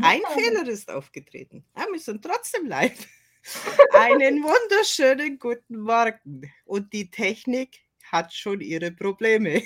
Ein 0.00 0.20
ja. 0.22 0.30
Fehler 0.30 0.68
ist 0.68 0.90
aufgetreten. 0.90 1.64
Ja, 1.76 1.86
wir 1.90 1.98
sind 1.98 2.24
trotzdem 2.24 2.66
live. 2.66 3.06
Einen 3.92 4.42
wunderschönen 4.42 5.38
guten 5.38 5.80
Morgen. 5.80 6.52
Und 6.64 6.92
die 6.92 7.10
Technik 7.10 7.80
hat 8.04 8.32
schon 8.32 8.60
ihre 8.60 8.92
Probleme. 8.92 9.62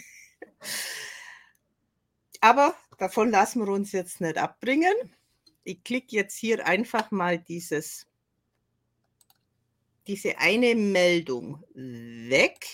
Aber 2.40 2.74
davon 2.98 3.30
lassen 3.30 3.64
wir 3.64 3.72
uns 3.72 3.92
jetzt 3.92 4.20
nicht 4.20 4.38
abbringen. 4.38 4.94
Ich 5.64 5.82
klicke 5.84 6.16
jetzt 6.16 6.36
hier 6.36 6.66
einfach 6.66 7.10
mal 7.10 7.38
dieses, 7.38 8.06
diese 10.06 10.38
eine 10.38 10.74
Meldung 10.74 11.62
weg 11.74 12.66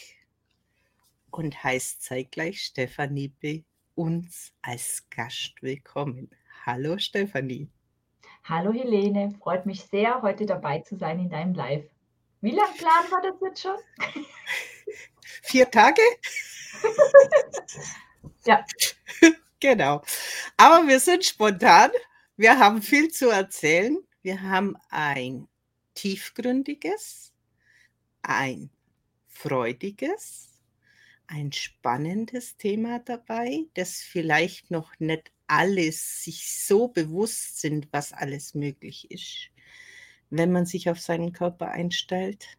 und 1.31 1.63
heißt 1.63 2.03
zeitgleich 2.03 2.63
Stefanie 2.63 3.33
bei 3.43 3.65
uns 3.95 4.53
als 4.63 5.05
Gast 5.11 5.55
willkommen. 5.61 6.31
Hallo 6.69 6.99
Stefanie. 6.99 7.67
Hallo 8.45 8.75
Helene, 8.75 9.35
freut 9.41 9.65
mich 9.65 9.87
sehr, 9.87 10.21
heute 10.21 10.45
dabei 10.45 10.81
zu 10.81 10.99
sein 10.99 11.19
in 11.19 11.31
deinem 11.31 11.55
Live. 11.55 11.87
Wie 12.43 12.51
lange 12.51 12.75
planen 12.77 13.09
wir 13.09 13.23
das 13.23 13.41
jetzt 13.41 13.63
schon? 13.63 13.79
Vier 15.45 15.71
Tage? 15.71 16.03
ja. 18.45 18.63
Genau. 19.61 20.03
Aber 20.59 20.87
wir 20.87 21.01
sind 21.01 21.25
spontan. 21.25 21.91
Wir 22.37 22.59
haben 22.59 22.83
viel 22.83 23.11
zu 23.11 23.31
erzählen. 23.31 23.97
Wir 24.21 24.43
haben 24.43 24.77
ein 24.91 25.49
tiefgründiges, 25.95 27.33
ein 28.21 28.69
freudiges, 29.27 30.61
ein 31.29 31.51
spannendes 31.51 32.59
Thema 32.59 32.99
dabei, 32.99 33.65
das 33.73 34.03
vielleicht 34.03 34.71
noch 34.71 34.93
nicht 34.99 35.33
alles 35.49 36.23
sich 36.23 36.53
so 36.65 36.89
bewusst 36.89 37.61
sind, 37.61 37.89
was 37.91 38.13
alles 38.13 38.55
möglich 38.55 39.11
ist, 39.11 39.51
wenn 40.31 40.53
man 40.53 40.67
sich 40.67 40.89
auf 40.89 41.01
seinen 41.01 41.33
Körper 41.33 41.69
einstellt. 41.69 42.59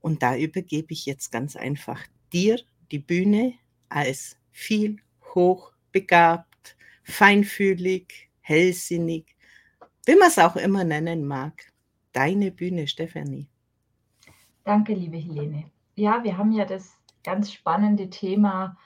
Und 0.00 0.22
da 0.22 0.36
übergebe 0.36 0.92
ich 0.92 1.06
jetzt 1.06 1.32
ganz 1.32 1.56
einfach 1.56 2.06
dir 2.32 2.60
die 2.90 2.98
Bühne 2.98 3.54
als 3.88 4.36
viel 4.50 4.98
hochbegabt, 5.34 6.76
feinfühlig, 7.02 8.30
hellsinnig, 8.40 9.36
wie 10.06 10.16
man 10.16 10.28
es 10.28 10.38
auch 10.38 10.56
immer 10.56 10.84
nennen 10.84 11.26
mag. 11.26 11.72
Deine 12.12 12.50
Bühne, 12.50 12.88
Stefanie. 12.88 13.48
Danke, 14.64 14.94
liebe 14.94 15.16
Helene. 15.16 15.70
Ja, 15.94 16.22
wir 16.24 16.36
haben 16.36 16.52
ja 16.52 16.64
das 16.64 16.92
ganz 17.22 17.52
spannende 17.52 18.10
Thema, 18.10 18.76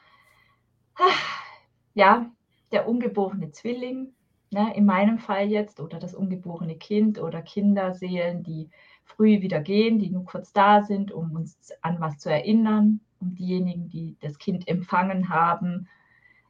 ja, 1.95 2.31
der 2.75 2.89
ungeborene 2.89 3.53
Zwilling, 3.53 4.13
ne, 4.51 4.75
in 4.77 4.85
meinem 4.85 5.19
Fall 5.19 5.49
jetzt, 5.49 5.81
oder 5.81 5.99
das 5.99 6.15
ungeborene 6.15 6.77
Kind 6.77 7.19
oder 7.19 7.41
Kinderseelen, 7.41 8.43
die 8.43 8.69
früh 9.05 9.41
wieder 9.41 9.61
gehen, 9.61 9.99
die 9.99 10.11
nur 10.11 10.25
kurz 10.25 10.53
da 10.53 10.83
sind, 10.83 11.13
um 11.13 11.33
uns 11.33 11.73
an 11.83 12.01
was 12.01 12.19
zu 12.19 12.31
erinnern, 12.31 13.01
um 13.21 13.35
diejenigen, 13.35 13.89
die 13.89 14.17
das 14.21 14.39
Kind 14.39 14.67
empfangen 14.69 15.29
haben, 15.29 15.89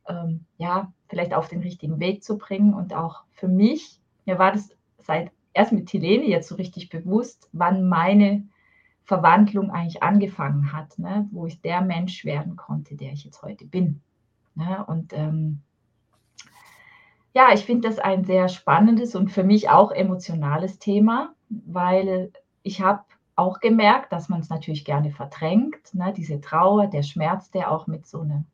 ähm, 0.09 0.47
ja, 0.57 0.93
vielleicht 1.09 1.35
auf 1.35 1.49
den 1.49 1.61
richtigen 1.61 2.01
Weg 2.01 2.25
zu 2.25 2.39
bringen. 2.39 2.75
Und 2.75 2.95
auch 2.95 3.25
für 3.33 3.49
mich, 3.49 4.01
mir 4.25 4.39
war 4.39 4.53
das 4.53 4.71
seit 4.99 5.31
erst 5.53 5.73
mit 5.73 5.87
Tilene 5.87 6.25
jetzt 6.25 6.49
so 6.49 6.57
richtig 6.57 6.89
bewusst, 6.89 7.49
wann 7.53 7.89
meine 7.89 8.47
Verwandlung 9.05 9.71
eigentlich 9.71 10.03
angefangen 10.03 10.73
hat, 10.73 10.99
ne, 10.99 11.29
wo 11.31 11.47
ich 11.47 11.61
der 11.61 11.83
Mensch 11.83 12.25
werden 12.25 12.57
konnte, 12.57 12.97
der 12.97 13.13
ich 13.13 13.25
jetzt 13.25 13.43
heute 13.43 13.67
bin. 13.67 14.01
Ne? 14.55 14.85
Und 14.87 15.13
ähm, 15.13 15.61
ja, 17.35 17.53
ich 17.53 17.65
finde 17.65 17.89
das 17.89 17.99
ein 17.99 18.25
sehr 18.25 18.49
spannendes 18.49 19.17
und 19.17 19.31
für 19.31 19.43
mich 19.43 19.69
auch 19.69 19.91
emotionales 19.91 20.79
Thema, 20.79 21.35
weil 21.49 22.33
ich 22.63 22.81
habe 22.81 23.03
auch 23.35 23.59
gemerkt, 23.59 24.13
dass 24.13 24.29
man 24.29 24.41
es 24.41 24.49
natürlich 24.49 24.85
gerne 24.85 25.11
verdrängt, 25.11 25.93
ne? 25.93 26.15
diese 26.17 26.41
Trauer, 26.41 26.87
der 26.87 27.03
Schmerz, 27.03 27.51
der 27.51 27.73
auch 27.73 27.89
mit 27.89 28.07
so 28.07 28.21
einem 28.21 28.47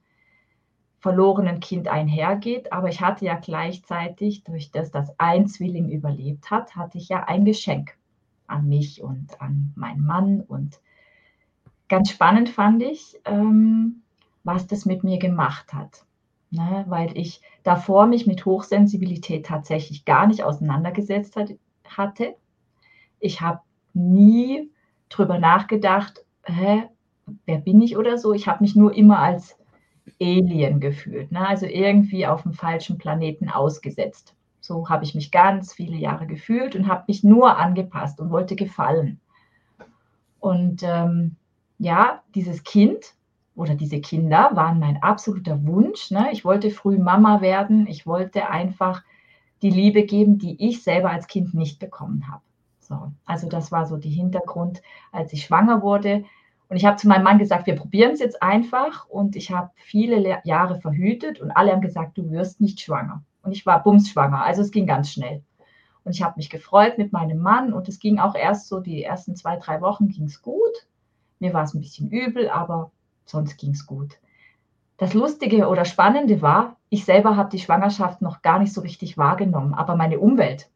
verlorenen 0.98 1.60
Kind 1.60 1.88
einhergeht. 1.88 2.72
Aber 2.72 2.88
ich 2.88 3.02
hatte 3.02 3.26
ja 3.26 3.34
gleichzeitig, 3.34 4.44
durch 4.44 4.70
das 4.70 4.90
das 4.90 5.12
ein 5.18 5.46
Zwilling 5.46 5.90
überlebt 5.90 6.50
hat, 6.50 6.74
hatte 6.74 6.96
ich 6.96 7.10
ja 7.10 7.24
ein 7.24 7.44
Geschenk 7.44 7.98
an 8.46 8.66
mich 8.66 9.02
und 9.02 9.40
an 9.42 9.74
meinen 9.76 10.06
Mann. 10.06 10.40
Und 10.40 10.80
ganz 11.88 12.10
spannend 12.10 12.48
fand 12.48 12.82
ich, 12.82 13.20
ähm, 13.26 14.02
was 14.42 14.66
das 14.66 14.86
mit 14.86 15.04
mir 15.04 15.18
gemacht 15.18 15.74
hat 15.74 16.06
ne, 16.50 16.84
weil 16.88 17.16
ich 17.16 17.40
davor 17.62 18.06
mich 18.06 18.26
mit 18.26 18.44
Hochsensibilität 18.44 19.46
tatsächlich 19.46 20.04
gar 20.04 20.26
nicht 20.26 20.42
auseinandergesetzt 20.42 21.36
hat, 21.36 21.54
hatte. 21.84 22.34
Ich 23.18 23.40
habe 23.40 23.60
nie 23.94 24.70
drüber 25.08 25.38
nachgedacht, 25.38 26.24
hä, 26.44 26.84
wer 27.46 27.58
bin 27.58 27.80
ich 27.82 27.96
oder 27.96 28.18
so. 28.18 28.32
Ich 28.32 28.48
habe 28.48 28.62
mich 28.62 28.76
nur 28.76 28.94
immer 28.94 29.18
als 29.18 29.56
Alien 30.20 30.80
gefühlt, 30.80 31.30
ne? 31.32 31.46
also 31.46 31.66
irgendwie 31.66 32.26
auf 32.26 32.42
dem 32.42 32.52
falschen 32.52 32.98
Planeten 32.98 33.48
ausgesetzt. 33.48 34.34
So 34.60 34.88
habe 34.88 35.04
ich 35.04 35.14
mich 35.14 35.30
ganz 35.30 35.72
viele 35.72 35.96
Jahre 35.96 36.26
gefühlt 36.26 36.76
und 36.76 36.86
habe 36.86 37.04
mich 37.08 37.24
nur 37.24 37.56
angepasst 37.56 38.20
und 38.20 38.30
wollte 38.30 38.56
gefallen. 38.56 39.20
Und 40.38 40.82
ähm, 40.82 41.36
ja, 41.78 42.22
dieses 42.34 42.62
Kind 42.62 43.14
oder 43.60 43.74
diese 43.74 44.00
Kinder 44.00 44.50
waren 44.54 44.80
mein 44.80 45.02
absoluter 45.02 45.62
Wunsch. 45.66 46.10
Ne? 46.10 46.30
Ich 46.32 46.46
wollte 46.46 46.70
früh 46.70 46.96
Mama 46.96 47.42
werden. 47.42 47.86
Ich 47.86 48.06
wollte 48.06 48.48
einfach 48.48 49.02
die 49.60 49.68
Liebe 49.68 50.04
geben, 50.04 50.38
die 50.38 50.56
ich 50.66 50.82
selber 50.82 51.10
als 51.10 51.26
Kind 51.26 51.52
nicht 51.52 51.78
bekommen 51.78 52.26
habe. 52.32 52.42
So, 52.80 53.12
also 53.26 53.50
das 53.50 53.70
war 53.70 53.84
so 53.86 53.98
der 53.98 54.10
Hintergrund, 54.10 54.80
als 55.12 55.34
ich 55.34 55.44
schwanger 55.44 55.82
wurde. 55.82 56.24
Und 56.70 56.76
ich 56.78 56.86
habe 56.86 56.96
zu 56.96 57.06
meinem 57.06 57.24
Mann 57.24 57.38
gesagt, 57.38 57.66
wir 57.66 57.76
probieren 57.76 58.12
es 58.12 58.20
jetzt 58.20 58.42
einfach. 58.42 59.06
Und 59.10 59.36
ich 59.36 59.50
habe 59.50 59.70
viele 59.74 60.40
Jahre 60.44 60.80
verhütet 60.80 61.38
und 61.38 61.50
alle 61.50 61.72
haben 61.72 61.82
gesagt, 61.82 62.16
du 62.16 62.30
wirst 62.30 62.62
nicht 62.62 62.80
schwanger. 62.80 63.22
Und 63.42 63.52
ich 63.52 63.66
war 63.66 63.82
bumsschwanger, 63.82 64.42
also 64.42 64.62
es 64.62 64.70
ging 64.70 64.86
ganz 64.86 65.12
schnell. 65.12 65.42
Und 66.04 66.12
ich 66.12 66.22
habe 66.22 66.36
mich 66.36 66.48
gefreut 66.48 66.96
mit 66.96 67.12
meinem 67.12 67.38
Mann 67.38 67.74
und 67.74 67.88
es 67.88 67.98
ging 67.98 68.18
auch 68.18 68.34
erst 68.34 68.68
so, 68.68 68.80
die 68.80 69.04
ersten 69.04 69.36
zwei, 69.36 69.58
drei 69.58 69.82
Wochen 69.82 70.08
ging 70.08 70.24
es 70.24 70.40
gut. 70.40 70.86
Mir 71.40 71.52
war 71.52 71.64
es 71.64 71.74
ein 71.74 71.80
bisschen 71.80 72.10
übel, 72.10 72.48
aber 72.48 72.90
sonst 73.30 73.56
ging 73.56 73.70
es 73.70 73.86
gut. 73.86 74.18
Das 75.00 75.14
Lustige 75.14 75.68
oder 75.68 75.86
Spannende 75.86 76.42
war, 76.42 76.76
ich 76.90 77.06
selber 77.06 77.36
habe 77.36 77.48
die 77.48 77.58
Schwangerschaft 77.58 78.20
noch 78.20 78.42
gar 78.42 78.58
nicht 78.58 78.72
so 78.72 78.82
richtig 78.82 79.16
wahrgenommen, 79.16 79.72
aber 79.72 79.96
meine 79.96 80.18
Umwelt. 80.20 80.68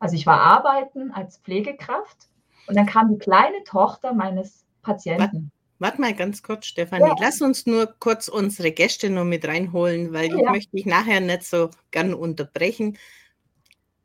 Also 0.00 0.16
ich 0.16 0.26
war 0.26 0.40
arbeiten 0.40 1.12
als 1.12 1.38
Pflegekraft 1.38 2.28
und 2.66 2.76
dann 2.76 2.86
kam 2.86 3.08
die 3.08 3.18
kleine 3.18 3.62
Tochter 3.64 4.12
meines 4.12 4.66
Patienten. 4.82 5.52
Warte 5.78 6.00
mal 6.00 6.14
ganz 6.14 6.42
kurz, 6.42 6.66
Stefanie. 6.66 7.06
Ja. 7.06 7.14
Lass 7.20 7.40
uns 7.42 7.66
nur 7.66 7.86
kurz 8.00 8.28
unsere 8.28 8.72
Gäste 8.72 9.10
noch 9.10 9.24
mit 9.24 9.46
reinholen, 9.46 10.12
weil 10.12 10.30
ja. 10.30 10.38
ich 10.38 10.50
möchte 10.50 10.76
dich 10.76 10.86
nachher 10.86 11.20
nicht 11.20 11.44
so 11.44 11.70
gern 11.90 12.14
unterbrechen. 12.14 12.98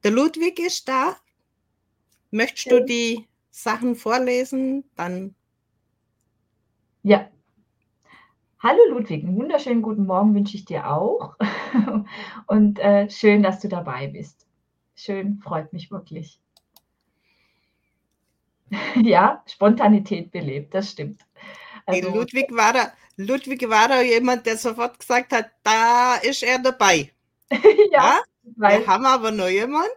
Der 0.04 0.12
Ludwig 0.12 0.60
ist 0.60 0.88
da. 0.88 1.16
Möchtest 2.30 2.68
ja. 2.68 2.78
du 2.78 2.86
die 2.86 3.28
Sachen 3.50 3.96
vorlesen? 3.96 4.84
Dann. 4.96 5.34
Ja, 7.04 7.28
Hallo 8.64 8.78
Ludwig, 8.90 9.24
einen 9.24 9.36
wunderschönen 9.38 9.82
guten 9.82 10.06
Morgen 10.06 10.36
wünsche 10.36 10.56
ich 10.56 10.66
dir 10.66 10.88
auch. 10.88 11.36
Und 12.46 12.78
äh, 12.78 13.10
schön, 13.10 13.42
dass 13.42 13.60
du 13.60 13.68
dabei 13.68 14.06
bist. 14.06 14.46
Schön, 14.94 15.40
freut 15.40 15.74
mich 15.74 15.90
wirklich. 15.90 16.40
ja, 19.02 19.42
Spontanität 19.48 20.30
belebt, 20.30 20.76
das 20.76 20.92
stimmt. 20.92 21.26
Also, 21.88 22.14
Ludwig, 22.14 22.56
war 22.56 22.72
da, 22.72 22.94
Ludwig 23.18 23.68
war 23.68 23.88
da 23.88 24.04
jemand, 24.04 24.46
der 24.46 24.58
sofort 24.58 25.00
gesagt 25.00 25.34
hat, 25.34 25.50
da 25.64 26.18
ist 26.18 26.44
er 26.44 26.60
dabei. 26.60 27.12
ja, 27.50 27.58
ja? 27.92 28.20
Wir 28.44 28.86
haben 28.86 29.08
aber 29.08 29.32
noch 29.32 29.50
jemand. 29.50 29.90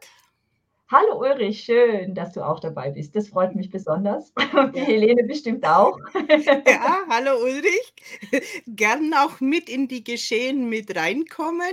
Hallo 0.90 1.18
Ulrich, 1.18 1.64
schön, 1.64 2.14
dass 2.14 2.34
du 2.34 2.46
auch 2.46 2.60
dabei 2.60 2.90
bist. 2.90 3.16
Das 3.16 3.28
freut 3.28 3.54
mich 3.54 3.70
besonders. 3.70 4.32
Und 4.52 4.76
die 4.76 4.80
ja. 4.80 4.84
Helene 4.86 5.24
bestimmt 5.24 5.64
auch. 5.66 5.98
Ja, 6.66 7.04
hallo 7.08 7.42
Ulrich. 7.42 7.94
Gern 8.66 9.14
auch 9.14 9.40
mit 9.40 9.70
in 9.70 9.88
die 9.88 10.04
Geschehen 10.04 10.68
mit 10.68 10.94
reinkommen. 10.94 11.72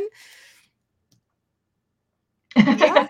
Ja. 2.55 3.09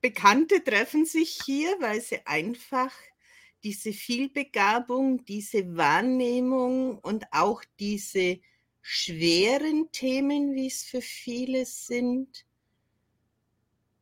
Bekannte 0.00 0.62
treffen 0.62 1.06
sich 1.06 1.40
hier, 1.44 1.76
weil 1.80 2.00
sie 2.00 2.26
einfach 2.26 2.92
diese 3.62 3.92
Vielbegabung, 3.92 5.24
diese 5.24 5.76
Wahrnehmung 5.76 6.98
und 6.98 7.24
auch 7.30 7.62
diese 7.78 8.40
schweren 8.82 9.90
Themen, 9.92 10.54
wie 10.54 10.66
es 10.66 10.82
für 10.84 11.00
viele 11.00 11.64
sind, 11.64 12.44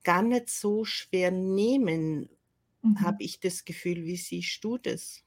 gar 0.05 0.23
nicht 0.23 0.51
so 0.51 0.85
schwer 0.85 1.31
nehmen, 1.31 2.29
mhm. 2.83 3.01
habe 3.01 3.23
ich 3.23 3.41
das 3.41 3.65
Gefühl. 3.65 4.05
Wie 4.05 4.17
siehst 4.17 4.63
du 4.65 4.79
das? 4.79 5.25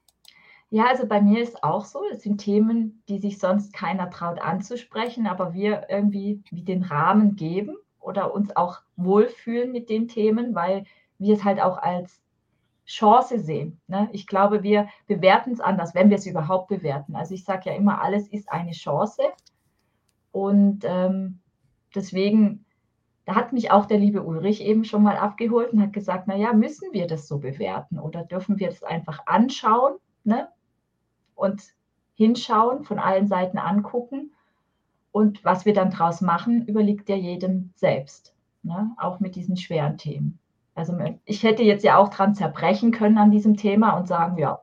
Ja, 0.70 0.86
also 0.86 1.06
bei 1.06 1.20
mir 1.20 1.42
ist 1.42 1.62
auch 1.62 1.84
so, 1.84 2.00
es 2.10 2.22
sind 2.22 2.38
Themen, 2.38 3.02
die 3.08 3.18
sich 3.18 3.38
sonst 3.38 3.72
keiner 3.72 4.10
traut 4.10 4.40
anzusprechen, 4.40 5.26
aber 5.26 5.54
wir 5.54 5.86
irgendwie 5.88 6.42
wie 6.50 6.62
den 6.62 6.82
Rahmen 6.82 7.36
geben 7.36 7.76
oder 8.00 8.34
uns 8.34 8.54
auch 8.56 8.80
wohlfühlen 8.96 9.70
mit 9.70 9.88
den 9.88 10.08
Themen, 10.08 10.54
weil 10.54 10.84
wir 11.18 11.34
es 11.34 11.44
halt 11.44 11.60
auch 11.60 11.78
als 11.78 12.20
Chance 12.84 13.38
sehen. 13.38 13.80
Ne? 13.86 14.08
Ich 14.12 14.26
glaube, 14.26 14.62
wir 14.62 14.88
bewerten 15.06 15.52
es 15.52 15.60
anders, 15.60 15.94
wenn 15.94 16.10
wir 16.10 16.16
es 16.16 16.26
überhaupt 16.26 16.68
bewerten. 16.68 17.16
Also 17.16 17.34
ich 17.34 17.44
sage 17.44 17.70
ja 17.70 17.76
immer, 17.76 18.02
alles 18.02 18.28
ist 18.28 18.50
eine 18.50 18.72
Chance. 18.72 19.22
Und 20.30 20.84
ähm, 20.84 21.40
deswegen, 21.94 22.65
da 23.26 23.34
hat 23.34 23.52
mich 23.52 23.72
auch 23.72 23.86
der 23.86 23.98
liebe 23.98 24.22
Ulrich 24.22 24.62
eben 24.62 24.84
schon 24.84 25.02
mal 25.02 25.16
abgeholt 25.16 25.72
und 25.72 25.82
hat 25.82 25.92
gesagt, 25.92 26.28
naja, 26.28 26.52
müssen 26.52 26.92
wir 26.92 27.08
das 27.08 27.26
so 27.26 27.38
bewerten 27.38 27.98
oder 27.98 28.22
dürfen 28.22 28.58
wir 28.60 28.68
das 28.68 28.84
einfach 28.84 29.26
anschauen 29.26 29.96
ne? 30.22 30.48
und 31.34 31.60
hinschauen, 32.14 32.84
von 32.84 33.00
allen 33.00 33.26
Seiten 33.26 33.58
angucken. 33.58 34.32
Und 35.10 35.44
was 35.44 35.64
wir 35.64 35.74
dann 35.74 35.90
draus 35.90 36.20
machen, 36.20 36.66
überlegt 36.66 37.08
ja 37.08 37.16
jedem 37.16 37.72
selbst, 37.74 38.32
ne? 38.62 38.92
auch 38.96 39.18
mit 39.18 39.34
diesen 39.34 39.56
schweren 39.56 39.98
Themen. 39.98 40.38
Also 40.76 40.96
ich 41.24 41.42
hätte 41.42 41.64
jetzt 41.64 41.82
ja 41.82 41.96
auch 41.96 42.10
dran 42.10 42.34
zerbrechen 42.34 42.92
können 42.92 43.18
an 43.18 43.32
diesem 43.32 43.56
Thema 43.56 43.96
und 43.96 44.06
sagen, 44.06 44.38
ja, 44.38 44.60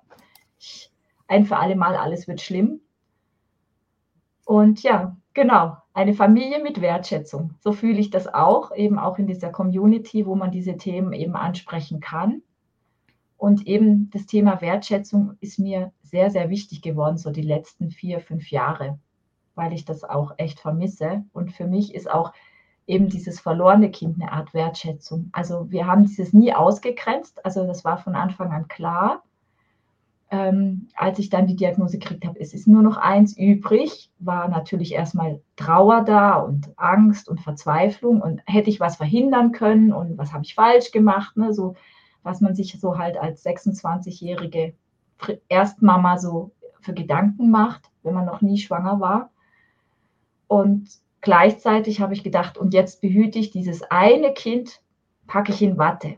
ein 1.27 1.45
für 1.45 1.57
alle 1.57 1.75
Mal, 1.75 1.97
alles 1.97 2.29
wird 2.29 2.39
schlimm. 2.39 2.79
Und 4.45 4.83
ja, 4.83 5.17
genau, 5.33 5.77
eine 5.93 6.13
Familie 6.13 6.61
mit 6.61 6.81
Wertschätzung. 6.81 7.55
So 7.59 7.71
fühle 7.71 7.99
ich 7.99 8.09
das 8.09 8.33
auch, 8.33 8.75
eben 8.75 8.97
auch 8.97 9.19
in 9.19 9.27
dieser 9.27 9.51
Community, 9.51 10.25
wo 10.25 10.35
man 10.35 10.51
diese 10.51 10.77
Themen 10.77 11.13
eben 11.13 11.35
ansprechen 11.35 11.99
kann. 11.99 12.41
Und 13.37 13.67
eben 13.67 14.09
das 14.11 14.25
Thema 14.25 14.61
Wertschätzung 14.61 15.37
ist 15.39 15.59
mir 15.59 15.91
sehr, 16.01 16.31
sehr 16.31 16.49
wichtig 16.49 16.81
geworden, 16.81 17.17
so 17.17 17.29
die 17.29 17.41
letzten 17.41 17.91
vier, 17.91 18.21
fünf 18.21 18.49
Jahre, 18.51 18.99
weil 19.53 19.73
ich 19.73 19.85
das 19.85 20.03
auch 20.03 20.33
echt 20.37 20.59
vermisse. 20.59 21.25
Und 21.33 21.51
für 21.51 21.67
mich 21.67 21.93
ist 21.93 22.09
auch 22.09 22.33
eben 22.87 23.09
dieses 23.09 23.39
verlorene 23.39 23.91
Kind 23.91 24.21
eine 24.21 24.31
Art 24.31 24.53
Wertschätzung. 24.53 25.29
Also 25.31 25.69
wir 25.71 25.85
haben 25.87 26.05
dieses 26.05 26.33
nie 26.33 26.53
ausgegrenzt, 26.53 27.45
also 27.45 27.67
das 27.67 27.85
war 27.85 27.97
von 27.97 28.15
Anfang 28.15 28.51
an 28.51 28.67
klar. 28.67 29.23
Ähm, 30.33 30.87
als 30.95 31.19
ich 31.19 31.29
dann 31.29 31.45
die 31.45 31.55
Diagnose 31.55 31.99
gekriegt 31.99 32.25
habe, 32.25 32.39
es 32.39 32.55
ist 32.55 32.67
nur 32.67 32.81
noch 32.81 32.97
eins 32.97 33.37
übrig, 33.37 34.09
war 34.17 34.47
natürlich 34.47 34.93
erstmal 34.93 35.39
Trauer 35.57 36.03
da 36.03 36.37
und 36.37 36.71
Angst 36.75 37.29
und 37.29 37.39
Verzweiflung 37.39 38.19
und 38.19 38.41
hätte 38.47 38.71
ich 38.71 38.79
was 38.79 38.95
verhindern 38.95 39.51
können 39.51 39.93
und 39.93 40.17
was 40.17 40.33
habe 40.33 40.43
ich 40.43 40.55
falsch 40.55 40.91
gemacht, 40.91 41.37
ne? 41.37 41.53
so 41.53 41.75
was 42.23 42.41
man 42.41 42.55
sich 42.55 42.79
so 42.79 42.97
halt 42.97 43.15
als 43.15 43.45
26-jährige 43.45 44.73
Erstmama 45.49 46.17
so 46.17 46.49
für 46.81 46.95
Gedanken 46.95 47.51
macht, 47.51 47.91
wenn 48.01 48.15
man 48.15 48.25
noch 48.25 48.41
nie 48.41 48.57
schwanger 48.57 48.99
war. 48.99 49.29
Und 50.47 50.89
gleichzeitig 51.21 52.01
habe 52.01 52.15
ich 52.15 52.23
gedacht, 52.23 52.57
und 52.57 52.73
jetzt 52.73 53.01
behüte 53.01 53.37
ich 53.37 53.51
dieses 53.51 53.83
eine 53.83 54.33
Kind, 54.33 54.81
packe 55.27 55.51
ich 55.51 55.61
in 55.61 55.77
Watte. 55.77 56.15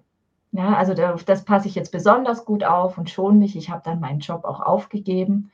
Ja, 0.55 0.73
also 0.75 0.93
das, 0.93 1.25
das 1.25 1.43
passe 1.43 1.67
ich 1.67 1.75
jetzt 1.75 1.91
besonders 1.91 2.45
gut 2.45 2.63
auf 2.63 2.97
und 2.97 3.09
schon 3.09 3.39
mich. 3.39 3.57
Ich 3.57 3.69
habe 3.69 3.81
dann 3.83 3.99
meinen 3.99 4.21
Job 4.21 4.45
auch 4.45 4.61
aufgegeben 4.61 5.51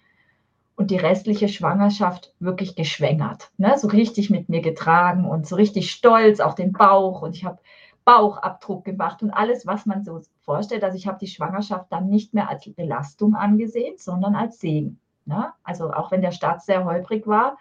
und 0.75 0.92
die 0.92 0.98
restliche 0.98 1.48
Schwangerschaft 1.48 2.36
wirklich 2.39 2.75
geschwängert. 2.75 3.51
Ne? 3.57 3.75
So 3.80 3.88
richtig 3.88 4.30
mit 4.30 4.48
mir 4.48 4.62
getragen 4.62 5.25
und 5.25 5.48
so 5.48 5.56
richtig 5.56 5.92
stolz 5.92 6.39
auf 6.39 6.53
den 6.53 6.71
Bauch 6.71 7.24
und 7.24 7.36
ich 7.36 7.45
habe 7.45 7.57
Bauchabdruck 8.06 8.86
gemacht 8.86 9.24
und 9.24 9.31
alles, 9.31 9.65
was 9.65 9.88
man 9.88 10.03
so 10.03 10.21
vorstellt. 10.42 10.83
Also 10.83 10.98
ich 10.98 11.07
habe 11.07 11.18
die 11.18 11.25
Schwangerschaft 11.25 11.92
dann 11.92 12.07
nicht 12.07 12.36
mehr 12.36 12.47
als 12.47 12.69
Belastung 12.71 13.33
angesehen, 13.33 13.95
sondern 13.97 14.36
als 14.36 14.59
Segen. 14.59 15.00
Ne? 15.25 15.51
Also 15.63 15.92
auch 15.92 16.12
wenn 16.12 16.21
der 16.21 16.31
Start 16.31 16.62
sehr 16.62 16.86
holprig 16.86 17.25
war, 17.25 17.57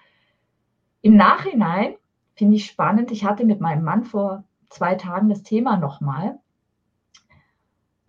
im 1.01 1.17
Nachhinein 1.17 1.95
finde 2.35 2.57
ich 2.57 2.67
spannend, 2.67 3.11
ich 3.11 3.25
hatte 3.25 3.47
mit 3.47 3.63
meinem 3.63 3.83
Mann 3.83 4.05
vor 4.05 4.45
zwei 4.69 4.95
Tagen 4.95 5.31
das 5.31 5.43
Thema 5.43 5.79
nochmal 5.79 6.39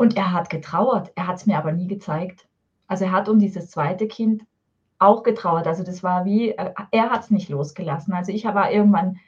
und 0.02 0.18
er 0.18 0.32
hat 0.32 0.50
getrauert. 0.50 1.12
Er 1.14 1.28
hat 1.28 1.36
es 1.36 1.46
mir 1.46 1.60
aber 1.60 1.74
nie 1.74 1.86
gezeigt. 1.86 2.48
Also 2.88 3.06
er 3.06 3.12
hat 3.12 3.30
um 3.30 3.38
dieses 3.38 3.70
zweite 3.70 4.08
Kind 4.08 4.44
auch 4.98 5.22
getrauert. 5.22 5.68
Also 5.68 5.84
das 5.84 6.02
war 6.02 6.26
wie, 6.26 6.50
äh, 6.50 6.74
er 6.90 7.12
hat 7.12 7.22
es 7.22 7.30
nicht 7.30 7.50
losgelassen. 7.50 8.12
Also 8.12 8.32
ich 8.32 8.44
war 8.46 8.72
irgendwann 8.72 9.20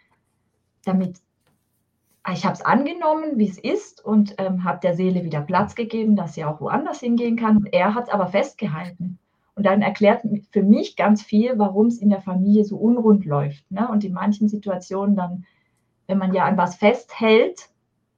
damit, 0.83 1.21
ich 2.31 2.43
habe 2.43 2.55
es 2.55 2.65
angenommen, 2.65 3.37
wie 3.37 3.47
es 3.47 3.59
ist 3.59 4.03
und 4.03 4.33
ähm, 4.39 4.63
habe 4.63 4.79
der 4.79 4.95
Seele 4.95 5.23
wieder 5.23 5.41
Platz 5.41 5.75
gegeben, 5.75 6.15
dass 6.15 6.33
sie 6.33 6.43
auch 6.43 6.59
woanders 6.59 7.01
hingehen 7.01 7.35
kann. 7.35 7.67
Er 7.71 7.93
hat 7.93 8.05
es 8.07 8.09
aber 8.09 8.25
festgehalten. 8.25 9.19
Und 9.53 9.67
dann 9.67 9.83
erklärt 9.83 10.23
für 10.49 10.63
mich 10.63 10.95
ganz 10.95 11.21
viel, 11.21 11.59
warum 11.59 11.85
es 11.85 11.99
in 11.99 12.09
der 12.09 12.21
Familie 12.21 12.65
so 12.65 12.77
unrund 12.77 13.25
läuft. 13.25 13.69
Ne? 13.69 13.87
Und 13.87 14.03
in 14.03 14.13
manchen 14.13 14.49
Situationen 14.49 15.15
dann, 15.15 15.45
wenn 16.07 16.17
man 16.17 16.33
ja 16.33 16.45
an 16.45 16.57
was 16.57 16.77
festhält, 16.77 17.69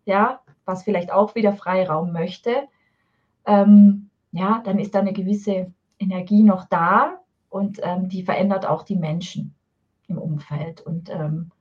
ja, 0.05 0.39
was 0.65 0.83
vielleicht 0.83 1.11
auch 1.11 1.35
wieder 1.35 1.53
Freiraum 1.53 2.11
möchte, 2.11 2.67
ähm, 3.45 4.09
ja, 4.31 4.61
dann 4.63 4.79
ist 4.79 4.95
da 4.95 4.99
eine 4.99 5.13
gewisse 5.13 5.71
Energie 5.99 6.43
noch 6.43 6.65
da 6.65 7.19
und 7.49 7.79
ähm, 7.83 8.09
die 8.09 8.23
verändert 8.23 8.65
auch 8.65 8.83
die 8.83 8.97
Menschen 8.97 9.55
im 10.07 10.17
Umfeld. 10.17 10.81
Und 10.81 11.09
ähm, 11.09 11.51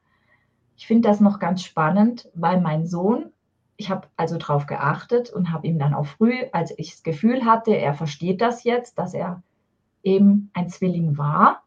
ich 0.77 0.87
finde 0.87 1.09
das 1.09 1.21
noch 1.21 1.39
ganz 1.39 1.63
spannend, 1.63 2.29
weil 2.35 2.61
mein 2.61 2.87
Sohn, 2.87 3.33
ich 3.77 3.91
habe 3.91 4.09
also 4.17 4.37
darauf 4.39 4.67
geachtet 4.67 5.31
und 5.31 5.53
habe 5.53 5.67
ihm 5.67 5.79
dann 5.79 5.95
auch 5.95 6.07
früh, 6.07 6.35
als 6.53 6.77
ich 6.79 6.91
das 6.91 7.03
Gefühl 7.03 7.45
hatte, 7.45 7.77
er 7.77 7.95
versteht 7.95 8.41
das 8.41 8.65
jetzt, 8.65 8.99
dass 8.99 9.15
er 9.15 9.43
eben 10.03 10.51
ein 10.53 10.69
Zwilling 10.69 11.17
war, 11.17 11.64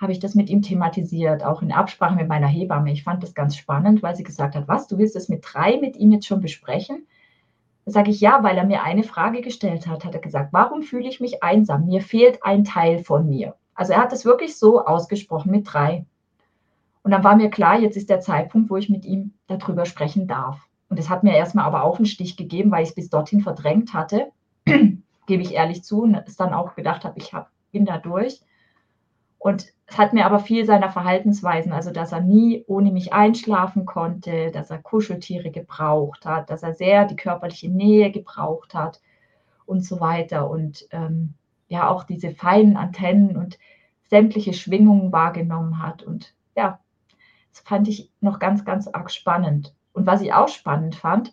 habe 0.00 0.12
ich 0.12 0.18
das 0.18 0.34
mit 0.34 0.48
ihm 0.48 0.62
thematisiert, 0.62 1.44
auch 1.44 1.60
in 1.60 1.72
Absprache 1.72 2.16
mit 2.16 2.26
meiner 2.26 2.46
Hebamme. 2.46 2.90
Ich 2.90 3.04
fand 3.04 3.22
das 3.22 3.34
ganz 3.34 3.54
spannend, 3.56 4.02
weil 4.02 4.16
sie 4.16 4.22
gesagt 4.22 4.54
hat, 4.54 4.66
was, 4.66 4.88
du 4.88 4.96
willst 4.96 5.14
das 5.14 5.28
mit 5.28 5.44
drei 5.44 5.76
mit 5.78 5.96
ihm 5.96 6.10
jetzt 6.12 6.26
schon 6.26 6.40
besprechen? 6.40 7.06
Da 7.84 7.92
sage 7.92 8.10
ich 8.10 8.20
ja, 8.20 8.42
weil 8.42 8.56
er 8.56 8.64
mir 8.64 8.82
eine 8.82 9.02
Frage 9.02 9.42
gestellt 9.42 9.86
hat. 9.86 10.04
Hat 10.04 10.14
er 10.14 10.20
gesagt, 10.20 10.52
warum 10.52 10.82
fühle 10.82 11.08
ich 11.08 11.20
mich 11.20 11.42
einsam? 11.42 11.84
Mir 11.84 12.00
fehlt 12.00 12.42
ein 12.42 12.64
Teil 12.64 13.04
von 13.04 13.28
mir. 13.28 13.56
Also 13.74 13.92
er 13.92 14.00
hat 14.00 14.12
es 14.12 14.24
wirklich 14.24 14.56
so 14.56 14.84
ausgesprochen 14.84 15.50
mit 15.50 15.70
drei. 15.70 16.06
Und 17.02 17.10
dann 17.10 17.24
war 17.24 17.36
mir 17.36 17.50
klar, 17.50 17.78
jetzt 17.78 17.96
ist 17.96 18.10
der 18.10 18.20
Zeitpunkt, 18.20 18.70
wo 18.70 18.76
ich 18.76 18.88
mit 18.88 19.04
ihm 19.04 19.34
darüber 19.48 19.84
sprechen 19.84 20.26
darf. 20.26 20.60
Und 20.88 20.98
das 20.98 21.08
hat 21.10 21.24
mir 21.24 21.36
erstmal 21.36 21.66
aber 21.66 21.84
auch 21.84 21.96
einen 21.96 22.06
Stich 22.06 22.36
gegeben, 22.36 22.70
weil 22.70 22.82
ich 22.82 22.90
es 22.90 22.94
bis 22.94 23.10
dorthin 23.10 23.40
verdrängt 23.42 23.92
hatte, 23.92 24.32
gebe 24.64 25.42
ich 25.42 25.52
ehrlich 25.52 25.84
zu, 25.84 26.02
und 26.02 26.14
es 26.26 26.36
dann 26.36 26.54
auch 26.54 26.74
gedacht 26.74 27.04
habe, 27.04 27.18
ich 27.18 27.32
bin 27.70 27.84
da 27.84 27.98
durch. 27.98 28.40
Und 29.40 29.72
es 29.86 29.96
hat 29.96 30.12
mir 30.12 30.26
aber 30.26 30.38
viel 30.38 30.66
seiner 30.66 30.90
Verhaltensweisen, 30.90 31.72
also 31.72 31.90
dass 31.90 32.12
er 32.12 32.20
nie 32.20 32.62
ohne 32.66 32.92
mich 32.92 33.14
einschlafen 33.14 33.86
konnte, 33.86 34.50
dass 34.50 34.70
er 34.70 34.82
Kuscheltiere 34.82 35.50
gebraucht 35.50 36.26
hat, 36.26 36.50
dass 36.50 36.62
er 36.62 36.74
sehr 36.74 37.06
die 37.06 37.16
körperliche 37.16 37.70
Nähe 37.70 38.12
gebraucht 38.12 38.74
hat 38.74 39.00
und 39.64 39.82
so 39.82 39.98
weiter. 39.98 40.50
Und 40.50 40.86
ähm, 40.90 41.32
ja, 41.68 41.88
auch 41.88 42.04
diese 42.04 42.32
feinen 42.32 42.76
Antennen 42.76 43.38
und 43.38 43.58
sämtliche 44.10 44.52
Schwingungen 44.52 45.10
wahrgenommen 45.10 45.82
hat. 45.82 46.02
Und 46.02 46.34
ja, 46.54 46.78
das 47.50 47.60
fand 47.60 47.88
ich 47.88 48.12
noch 48.20 48.40
ganz, 48.40 48.66
ganz 48.66 48.88
arg 48.88 49.10
spannend. 49.10 49.74
Und 49.94 50.06
was 50.06 50.20
ich 50.20 50.34
auch 50.34 50.48
spannend 50.48 50.96
fand, 50.96 51.32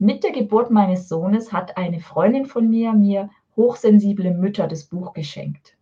mit 0.00 0.24
der 0.24 0.32
Geburt 0.32 0.72
meines 0.72 1.08
Sohnes 1.08 1.52
hat 1.52 1.76
eine 1.76 2.00
Freundin 2.00 2.46
von 2.46 2.68
mir 2.68 2.94
mir 2.94 3.30
hochsensible 3.54 4.32
Mütter 4.32 4.66
das 4.66 4.86
Buch 4.86 5.12
geschenkt. 5.12 5.73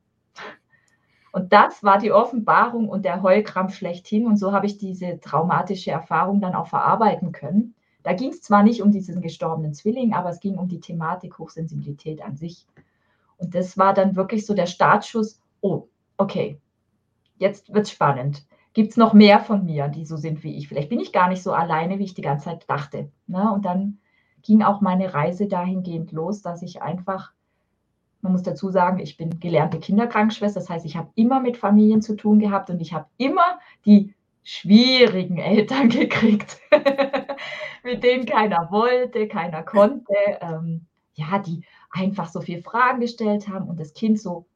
Und 1.32 1.52
das 1.52 1.82
war 1.82 1.98
die 1.98 2.12
Offenbarung 2.12 2.88
und 2.88 3.04
der 3.04 3.22
Heulkrampf 3.22 3.74
schlechthin. 3.74 4.26
Und 4.26 4.36
so 4.36 4.52
habe 4.52 4.66
ich 4.66 4.78
diese 4.78 5.18
traumatische 5.18 5.90
Erfahrung 5.90 6.40
dann 6.40 6.54
auch 6.54 6.66
verarbeiten 6.66 7.32
können. 7.32 7.74
Da 8.02 8.12
ging 8.12 8.30
es 8.30 8.42
zwar 8.42 8.62
nicht 8.62 8.82
um 8.82 8.92
diesen 8.92 9.22
gestorbenen 9.22 9.72
Zwilling, 9.72 10.12
aber 10.12 10.28
es 10.28 10.40
ging 10.40 10.58
um 10.58 10.68
die 10.68 10.80
Thematik 10.80 11.38
Hochsensibilität 11.38 12.22
an 12.22 12.36
sich. 12.36 12.66
Und 13.38 13.54
das 13.54 13.78
war 13.78 13.94
dann 13.94 14.14
wirklich 14.14 14.44
so 14.44 14.54
der 14.54 14.66
Startschuss. 14.66 15.40
Oh, 15.62 15.88
okay, 16.18 16.60
jetzt 17.38 17.72
wird 17.72 17.86
es 17.86 17.92
spannend. 17.92 18.44
Gibt 18.74 18.90
es 18.90 18.96
noch 18.96 19.12
mehr 19.12 19.40
von 19.40 19.64
mir, 19.64 19.88
die 19.88 20.04
so 20.04 20.16
sind 20.16 20.42
wie 20.42 20.56
ich? 20.56 20.68
Vielleicht 20.68 20.88
bin 20.88 21.00
ich 21.00 21.12
gar 21.12 21.28
nicht 21.28 21.42
so 21.42 21.52
alleine, 21.52 21.98
wie 21.98 22.04
ich 22.04 22.14
die 22.14 22.22
ganze 22.22 22.46
Zeit 22.46 22.68
dachte. 22.68 23.10
Ne? 23.26 23.52
Und 23.52 23.64
dann 23.64 23.98
ging 24.42 24.62
auch 24.62 24.80
meine 24.80 25.14
Reise 25.14 25.46
dahingehend 25.46 26.12
los, 26.12 26.42
dass 26.42 26.62
ich 26.62 26.82
einfach 26.82 27.32
man 28.22 28.32
muss 28.32 28.44
dazu 28.44 28.70
sagen, 28.70 29.00
ich 29.00 29.16
bin 29.16 29.40
gelernte 29.40 29.80
Kinderkrankenschwester, 29.80 30.60
das 30.60 30.70
heißt, 30.70 30.86
ich 30.86 30.96
habe 30.96 31.10
immer 31.16 31.40
mit 31.40 31.56
Familien 31.56 32.02
zu 32.02 32.16
tun 32.16 32.38
gehabt 32.38 32.70
und 32.70 32.80
ich 32.80 32.92
habe 32.92 33.06
immer 33.18 33.58
die 33.84 34.14
schwierigen 34.44 35.38
Eltern 35.38 35.88
gekriegt, 35.90 36.60
mit 37.82 38.02
denen 38.02 38.24
keiner 38.24 38.68
wollte, 38.70 39.26
keiner 39.28 39.62
konnte, 39.62 40.14
ähm, 40.40 40.86
ja, 41.14 41.40
die 41.40 41.62
einfach 41.90 42.28
so 42.28 42.40
viele 42.40 42.62
Fragen 42.62 43.00
gestellt 43.00 43.48
haben 43.48 43.68
und 43.68 43.78
das 43.78 43.92
Kind 43.92 44.20
so 44.20 44.46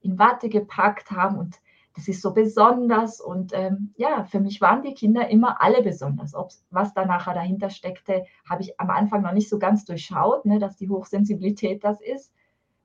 in 0.00 0.18
Watte 0.18 0.48
gepackt 0.48 1.10
haben 1.10 1.38
und 1.38 1.60
das 1.94 2.08
ist 2.08 2.22
so 2.22 2.32
besonders 2.32 3.20
und 3.20 3.52
ähm, 3.52 3.92
ja, 3.96 4.24
für 4.24 4.40
mich 4.40 4.60
waren 4.60 4.82
die 4.82 4.94
Kinder 4.94 5.28
immer 5.28 5.60
alle 5.60 5.82
besonders. 5.82 6.34
Ob 6.34 6.52
was 6.70 6.94
da 6.94 7.04
nachher 7.04 7.34
dahinter 7.34 7.68
steckte, 7.68 8.24
habe 8.48 8.62
ich 8.62 8.80
am 8.80 8.90
Anfang 8.90 9.22
noch 9.22 9.32
nicht 9.32 9.48
so 9.48 9.58
ganz 9.58 9.84
durchschaut, 9.84 10.46
ne, 10.46 10.58
dass 10.58 10.76
die 10.76 10.88
Hochsensibilität 10.88 11.84
das 11.84 12.00
ist. 12.00 12.32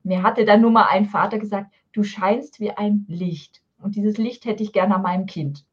Mir 0.06 0.22
hatte 0.22 0.44
dann 0.44 0.60
nur 0.60 0.70
mal 0.70 0.86
ein 0.86 1.06
Vater 1.06 1.36
gesagt, 1.36 1.74
du 1.92 2.04
scheinst 2.04 2.60
wie 2.60 2.70
ein 2.70 3.06
Licht. 3.08 3.60
Und 3.80 3.96
dieses 3.96 4.18
Licht 4.18 4.44
hätte 4.44 4.62
ich 4.62 4.72
gerne 4.72 4.94
an 4.94 5.02
meinem 5.02 5.26
Kind. 5.26 5.66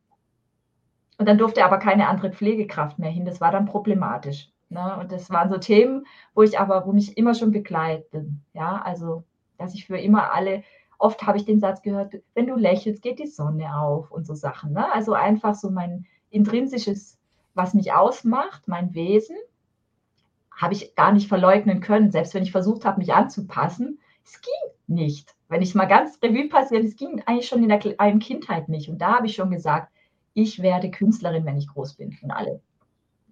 Und 1.20 1.30
dann 1.30 1.38
durfte 1.38 1.64
aber 1.64 1.78
keine 1.78 2.08
andere 2.08 2.32
Pflegekraft 2.32 2.98
mehr 2.98 3.12
hin. 3.12 3.26
Das 3.26 3.42
war 3.42 3.52
dann 3.52 3.68
problematisch. 3.68 4.50
Ne? 4.70 4.98
Und 5.00 5.12
das 5.12 5.30
waren 5.30 5.52
so 5.52 5.60
Themen, 5.60 6.08
wo 6.34 6.42
ich 6.42 6.60
aber, 6.60 6.88
wo 6.88 6.94
mich 6.94 7.16
immer 7.16 7.36
schon 7.36 7.52
begleiten. 7.52 8.44
Ja, 8.54 8.82
also, 8.82 9.24
dass 9.60 9.76
ich 9.76 9.86
für 9.86 10.00
immer 10.00 10.34
alle, 10.34 10.64
oft 10.98 11.22
habe 11.28 11.38
ich 11.38 11.46
den 11.46 11.60
Satz 11.60 11.84
gehört, 11.84 12.16
wenn 12.34 12.48
du 12.48 12.56
lächelst, 12.56 13.04
geht 13.04 13.20
die 13.20 13.28
Sonne 13.28 13.80
auf 13.80 14.10
und 14.10 14.26
so 14.26 14.34
Sachen. 14.34 14.74
Ne? 14.74 14.92
Also 14.92 15.14
einfach 15.14 15.54
so 15.54 15.70
mein 15.70 16.08
intrinsisches, 16.32 17.20
was 17.54 17.76
mich 17.76 17.94
ausmacht, 17.94 18.68
mein 18.68 18.96
Wesen, 18.96 19.38
habe 20.56 20.74
ich 20.74 20.96
gar 20.96 21.12
nicht 21.12 21.28
verleugnen 21.28 21.82
können. 21.82 22.10
Selbst 22.10 22.34
wenn 22.34 22.42
ich 22.42 22.52
versucht 22.52 22.84
habe, 22.84 22.98
mich 22.98 23.14
anzupassen, 23.14 24.00
es 24.24 24.42
ging 24.42 24.72
nicht. 24.96 25.36
Wenn 25.50 25.62
ich 25.62 25.76
mal 25.76 25.86
ganz 25.86 26.18
Revue 26.22 26.50
passiert, 26.50 26.84
es 26.84 26.96
ging 26.96 27.22
eigentlich 27.26 27.48
schon 27.48 27.64
in 27.64 27.70
der 27.70 27.80
kleinen 27.80 28.20
Kindheit 28.20 28.70
nicht. 28.70 28.90
Und 28.90 29.00
da 29.00 29.18
habe 29.18 29.28
ich 29.28 29.36
schon 29.36 29.52
gesagt, 29.52 29.92
ich 30.34 30.62
werde 30.62 30.92
Künstlerin, 30.92 31.46
wenn 31.46 31.58
ich 31.58 31.68
groß 31.68 31.96
bin. 31.96 32.18
Und 32.22 32.32
alle, 32.32 32.62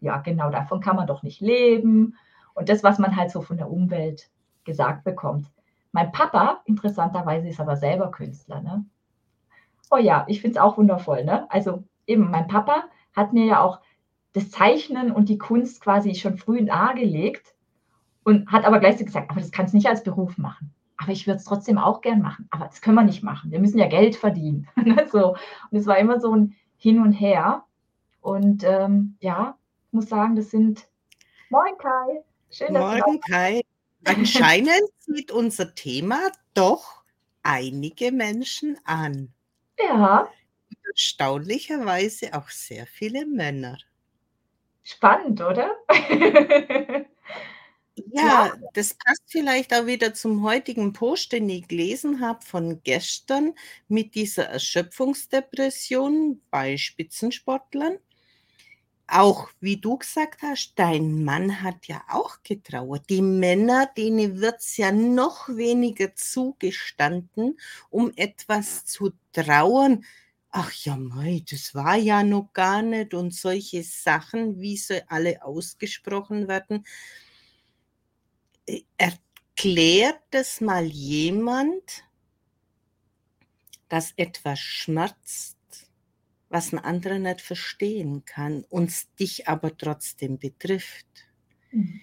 ja, 0.02 0.18
genau, 0.18 0.50
davon 0.50 0.82
kann 0.82 0.96
man 0.96 1.08
doch 1.08 1.24
nicht 1.24 1.42
leben. 1.42 2.16
Und 2.54 2.70
das, 2.70 2.84
was 2.84 3.00
man 3.00 3.16
halt 3.16 3.32
so 3.32 3.42
von 3.42 3.58
der 3.58 3.72
Umwelt 3.72 4.30
gesagt 4.64 5.04
bekommt. 5.04 5.52
Mein 5.92 6.12
Papa, 6.12 6.62
interessanterweise, 6.66 7.48
ist 7.48 7.60
aber 7.60 7.76
selber 7.76 8.12
Künstler. 8.12 8.62
Ne? 8.62 8.86
Oh 9.90 9.98
ja, 9.98 10.26
ich 10.28 10.42
finde 10.42 10.58
es 10.58 10.62
auch 10.64 10.78
wundervoll. 10.78 11.24
Ne? 11.24 11.50
Also 11.50 11.84
eben, 12.06 12.30
mein 12.30 12.48
Papa 12.48 12.86
hat 13.16 13.34
mir 13.34 13.46
ja 13.46 13.62
auch 13.62 13.80
das 14.34 14.52
Zeichnen 14.52 15.12
und 15.12 15.28
die 15.30 15.38
Kunst 15.38 15.82
quasi 15.82 16.16
schon 16.16 16.38
früh 16.38 16.62
nahegelegt 16.62 17.54
und 18.24 18.52
hat 18.52 18.66
aber 18.66 18.80
gleichzeitig 18.80 19.08
gesagt, 19.08 19.30
aber 19.30 19.42
das 19.42 19.52
kannst 19.52 19.74
du 19.74 19.78
nicht 19.78 19.90
als 19.90 20.04
Beruf 20.04 20.38
machen. 20.38 20.74
Aber 21.02 21.12
ich 21.12 21.26
würde 21.26 21.40
es 21.40 21.46
trotzdem 21.46 21.80
auch 21.80 22.02
gern 22.02 22.22
machen. 22.22 22.48
Aber 22.52 22.66
das 22.66 22.80
können 22.82 22.96
wir 22.96 23.04
nicht 23.04 23.24
machen. 23.24 23.52
Wir 23.52 23.60
müssen 23.60 23.80
ja 23.80 23.88
Geld 23.88 24.16
verdienen. 24.16 24.68
Ne? 24.84 25.08
so. 25.12 25.36
Und 25.72 25.78
es 25.78 25.88
war 25.88 25.98
immer 25.98 26.20
so 26.20 26.36
ein 26.36 26.56
Hin 26.78 27.02
und 27.02 27.14
Her. 27.14 27.66
Und 28.22 28.64
ähm, 28.64 29.18
ja, 29.20 29.58
ich 29.88 29.94
muss 29.94 30.10
sagen, 30.10 30.36
das 30.36 30.52
sind. 30.52 30.88
Moin 31.50 31.76
Kai. 31.80 32.24
Schön, 32.52 32.74
dass 32.74 32.84
Morgen 32.84 33.14
du 33.14 33.32
Kai. 33.32 33.62
Anscheinend 34.06 34.84
zieht 35.00 35.32
unser 35.32 35.74
Thema 35.74 36.20
doch 36.54 37.04
einige 37.42 38.12
Menschen 38.12 38.78
an. 38.84 39.34
Ja. 39.80 40.30
Erstaunlicherweise 40.88 42.34
auch 42.34 42.50
sehr 42.50 42.86
viele 42.86 43.26
Männer. 43.26 43.78
Spannend, 44.84 45.42
oder? 45.42 45.72
Ja, 47.98 48.54
das 48.74 48.94
passt 48.94 49.24
vielleicht 49.28 49.74
auch 49.74 49.86
wieder 49.86 50.14
zum 50.14 50.44
heutigen 50.44 50.94
Post, 50.94 51.32
den 51.34 51.50
ich 51.50 51.68
gelesen 51.68 52.20
habe 52.22 52.42
von 52.46 52.82
gestern 52.84 53.54
mit 53.90 54.16
dieser 54.16 54.46
Erschöpfungsdepression 54.46 56.42
bei 56.50 56.78
Spitzensportlern. 56.78 57.98
Auch 59.08 59.50
wie 59.60 59.76
du 59.78 59.98
gesagt 59.98 60.42
hast, 60.42 60.74
dein 60.78 61.24
Mann 61.26 61.62
hat 61.62 61.88
ja 61.88 62.02
auch 62.10 62.44
getrauert. 62.44 63.10
Die 63.10 63.22
Männer, 63.22 63.88
denen 63.98 64.40
wird 64.40 64.60
es 64.62 64.78
ja 64.78 64.92
noch 64.94 65.50
weniger 65.50 66.16
zugestanden, 66.16 67.60
um 67.90 68.14
etwas 68.16 68.86
zu 68.86 69.12
trauern. 69.34 70.06
Ach 70.50 70.72
ja, 70.86 70.96
mei, 70.96 71.44
das 71.50 71.76
war 71.76 71.96
ja 71.98 72.24
noch 72.24 72.54
gar 72.54 72.82
nicht 72.82 73.14
und 73.14 73.34
solche 73.34 73.84
Sachen, 73.84 74.60
wie 74.62 74.78
sie 74.78 75.02
alle 75.10 75.44
ausgesprochen 75.44 76.48
werden 76.48 76.86
erklärt 78.98 80.22
das 80.32 80.62
mal 80.62 80.86
jemand, 80.86 82.04
dass 83.90 84.14
etwas 84.16 84.60
schmerzt, 84.60 85.58
was 86.50 86.74
ein 86.74 86.80
anderer 86.80 87.20
nicht 87.20 87.42
verstehen 87.42 88.24
kann, 88.26 88.64
uns 88.70 89.14
dich 89.16 89.48
aber 89.48 89.76
trotzdem 89.78 90.38
betrifft. 90.38 91.06
Mhm. 91.72 92.02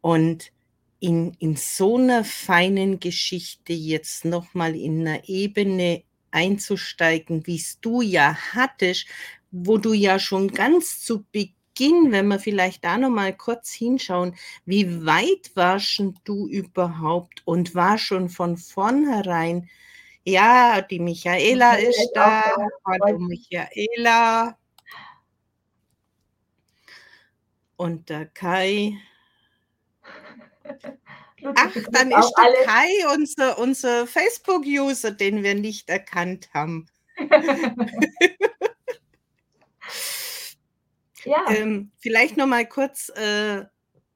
Und 0.00 0.52
in, 1.00 1.34
in 1.38 1.56
so 1.56 1.96
einer 1.96 2.24
feinen 2.24 3.00
Geschichte 3.00 3.72
jetzt 3.72 4.24
nochmal 4.24 4.76
in 4.76 5.06
einer 5.06 5.28
Ebene 5.28 6.04
einzusteigen, 6.30 7.46
wie 7.46 7.56
es 7.56 7.80
du 7.80 8.02
ja 8.02 8.36
hattest, 8.52 9.06
wo 9.50 9.78
du 9.78 9.92
ja 9.92 10.18
schon 10.18 10.48
ganz 10.48 11.00
zu 11.00 11.24
Beginn 11.32 11.54
Beginn, 11.80 12.12
wenn 12.12 12.28
wir 12.28 12.38
vielleicht 12.38 12.84
da 12.84 12.98
noch 12.98 13.08
mal 13.08 13.34
kurz 13.34 13.72
hinschauen, 13.72 14.36
wie 14.66 15.06
weit 15.06 15.50
warst 15.54 16.02
du 16.24 16.46
überhaupt 16.46 17.40
und 17.46 17.74
war 17.74 17.96
schon 17.96 18.28
von 18.28 18.58
vornherein, 18.58 19.70
ja, 20.22 20.82
die 20.82 20.98
Michaela 20.98 21.76
ist 21.76 22.10
da, 22.12 22.54
hallo 22.84 23.18
Michaela. 23.18 24.58
Und 27.78 28.10
der 28.10 28.26
Kai. 28.26 28.98
Ach, 31.54 31.76
dann 31.92 32.10
ist 32.10 32.34
der 32.36 32.66
Kai 32.66 33.14
unser, 33.14 33.58
unser 33.58 34.06
Facebook-User, 34.06 35.12
den 35.12 35.42
wir 35.42 35.54
nicht 35.54 35.88
erkannt 35.88 36.50
haben. 36.52 36.90
Ja. 41.24 41.44
Ähm, 41.50 41.90
vielleicht 41.98 42.36
noch 42.36 42.46
mal 42.46 42.66
kurz, 42.66 43.10
äh, 43.10 43.64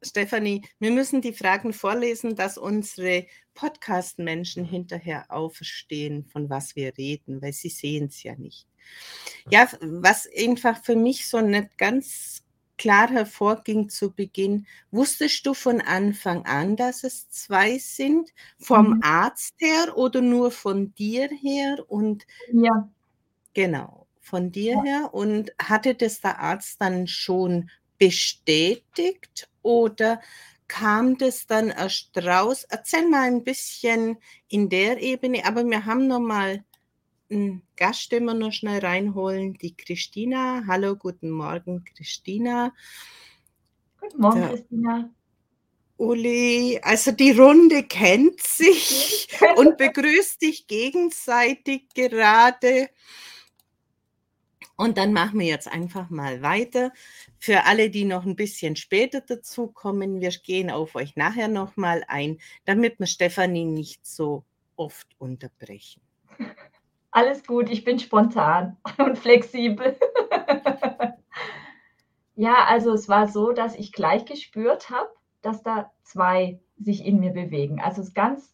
Stefanie, 0.03 0.63
wir 0.79 0.91
müssen 0.91 1.23
die 1.23 1.33
Fragen 1.33 1.73
vorlesen, 1.73 2.37
dass 2.37 2.59
unsere 2.59 3.27
Podcast-Menschen 3.55 4.65
hinterher 4.65 5.27
auch 5.29 5.53
verstehen, 5.53 6.25
von 6.27 6.51
was 6.51 6.77
wir 6.77 6.97
reden, 6.99 7.41
weil 7.41 7.53
sie 7.53 7.69
sehen 7.69 8.07
es 8.07 8.23
ja 8.23 8.35
nicht. 8.37 8.67
Ja, 9.51 9.69
was 9.81 10.29
einfach 10.37 10.83
für 10.85 10.97
mich 10.97 11.27
so 11.27 11.41
nicht 11.41 11.79
ganz 11.79 12.43
klar 12.77 13.09
hervorging 13.09 13.89
zu 13.89 14.13
Beginn, 14.13 14.67
wusstest 14.91 15.47
du 15.47 15.55
von 15.55 15.81
Anfang 15.81 16.45
an, 16.45 16.77
dass 16.77 17.05
es 17.05 17.31
zwei 17.31 17.79
sind, 17.79 18.31
vom 18.59 18.95
mhm. 18.95 19.01
Arzt 19.03 19.55
her 19.59 19.97
oder 19.97 20.21
nur 20.21 20.51
von 20.51 20.95
dir 20.95 21.29
her? 21.29 21.85
Und 21.89 22.27
ja. 22.53 22.91
Genau 23.55 24.04
von 24.25 24.51
dir 24.51 24.83
her 24.83 25.11
und 25.13 25.53
hatte 25.61 25.95
das 25.95 26.21
der 26.21 26.41
Arzt 26.41 26.81
dann 26.81 27.07
schon 27.07 27.71
bestätigt 27.99 29.49
oder 29.63 30.21
kam 30.67 31.19
das 31.19 31.47
dann 31.47 31.69
erst 31.69 32.17
raus? 32.17 32.67
Erzähl 32.69 33.07
mal 33.09 33.29
ein 33.29 33.45
bisschen 33.45 34.17
in 34.49 34.71
der 34.71 35.01
Ebene, 35.01 35.45
aber 35.45 35.65
wir 35.65 35.85
haben 35.85 36.07
noch 36.07 36.21
mal 36.21 36.65
einen 37.31 37.63
Gast, 37.77 38.13
den 38.13 38.25
wir 38.25 38.35
noch 38.35 38.53
schnell 38.53 38.81
reinholen, 38.81 39.55
die 39.55 39.77
Christina. 39.77 40.65
Hallo, 40.67 40.97
guten 40.97 41.31
Morgen, 41.31 41.85
Christina. 41.85 42.73
Guten 44.01 44.21
Morgen, 44.21 44.41
der 44.41 44.49
Christina. 44.51 45.11
Uli, 45.97 46.81
also 46.83 47.13
die 47.13 47.31
Runde 47.31 47.85
kennt 47.85 48.41
sich 48.41 49.29
und 49.57 49.77
begrüßt 49.77 50.43
dich 50.43 50.67
gegenseitig 50.67 51.89
gerade. 51.95 52.89
Und 54.77 54.99
dann 54.99 55.13
machen 55.13 55.39
wir 55.39 55.47
jetzt 55.47 55.71
einfach 55.71 56.11
mal 56.11 56.43
weiter. 56.43 56.93
Für 57.39 57.65
alle, 57.65 57.91
die 57.91 58.05
noch 58.05 58.25
ein 58.25 58.37
bisschen 58.37 58.75
später 58.77 59.21
dazukommen, 59.21 60.21
wir 60.21 60.31
gehen 60.31 60.71
auf 60.71 60.95
euch 60.97 61.15
nachher 61.17 61.49
nochmal 61.49 62.05
ein, 62.09 62.39
damit 62.65 62.99
wir 62.99 63.07
Stefanie 63.07 63.65
nicht 63.65 64.05
so 64.05 64.45
oft 64.77 65.07
unterbrechen. 65.19 66.03
Alles 67.13 67.45
gut, 67.45 67.71
ich 67.71 67.85
bin 67.85 68.01
spontan 68.01 68.77
und 68.99 69.17
flexibel. 69.17 69.97
ja, 72.35 72.65
also 72.67 72.93
es 72.93 73.09
war 73.09 73.29
so, 73.29 73.53
dass 73.53 73.77
ich 73.77 73.93
gleich 73.93 74.25
gespürt 74.25 74.91
habe, 74.91 75.11
dass 75.41 75.63
da 75.63 75.93
zwei 76.03 76.59
sich 76.77 77.05
in 77.05 77.21
mir 77.21 77.31
bewegen. 77.31 77.81
Also 77.81 78.03
es 78.03 78.09
ist 78.09 78.15
ganz 78.15 78.54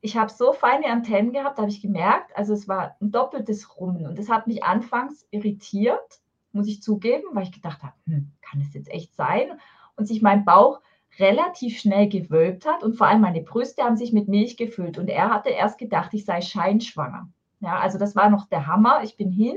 ich 0.00 0.16
habe 0.16 0.30
so 0.30 0.52
feine 0.52 0.86
Antennen 0.86 1.32
gehabt, 1.32 1.58
habe 1.58 1.68
ich 1.68 1.82
gemerkt, 1.82 2.36
also 2.36 2.54
es 2.54 2.68
war 2.68 2.96
ein 3.00 3.10
doppeltes 3.10 3.76
Rummen 3.76 4.06
und 4.06 4.18
das 4.18 4.28
hat 4.28 4.46
mich 4.46 4.64
anfangs 4.64 5.26
irritiert, 5.30 6.20
muss 6.52 6.68
ich 6.68 6.82
zugeben, 6.82 7.24
weil 7.32 7.44
ich 7.44 7.52
gedacht 7.52 7.82
habe, 7.82 7.94
hm, 8.06 8.30
kann 8.40 8.60
es 8.60 8.74
jetzt 8.74 8.90
echt 8.90 9.14
sein? 9.14 9.60
Und 9.96 10.06
sich 10.06 10.22
mein 10.22 10.44
Bauch 10.44 10.80
relativ 11.18 11.78
schnell 11.78 12.08
gewölbt 12.08 12.66
hat 12.66 12.82
und 12.82 12.96
vor 12.96 13.06
allem 13.06 13.20
meine 13.20 13.42
Brüste 13.42 13.82
haben 13.82 13.96
sich 13.96 14.12
mit 14.12 14.28
Milch 14.28 14.56
gefüllt 14.56 14.96
und 14.96 15.08
er 15.08 15.30
hatte 15.30 15.50
erst 15.50 15.78
gedacht, 15.78 16.14
ich 16.14 16.24
sei 16.24 16.40
scheinschwanger. 16.40 17.28
Ja, 17.60 17.78
also 17.78 17.98
das 17.98 18.16
war 18.16 18.30
noch 18.30 18.48
der 18.48 18.66
Hammer. 18.66 19.02
Ich 19.04 19.16
bin 19.16 19.30
hin 19.30 19.56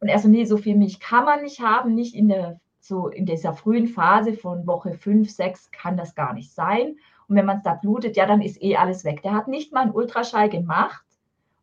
und 0.00 0.08
er 0.08 0.20
so, 0.20 0.28
nee, 0.28 0.44
so 0.44 0.56
viel 0.56 0.76
Milch 0.76 1.00
kann 1.00 1.24
man 1.24 1.42
nicht 1.42 1.60
haben, 1.60 1.94
nicht 1.94 2.14
in 2.14 2.28
der 2.28 2.60
so 2.78 3.08
in 3.08 3.26
dieser 3.26 3.52
frühen 3.52 3.88
Phase 3.88 4.34
von 4.34 4.66
Woche 4.66 4.94
5, 4.94 5.28
6 5.28 5.72
kann 5.72 5.96
das 5.96 6.14
gar 6.14 6.32
nicht 6.34 6.52
sein. 6.52 6.96
Und 7.28 7.36
wenn 7.36 7.46
man 7.46 7.58
es 7.58 7.62
da 7.64 7.74
blutet, 7.74 8.16
ja, 8.16 8.26
dann 8.26 8.40
ist 8.40 8.62
eh 8.62 8.76
alles 8.76 9.04
weg. 9.04 9.22
Der 9.22 9.34
hat 9.34 9.48
nicht 9.48 9.72
mal 9.72 9.82
einen 9.82 9.90
Ultraschall 9.92 10.48
gemacht, 10.48 11.04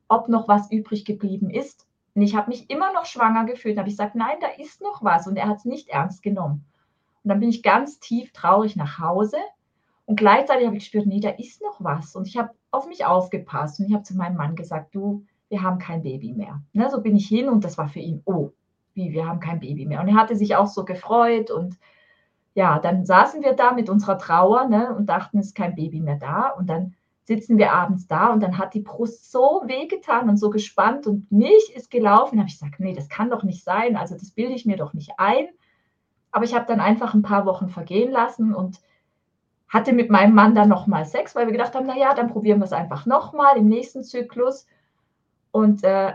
ob 0.08 0.28
noch 0.28 0.48
was 0.48 0.72
übrig 0.72 1.06
geblieben 1.06 1.50
ist. 1.50 1.88
Und 2.16 2.22
ich 2.22 2.36
habe 2.36 2.50
mich 2.50 2.70
immer 2.70 2.94
noch 2.94 3.06
schwanger 3.06 3.46
gefühlt. 3.46 3.78
Habe 3.78 3.88
ich 3.88 3.94
gesagt, 3.96 4.16
nein, 4.16 4.38
da 4.42 4.48
ist 4.62 4.82
noch 4.82 5.04
was. 5.04 5.28
Und 5.28 5.38
er 5.38 5.48
hat 5.48 5.58
es 5.58 5.66
nicht 5.66 5.90
ernst 5.90 6.22
genommen. 6.22 6.66
Und 7.24 7.30
dann 7.30 7.40
bin 7.40 7.50
ich 7.50 7.64
ganz 7.64 8.00
tief 8.00 8.32
traurig 8.34 8.76
nach 8.76 9.00
Hause. 9.00 9.38
Und 10.06 10.18
gleichzeitig 10.18 10.66
habe 10.66 10.76
ich 10.76 10.84
gespürt, 10.84 11.06
nee, 11.06 11.22
da 11.22 11.30
ist 11.30 11.62
noch 11.62 11.84
was. 11.84 12.16
Und 12.16 12.28
ich 12.28 12.38
habe 12.38 12.52
auf 12.72 12.88
mich 12.88 13.06
aufgepasst. 13.06 13.80
Und 13.80 13.88
ich 13.88 13.94
habe 13.94 14.04
zu 14.04 14.16
meinem 14.16 14.36
Mann 14.36 14.56
gesagt, 14.56 14.94
du, 14.94 15.26
wir 15.50 15.62
haben 15.62 15.80
kein 15.80 16.04
Baby 16.04 16.34
mehr. 16.34 16.62
Ne, 16.74 16.90
so 16.90 17.02
bin 17.02 17.16
ich 17.16 17.28
hin 17.28 17.48
und 17.48 17.64
das 17.64 17.78
war 17.78 17.88
für 17.88 18.00
ihn, 18.00 18.22
oh, 18.26 18.52
wie, 18.96 19.14
wir 19.14 19.28
haben 19.28 19.40
kein 19.40 19.60
Baby 19.60 19.86
mehr. 19.86 20.02
Und 20.02 20.08
er 20.08 20.16
hatte 20.16 20.36
sich 20.36 20.56
auch 20.56 20.68
so 20.68 20.84
gefreut 20.84 21.52
und 21.52 21.78
ja, 22.56 22.80
dann 22.80 23.06
saßen 23.06 23.42
wir 23.42 23.54
da 23.54 23.74
mit 23.74 23.90
unserer 23.90 24.18
Trauer 24.18 24.68
ne, 24.68 24.94
und 24.96 25.08
dachten, 25.08 25.40
es 25.40 25.48
ist 25.48 25.56
kein 25.56 25.76
Baby 25.76 26.02
mehr 26.02 26.18
da. 26.18 26.50
Und 26.50 26.68
dann 26.68 26.96
sitzen 27.26 27.58
wir 27.58 27.72
abends 27.72 28.08
da 28.08 28.28
und 28.28 28.42
dann 28.42 28.58
hat 28.58 28.74
die 28.74 28.82
Brust 28.82 29.32
so 29.32 29.64
wehgetan 29.66 30.30
und 30.30 30.38
so 30.38 30.50
gespannt 30.50 31.08
und 31.08 31.32
Milch 31.32 31.72
ist 31.76 31.90
gelaufen. 31.90 32.36
Da 32.36 32.42
habe 32.42 32.50
ich 32.50 32.60
gesagt, 32.60 32.80
nee, 32.80 32.94
das 32.94 33.10
kann 33.10 33.30
doch 33.30 33.44
nicht 33.44 33.64
sein. 33.64 33.96
Also 33.96 34.16
das 34.16 34.32
bilde 34.32 34.54
ich 34.54 34.66
mir 34.66 34.78
doch 34.78 34.94
nicht 34.94 35.12
ein. 35.18 35.48
Aber 36.32 36.46
ich 36.46 36.54
habe 36.54 36.66
dann 36.66 36.80
einfach 36.80 37.14
ein 37.14 37.22
paar 37.22 37.46
Wochen 37.46 37.70
vergehen 37.70 38.12
lassen 38.12 38.54
und 38.54 38.82
hatte 39.70 39.94
mit 39.94 40.12
meinem 40.12 40.36
Mann 40.36 40.54
dann 40.54 40.70
nochmal 40.70 41.06
Sex, 41.06 41.36
weil 41.36 41.48
wir 41.48 41.54
gedacht 41.54 41.74
haben, 41.74 41.88
naja, 41.88 42.14
dann 42.14 42.28
probieren 42.28 42.60
wir 42.60 42.66
es 42.66 42.74
einfach 42.74 43.06
nochmal 43.06 43.58
im 43.58 43.68
nächsten 43.68 44.04
Zyklus. 44.04 44.68
Und 45.52 45.84
äh, 45.84 46.14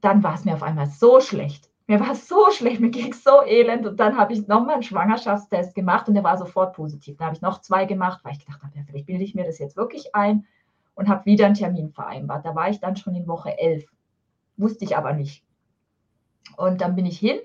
dann 0.00 0.22
war 0.22 0.34
es 0.34 0.44
mir 0.44 0.54
auf 0.54 0.62
einmal 0.62 0.86
so 0.86 1.20
schlecht. 1.20 1.69
Mir 1.90 1.98
war 1.98 2.14
so 2.14 2.52
schlecht, 2.52 2.78
mir 2.78 2.90
ging 2.90 3.10
es 3.10 3.24
so 3.24 3.42
elend. 3.44 3.84
Und 3.84 3.98
dann 3.98 4.16
habe 4.16 4.32
ich 4.32 4.46
nochmal 4.46 4.74
einen 4.74 4.84
Schwangerschaftstest 4.84 5.74
gemacht 5.74 6.06
und 6.06 6.14
der 6.14 6.22
war 6.22 6.38
sofort 6.38 6.76
positiv. 6.76 7.16
Da 7.16 7.24
habe 7.24 7.34
ich 7.34 7.42
noch 7.42 7.62
zwei 7.62 7.84
gemacht, 7.84 8.20
weil 8.22 8.34
ich 8.34 8.38
gedacht 8.38 8.62
habe, 8.62 8.72
ja, 8.76 8.84
vielleicht 8.86 9.06
bilde 9.06 9.24
ich 9.24 9.34
mir 9.34 9.44
das 9.44 9.58
jetzt 9.58 9.76
wirklich 9.76 10.14
ein 10.14 10.46
und 10.94 11.08
habe 11.08 11.26
wieder 11.26 11.46
einen 11.46 11.56
Termin 11.56 11.90
vereinbart. 11.90 12.46
Da 12.46 12.54
war 12.54 12.70
ich 12.70 12.78
dann 12.78 12.94
schon 12.94 13.16
in 13.16 13.26
Woche 13.26 13.58
11. 13.58 13.86
Wusste 14.56 14.84
ich 14.84 14.96
aber 14.96 15.14
nicht. 15.14 15.42
Und 16.56 16.80
dann 16.80 16.94
bin 16.94 17.06
ich 17.06 17.18
hin 17.18 17.40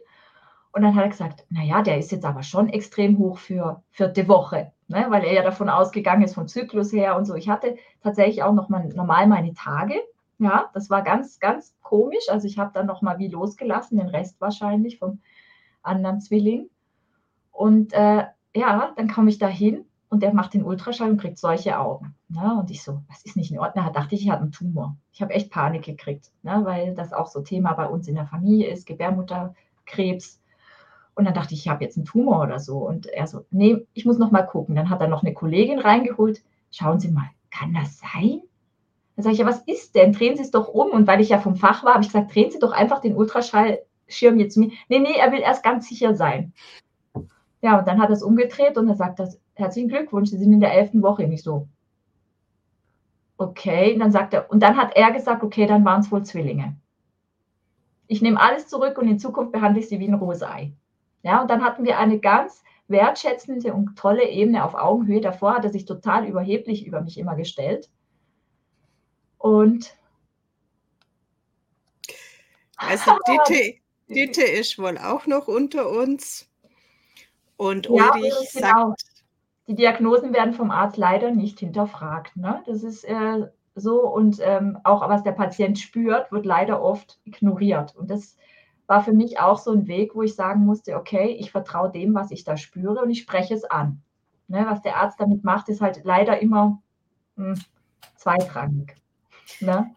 und 0.73 0.83
dann 0.83 0.93
hat 0.93 1.05
er 1.05 1.09
gesagt, 1.09 1.43
naja, 1.49 1.81
der 1.81 1.97
ist 1.97 2.11
jetzt 2.11 2.23
aber 2.23 2.43
schon 2.43 2.69
extrem 2.69 3.17
hoch 3.17 3.39
für 3.39 3.81
vierte 3.89 4.27
Woche, 4.27 4.73
ne? 4.87 5.07
weil 5.09 5.23
er 5.23 5.33
ja 5.33 5.41
davon 5.41 5.69
ausgegangen 5.69 6.21
ist, 6.21 6.35
vom 6.35 6.47
Zyklus 6.47 6.93
her 6.93 7.17
und 7.17 7.25
so. 7.25 7.33
Ich 7.33 7.49
hatte 7.49 7.77
tatsächlich 8.03 8.43
auch 8.43 8.53
noch 8.53 8.69
mal 8.69 8.89
normal 8.89 9.25
meine 9.25 9.55
Tage 9.55 9.95
ja, 10.37 10.69
das 10.73 10.89
war 10.89 11.01
ganz, 11.01 11.39
ganz 11.39 11.75
komisch. 11.81 12.29
Also 12.29 12.47
ich 12.47 12.57
habe 12.57 12.71
dann 12.73 12.85
noch 12.85 13.01
mal 13.01 13.19
wie 13.19 13.27
losgelassen, 13.27 13.97
den 13.97 14.09
Rest 14.09 14.39
wahrscheinlich 14.41 14.99
vom 14.99 15.21
anderen 15.81 16.19
Zwilling. 16.19 16.69
Und 17.51 17.93
äh, 17.93 18.25
ja, 18.53 18.93
dann 18.95 19.09
komme 19.09 19.29
ich 19.29 19.37
da 19.37 19.47
hin 19.47 19.85
und 20.09 20.23
der 20.23 20.33
macht 20.33 20.53
den 20.53 20.63
Ultraschall 20.63 21.09
und 21.09 21.21
kriegt 21.21 21.37
solche 21.37 21.79
Augen. 21.79 22.15
Ne? 22.29 22.57
Und 22.59 22.71
ich 22.71 22.83
so, 22.83 23.01
was 23.07 23.23
ist 23.23 23.37
nicht 23.37 23.51
in 23.51 23.59
Ordnung? 23.59 23.85
Da 23.85 23.91
dachte 23.91 24.15
ich, 24.15 24.23
ich 24.23 24.29
habe 24.29 24.41
einen 24.41 24.51
Tumor. 24.51 24.97
Ich 25.11 25.21
habe 25.21 25.33
echt 25.33 25.51
Panik 25.51 25.83
gekriegt, 25.83 26.31
ne? 26.43 26.61
weil 26.63 26.95
das 26.95 27.13
auch 27.13 27.27
so 27.27 27.41
Thema 27.41 27.73
bei 27.73 27.87
uns 27.87 28.07
in 28.07 28.15
der 28.15 28.27
Familie 28.27 28.69
ist, 28.69 28.85
Gebärmutterkrebs. 28.85 30.41
Und 31.15 31.25
dann 31.25 31.33
dachte 31.33 31.53
ich, 31.53 31.61
ich 31.61 31.67
habe 31.69 31.83
jetzt 31.83 31.97
einen 31.97 32.05
Tumor 32.05 32.41
oder 32.41 32.59
so. 32.59 32.77
Und 32.77 33.07
er 33.07 33.27
so, 33.27 33.45
nee, 33.51 33.85
ich 33.93 34.05
muss 34.05 34.17
noch 34.17 34.31
mal 34.31 34.43
gucken. 34.43 34.75
Dann 34.75 34.89
hat 34.89 34.99
er 34.99 35.07
noch 35.07 35.23
eine 35.23 35.33
Kollegin 35.33 35.79
reingeholt. 35.79 36.43
Schauen 36.71 36.99
Sie 36.99 37.09
mal, 37.09 37.29
kann 37.51 37.73
das 37.73 37.99
sein? 37.99 38.41
Dann 39.15 39.23
sage 39.23 39.33
ich, 39.33 39.39
ja, 39.39 39.45
was 39.45 39.61
ist 39.61 39.95
denn? 39.95 40.13
Drehen 40.13 40.35
Sie 40.35 40.43
es 40.43 40.51
doch 40.51 40.67
um. 40.67 40.91
Und 40.91 41.07
weil 41.07 41.21
ich 41.21 41.29
ja 41.29 41.39
vom 41.39 41.55
Fach 41.55 41.83
war, 41.83 41.93
habe 41.93 42.03
ich 42.03 42.09
gesagt, 42.09 42.33
drehen 42.33 42.51
Sie 42.51 42.59
doch 42.59 42.71
einfach 42.71 42.99
den 42.99 43.15
Ultraschallschirm 43.15 44.39
jetzt 44.39 44.55
zu 44.55 44.59
mir. 44.59 44.71
Nee, 44.89 44.99
nee, 44.99 45.15
er 45.17 45.31
will 45.31 45.39
erst 45.39 45.63
ganz 45.63 45.87
sicher 45.87 46.15
sein. 46.15 46.53
Ja, 47.61 47.79
und 47.79 47.87
dann 47.87 48.01
hat 48.01 48.09
er 48.09 48.15
es 48.15 48.23
umgedreht 48.23 48.77
und 48.77 48.87
er 48.89 48.95
sagt 48.95 49.19
das, 49.19 49.39
herzlichen 49.53 49.89
Glückwunsch, 49.89 50.29
Sie 50.29 50.37
sind 50.37 50.53
in 50.53 50.59
der 50.59 50.73
elften 50.73 51.01
Woche. 51.01 51.27
Nicht 51.27 51.43
so. 51.43 51.67
Okay, 53.37 53.93
und 53.93 53.99
dann 53.99 54.11
sagt 54.11 54.33
er, 54.33 54.49
und 54.49 54.61
dann 54.61 54.77
hat 54.77 54.95
er 54.95 55.11
gesagt, 55.11 55.43
okay, 55.43 55.65
dann 55.65 55.83
waren 55.83 56.01
es 56.01 56.11
wohl 56.11 56.23
Zwillinge. 56.23 56.75
Ich 58.07 58.21
nehme 58.21 58.39
alles 58.39 58.67
zurück 58.67 58.97
und 58.97 59.07
in 59.07 59.19
Zukunft 59.19 59.51
behandle 59.51 59.79
ich 59.79 59.89
sie 59.89 59.99
wie 59.99 60.07
ein 60.07 60.13
rohes 60.13 60.43
Ei. 60.43 60.73
Ja, 61.23 61.41
und 61.41 61.49
dann 61.49 61.63
hatten 61.63 61.85
wir 61.85 61.97
eine 61.97 62.19
ganz 62.19 62.63
wertschätzende 62.87 63.73
und 63.73 63.97
tolle 63.97 64.29
Ebene 64.29 64.63
auf 64.63 64.75
Augenhöhe. 64.75 65.21
Davor 65.21 65.55
hat 65.55 65.63
er 65.63 65.71
sich 65.71 65.85
total 65.85 66.25
überheblich 66.27 66.85
über 66.85 67.01
mich 67.01 67.17
immer 67.17 67.35
gestellt. 67.35 67.89
Und 69.37 69.95
also 72.77 73.11
Ditte, 73.27 73.77
Ditte 74.09 74.43
ist 74.43 74.77
wohl 74.77 74.97
auch 74.97 75.25
noch 75.27 75.47
unter 75.47 75.89
uns. 75.89 76.47
Und 77.57 77.87
ja, 77.87 78.13
Ulrich 78.13 78.33
genau. 78.53 78.89
sagt. 78.89 79.03
Die 79.67 79.75
Diagnosen 79.75 80.33
werden 80.33 80.53
vom 80.53 80.69
Arzt 80.69 80.97
leider 80.97 81.31
nicht 81.31 81.59
hinterfragt. 81.59 82.35
Ne? 82.37 82.61
Das 82.67 82.83
ist 82.83 83.03
äh, 83.05 83.47
so. 83.73 84.07
Und 84.07 84.39
ähm, 84.41 84.77
auch 84.83 85.07
was 85.09 85.23
der 85.23 85.31
Patient 85.31 85.79
spürt, 85.79 86.31
wird 86.31 86.45
leider 86.45 86.81
oft 86.81 87.19
ignoriert. 87.23 87.95
Und 87.95 88.11
das 88.11 88.37
war 88.87 89.03
für 89.03 89.13
mich 89.13 89.39
auch 89.39 89.57
so 89.57 89.71
ein 89.71 89.87
Weg, 89.87 90.13
wo 90.13 90.21
ich 90.21 90.35
sagen 90.35 90.65
musste, 90.65 90.95
okay, 90.95 91.35
ich 91.39 91.51
vertraue 91.51 91.91
dem, 91.91 92.13
was 92.13 92.29
ich 92.29 92.43
da 92.43 92.57
spüre 92.57 93.01
und 93.01 93.09
ich 93.09 93.21
spreche 93.21 93.55
es 93.55 93.63
an. 93.63 94.03
Ne? 94.47 94.65
Was 94.67 94.83
der 94.83 94.97
Arzt 94.97 95.19
damit 95.19 95.43
macht, 95.43 95.69
ist 95.69 95.81
halt 95.81 96.01
leider 96.03 96.39
immer 96.39 96.81
mh, 97.35 97.55
hm, 97.55 97.61
zweitrangig. 98.15 98.95
Ne? 99.59 99.95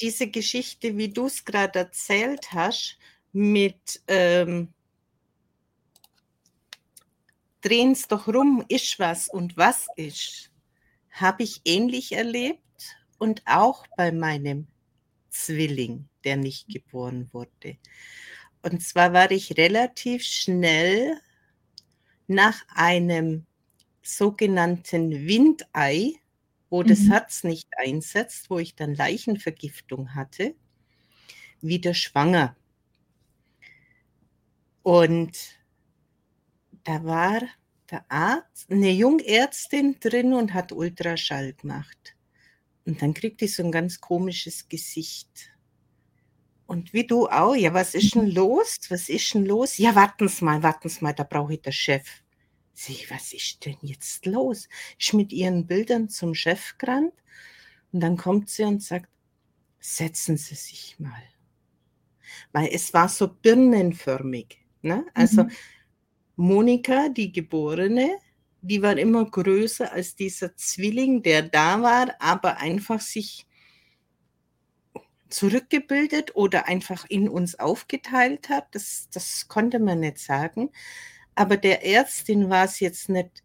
Diese 0.00 0.28
Geschichte, 0.28 0.96
wie 0.96 1.08
du 1.08 1.26
es 1.26 1.44
gerade 1.44 1.78
erzählt 1.80 2.52
hast, 2.52 2.98
mit 3.32 4.02
ähm, 4.08 4.72
drehen 7.60 7.92
es 7.92 8.08
doch 8.08 8.28
rum, 8.28 8.64
ist 8.68 8.98
was 8.98 9.28
und 9.28 9.56
was 9.56 9.86
ist, 9.96 10.50
habe 11.10 11.44
ich 11.44 11.60
ähnlich 11.64 12.12
erlebt 12.12 12.60
und 13.18 13.42
auch 13.46 13.86
bei 13.96 14.12
meinem 14.12 14.66
Zwilling, 15.30 16.08
der 16.24 16.36
nicht 16.36 16.68
geboren 16.68 17.28
wurde. 17.32 17.78
Und 18.62 18.82
zwar 18.82 19.12
war 19.12 19.30
ich 19.30 19.56
relativ 19.56 20.24
schnell 20.24 21.20
nach 22.26 22.62
einem 22.68 23.46
sogenannten 24.02 25.26
Windei 25.26 26.14
wo 26.72 26.82
mhm. 26.82 26.86
das 26.86 27.00
Herz 27.00 27.44
nicht 27.44 27.68
einsetzt, 27.76 28.48
wo 28.48 28.58
ich 28.58 28.74
dann 28.74 28.94
Leichenvergiftung 28.94 30.14
hatte, 30.14 30.54
wieder 31.60 31.92
schwanger. 31.92 32.56
Und 34.82 35.36
da 36.84 37.04
war 37.04 37.42
der 37.90 38.10
Arzt, 38.10 38.70
eine 38.70 38.90
Jungärztin 38.90 40.00
drin 40.00 40.32
und 40.32 40.54
hat 40.54 40.72
Ultraschall 40.72 41.52
gemacht. 41.52 42.16
Und 42.86 43.02
dann 43.02 43.12
kriegt 43.12 43.42
die 43.42 43.48
so 43.48 43.62
ein 43.62 43.70
ganz 43.70 44.00
komisches 44.00 44.66
Gesicht. 44.66 45.50
Und 46.66 46.94
wie 46.94 47.06
du 47.06 47.28
auch, 47.28 47.54
ja, 47.54 47.74
was 47.74 47.94
ist 47.94 48.14
denn 48.14 48.30
los? 48.30 48.78
Was 48.88 49.10
ist 49.10 49.34
denn 49.34 49.44
los? 49.44 49.76
Ja, 49.76 49.94
warten 49.94 50.26
Sie 50.26 50.42
mal, 50.42 50.62
warten 50.62 50.88
Sie 50.88 51.04
mal, 51.04 51.12
da 51.12 51.24
brauche 51.24 51.52
ich 51.52 51.60
den 51.60 51.74
Chef. 51.74 52.22
Sie, 52.74 53.04
was 53.10 53.32
ist 53.32 53.64
denn 53.64 53.76
jetzt 53.82 54.26
los? 54.26 54.68
Ich 54.98 55.12
mit 55.12 55.32
ihren 55.32 55.66
Bildern 55.66 56.08
zum 56.08 56.34
Chef 56.34 56.76
gerannt 56.78 57.12
und 57.92 58.00
dann 58.00 58.16
kommt 58.16 58.48
sie 58.48 58.64
und 58.64 58.82
sagt, 58.82 59.08
setzen 59.78 60.36
Sie 60.36 60.54
sich 60.54 60.96
mal. 60.98 61.22
Weil 62.52 62.70
es 62.72 62.94
war 62.94 63.08
so 63.08 63.28
birnenförmig. 63.28 64.58
Ne? 64.80 65.04
Also 65.12 65.44
mhm. 65.44 65.50
Monika, 66.36 67.08
die 67.08 67.30
Geborene, 67.30 68.18
die 68.62 68.80
war 68.80 68.96
immer 68.96 69.28
größer 69.28 69.92
als 69.92 70.14
dieser 70.14 70.56
Zwilling, 70.56 71.22
der 71.22 71.42
da 71.42 71.82
war, 71.82 72.14
aber 72.20 72.58
einfach 72.58 73.00
sich 73.00 73.46
zurückgebildet 75.28 76.36
oder 76.36 76.68
einfach 76.68 77.06
in 77.08 77.28
uns 77.28 77.58
aufgeteilt 77.58 78.48
hat. 78.48 78.74
Das, 78.74 79.08
das 79.12 79.48
konnte 79.48 79.78
man 79.78 80.00
nicht 80.00 80.18
sagen. 80.18 80.70
Aber 81.34 81.56
der 81.56 81.84
Ärztin 81.84 82.50
war 82.50 82.64
es 82.64 82.80
jetzt 82.80 83.08
nicht 83.08 83.42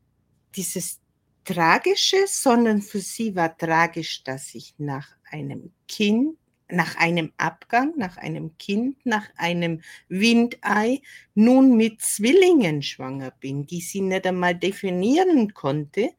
dieses 0.55 0.99
Tragische, 1.45 2.25
sondern 2.27 2.81
für 2.81 2.99
sie 2.99 3.35
war 3.35 3.57
tragisch, 3.57 4.23
dass 4.23 4.53
ich 4.53 4.73
nach 4.77 5.07
einem 5.31 5.71
Kind, 5.87 6.37
nach 6.69 6.97
einem 6.97 7.31
Abgang, 7.37 7.93
nach 7.95 8.17
einem 8.17 8.57
Kind, 8.57 8.97
nach 9.05 9.29
einem 9.37 9.81
Windei 10.09 11.01
nun 11.35 11.77
mit 11.77 12.01
Zwillingen 12.01 12.81
schwanger 12.81 13.31
bin, 13.31 13.65
die 13.65 13.79
sie 13.79 14.01
nicht 14.01 14.27
einmal 14.27 14.55
definieren 14.55 15.53
konnte. 15.53 16.09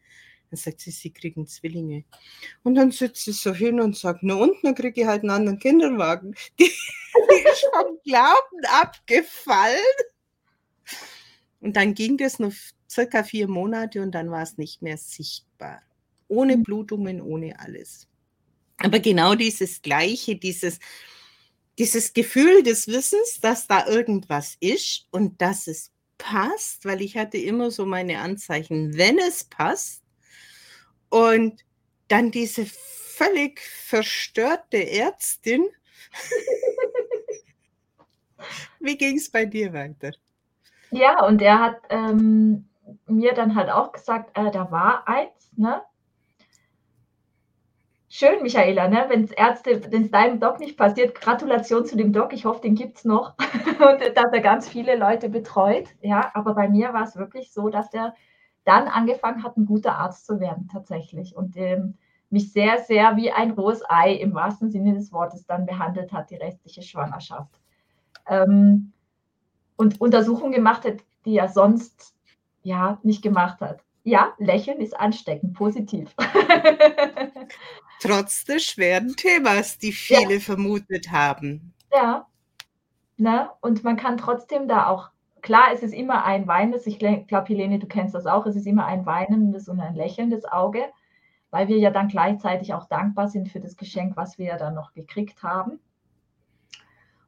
Dann 0.51 0.57
sagt 0.57 0.81
sie, 0.81 0.91
sie 0.91 1.13
kriegen 1.13 1.47
Zwillinge. 1.47 2.05
Und 2.63 2.77
dann 2.77 2.91
sitzt 2.91 3.27
sie 3.27 3.33
so 3.33 3.53
hin 3.53 3.83
und 3.83 3.97
sagt, 3.97 4.21
na 4.23 4.35
und, 4.35 4.57
dann 4.63 4.75
kriege 4.75 5.03
ich 5.03 5.07
halt 5.07 5.21
einen 5.21 5.31
anderen 5.31 5.59
Kinderwagen. 5.59 6.35
Die, 6.59 6.65
die 7.31 7.49
ist 7.51 7.67
vom 7.75 7.99
Glauben 8.03 8.65
abgefallen. 8.81 9.77
Und 11.61 11.77
dann 11.77 11.95
ging 11.95 12.17
das 12.17 12.39
noch 12.39 12.53
circa 12.89 13.23
vier 13.23 13.49
Monate 13.49 14.03
und 14.03 14.13
dann 14.13 14.31
war 14.31 14.43
es 14.43 14.59
nicht 14.59 14.83
mehr 14.83 14.97
sichtbar. 14.97 15.83
Ohne 16.29 16.57
mhm. 16.57 16.63
Blutungen, 16.63 17.21
ohne 17.21 17.59
alles. 17.59 18.07
Aber 18.79 19.01
genau 19.01 19.35
dieses 19.35 19.83
Gleiche, 19.83 20.37
dieses, 20.37 20.79
dieses 21.79 22.13
Gefühl 22.13 22.63
des 22.63 22.87
Wissens, 22.87 23.41
dass 23.41 23.67
da 23.67 23.87
irgendwas 23.87 24.57
ist 24.61 25.07
und 25.11 25.41
dass 25.41 25.67
es 25.67 25.91
passt, 26.17 26.85
weil 26.85 27.03
ich 27.03 27.17
hatte 27.17 27.39
immer 27.39 27.71
so 27.71 27.87
meine 27.87 28.21
Anzeichen, 28.21 28.97
wenn 28.97 29.19
es 29.19 29.45
passt. 29.45 30.03
Und 31.09 31.65
dann 32.09 32.31
diese 32.31 32.67
völlig 32.67 33.61
verstörte 33.61 34.91
Ärztin. 34.91 35.69
Wie 38.81 38.97
ging 38.97 39.17
es 39.17 39.31
bei 39.31 39.45
dir 39.45 39.73
weiter? 39.73 40.13
Ja, 40.91 41.25
und 41.27 41.43
er 41.43 41.61
hat 41.61 41.77
ähm, 41.91 42.69
mir 43.07 43.35
dann 43.35 43.55
halt 43.55 43.71
auch 43.71 43.93
gesagt, 43.93 44.37
äh, 44.39 44.51
da 44.51 44.71
war 44.71 45.07
eins, 45.07 45.53
ne? 45.57 45.83
Schön, 48.11 48.43
Michaela, 48.43 48.89
ne? 48.89 49.05
wenn 49.09 49.25
es 49.25 49.33
Ärzte, 49.33 49.93
wenn 49.93 50.05
es 50.05 50.11
deinem 50.11 50.41
Doc 50.41 50.61
nicht 50.61 50.79
passiert, 50.79 51.15
Gratulation 51.15 51.85
zu 51.85 51.95
dem 51.95 52.13
Doc. 52.15 52.33
Ich 52.33 52.47
hoffe, 52.47 52.63
den 52.63 52.75
gibt 52.75 52.97
es 52.97 53.05
noch 53.05 53.35
und 53.81 54.17
dass 54.17 54.33
er 54.33 54.41
ganz 54.41 54.67
viele 54.67 54.97
Leute 54.97 55.29
betreut. 55.29 55.89
Ja, 56.01 56.31
aber 56.33 56.55
bei 56.55 56.69
mir 56.69 56.95
war 56.95 57.03
es 57.03 57.17
wirklich 57.17 57.53
so, 57.53 57.69
dass 57.69 57.91
der 57.91 58.15
dann 58.65 58.89
angefangen 58.89 59.43
hat, 59.43 59.59
ein 59.59 59.67
guter 59.67 59.99
Arzt 59.99 60.27
zu 60.27 60.41
werden, 60.41 60.69
tatsächlich. 60.73 61.37
Und 61.37 61.57
ähm, 61.59 61.99
mich 62.31 62.53
sehr, 62.53 62.79
sehr 62.79 63.17
wie 63.17 63.31
ein 63.31 63.51
rohes 63.51 63.83
Ei 63.89 64.13
im 64.15 64.35
wahrsten 64.35 64.71
Sinne 64.71 64.95
des 64.95 65.13
Wortes 65.13 65.47
dann 65.47 65.67
behandelt 65.67 66.13
hat, 66.13 66.31
die 66.31 66.37
restliche 66.37 66.83
Schwangerschaft. 66.83 67.61
Ähm, 68.27 68.93
und 69.79 70.01
Untersuchungen 70.01 70.53
gemacht 70.53 70.85
hat, 70.85 70.99
die 71.25 71.39
er 71.39 71.49
sonst 71.49 72.15
ja 72.63 72.99
nicht 73.03 73.23
gemacht 73.23 73.61
hat. 73.61 73.81
Ja, 74.03 74.35
Lächeln 74.39 74.81
ist 74.81 74.99
ansteckend, 74.99 75.55
positiv. 75.55 76.15
Trotz 78.01 78.45
des 78.45 78.65
schweren 78.65 79.15
Themas, 79.17 79.79
die 79.79 79.93
viele 79.93 80.35
ja. 80.35 80.41
vermutet 80.41 81.11
haben. 81.11 81.73
Ja. 81.93 82.27
Ne? 83.17 83.49
Und 83.61 83.85
man 83.85 83.97
kann 83.97 84.17
trotzdem 84.17 84.69
da 84.69 84.89
auch, 84.89 85.11
klar, 85.43 85.69
es 85.73 85.83
ist 85.83 85.95
immer 85.95 86.25
ein 86.25 86.47
weinendes, 86.47 86.87
ich 86.87 86.99
glaube, 86.99 87.47
Helene, 87.49 87.79
du 87.79 87.87
kennst 87.87 88.15
das 88.15 88.27
auch, 88.27 88.47
es 88.47 88.57
ist 88.57 88.67
immer 88.67 88.87
ein 88.87 89.07
weinendes 89.07 89.69
und 89.69 89.81
ein 89.81 89.95
lächelndes 89.95 90.45
Auge, 90.45 90.85
weil 91.51 91.69
wir 91.69 91.79
ja 91.79 91.91
dann 91.91 92.09
gleichzeitig 92.09 92.75
auch 92.75 92.89
dankbar 92.89 93.29
sind 93.29 93.49
für 93.49 93.61
das 93.61 93.77
Geschenk, 93.77 94.17
was 94.17 94.39
wir 94.39 94.47
ja 94.47 94.59
dann 94.59 94.75
noch 94.75 94.93
gekriegt 94.93 95.43
haben. 95.43 95.79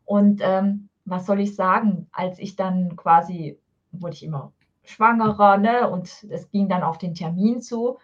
Und 0.05 0.41
ähm, 0.43 0.90
was 1.11 1.27
soll 1.27 1.41
ich 1.41 1.55
sagen, 1.55 2.09
als 2.13 2.39
ich 2.39 2.57
dann 2.57 2.97
quasi, 2.97 3.59
wurde 3.93 4.15
ich 4.15 4.23
immer 4.23 4.53
schwangerer, 4.85 5.59
ne? 5.59 5.91
Und 5.91 6.25
es 6.31 6.51
ging 6.51 6.69
dann 6.69 6.83
auf 6.83 6.99
den 6.99 7.15
Termin 7.15 7.61
zu. 7.61 7.99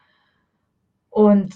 Und 1.10 1.54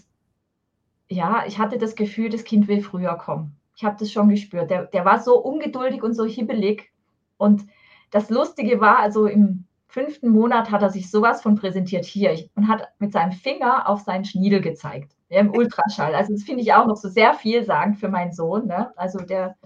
ja, 1.08 1.44
ich 1.46 1.58
hatte 1.58 1.78
das 1.78 1.96
Gefühl, 1.96 2.30
das 2.30 2.44
Kind 2.44 2.68
will 2.68 2.82
früher 2.82 3.16
kommen. 3.16 3.56
Ich 3.74 3.84
habe 3.84 3.96
das 3.98 4.12
schon 4.12 4.28
gespürt. 4.28 4.70
Der, 4.70 4.86
der 4.86 5.04
war 5.04 5.20
so 5.20 5.38
ungeduldig 5.38 6.02
und 6.02 6.14
so 6.14 6.24
hibbelig. 6.24 6.92
Und 7.36 7.66
das 8.10 8.30
Lustige 8.30 8.80
war, 8.80 8.98
also 8.98 9.26
im 9.26 9.64
fünften 9.88 10.28
Monat 10.28 10.70
hat 10.70 10.82
er 10.82 10.90
sich 10.90 11.10
sowas 11.10 11.42
von 11.42 11.56
präsentiert 11.56 12.04
hier 12.04 12.36
und 12.54 12.68
hat 12.68 12.88
mit 13.00 13.12
seinem 13.12 13.32
Finger 13.32 13.88
auf 13.88 14.00
seinen 14.00 14.24
Schniedel 14.24 14.60
gezeigt, 14.60 15.16
ja, 15.28 15.40
im 15.40 15.50
Ultraschall. 15.50 16.14
Also 16.14 16.32
das 16.32 16.44
finde 16.44 16.62
ich 16.62 16.72
auch 16.72 16.86
noch 16.86 16.96
so 16.96 17.08
sehr 17.08 17.34
vielsagend 17.34 17.98
für 17.98 18.08
meinen 18.08 18.32
Sohn. 18.32 18.66
Ne? 18.66 18.92
Also 18.96 19.18
der 19.18 19.56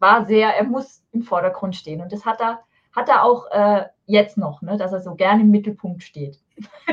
war 0.00 0.26
sehr, 0.26 0.56
er 0.56 0.64
muss 0.64 1.02
im 1.12 1.22
Vordergrund 1.22 1.76
stehen. 1.76 2.00
Und 2.00 2.12
das 2.12 2.24
hat 2.24 2.40
er, 2.40 2.60
hat 2.92 3.08
er 3.08 3.24
auch 3.24 3.50
äh, 3.50 3.86
jetzt 4.06 4.36
noch, 4.36 4.62
ne? 4.62 4.76
dass 4.76 4.92
er 4.92 5.00
so 5.00 5.14
gerne 5.14 5.42
im 5.42 5.50
Mittelpunkt 5.50 6.02
steht. 6.02 6.38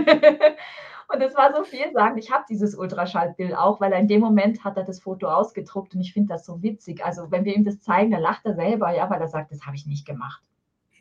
Und 1.14 1.22
es 1.22 1.36
war 1.36 1.54
so 1.54 1.64
viel 1.64 1.92
sagen. 1.92 2.18
Ich 2.18 2.32
habe 2.32 2.46
dieses 2.50 2.74
Ultraschallbild 2.74 3.56
auch, 3.56 3.82
weil 3.82 3.92
er 3.92 4.00
in 4.00 4.08
dem 4.08 4.22
Moment 4.22 4.64
hat 4.64 4.78
er 4.78 4.84
das 4.84 5.02
Foto 5.02 5.28
ausgedruckt 5.28 5.94
und 5.94 6.02
ich 6.02 6.14
finde 6.14 6.34
das 6.34 6.46
so 6.46 6.62
witzig. 6.62 7.04
Also 7.04 7.32
wenn 7.32 7.44
wir 7.44 7.54
ihm 7.54 7.66
das 7.66 7.82
zeigen, 7.82 8.12
dann 8.12 8.22
lacht 8.22 8.46
er 8.46 8.56
selber, 8.56 8.96
ja, 8.96 9.10
weil 9.10 9.20
er 9.20 9.28
sagt, 9.28 9.52
das 9.52 9.66
habe 9.66 9.76
ich 9.76 9.86
nicht 9.86 10.06
gemacht. 10.06 10.42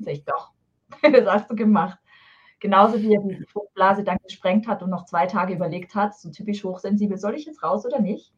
Sag 0.00 0.14
ich 0.14 0.24
doch, 0.24 0.50
das 1.02 1.26
hast 1.26 1.50
du 1.50 1.54
gemacht. 1.54 1.98
Genauso 2.58 3.00
wie 3.00 3.14
er 3.14 3.22
die 3.22 3.46
Fruchtblase 3.46 4.02
dann 4.02 4.18
gesprengt 4.22 4.66
hat 4.66 4.82
und 4.82 4.90
noch 4.90 5.04
zwei 5.04 5.26
Tage 5.26 5.54
überlegt 5.54 5.94
hat, 5.94 6.18
so 6.18 6.30
typisch 6.30 6.64
hochsensibel, 6.64 7.16
soll 7.16 7.36
ich 7.36 7.46
jetzt 7.46 7.62
raus 7.62 7.86
oder 7.86 8.00
nicht? 8.00 8.32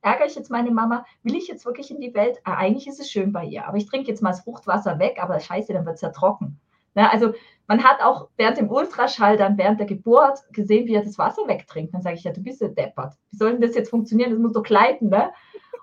Ärgere 0.00 0.26
ich 0.26 0.36
jetzt 0.36 0.50
meine 0.50 0.70
Mama? 0.70 1.04
Will 1.22 1.36
ich 1.36 1.48
jetzt 1.48 1.66
wirklich 1.66 1.90
in 1.90 2.00
die 2.00 2.14
Welt? 2.14 2.38
Ah, 2.44 2.54
eigentlich 2.54 2.86
ist 2.86 3.00
es 3.00 3.10
schön 3.10 3.32
bei 3.32 3.44
ihr, 3.44 3.66
aber 3.66 3.76
ich 3.76 3.86
trinke 3.86 4.08
jetzt 4.08 4.22
mal 4.22 4.30
das 4.30 4.42
Fruchtwasser 4.42 4.98
weg, 4.98 5.18
aber 5.20 5.40
scheiße, 5.40 5.72
dann 5.72 5.86
wird 5.86 5.96
es 5.96 6.02
ja 6.02 6.10
trocken. 6.10 6.60
Ne? 6.94 7.10
Also 7.10 7.32
man 7.66 7.84
hat 7.84 8.00
auch 8.02 8.28
während 8.36 8.58
dem 8.58 8.70
Ultraschall 8.70 9.36
dann 9.36 9.58
während 9.58 9.78
der 9.80 9.86
Geburt 9.86 10.40
gesehen, 10.52 10.86
wie 10.86 10.94
er 10.94 11.04
das 11.04 11.18
Wasser 11.18 11.46
wegtrinkt. 11.46 11.94
Dann 11.94 12.02
sage 12.02 12.16
ich, 12.16 12.24
ja, 12.24 12.32
du 12.32 12.42
bist 12.42 12.60
ja 12.60 12.68
deppert. 12.68 13.14
Wie 13.30 13.36
soll 13.36 13.52
denn 13.52 13.60
das 13.60 13.74
jetzt 13.74 13.90
funktionieren? 13.90 14.30
Das 14.30 14.38
muss 14.38 14.52
doch 14.52 14.62
gleiten, 14.62 15.08
ne? 15.08 15.32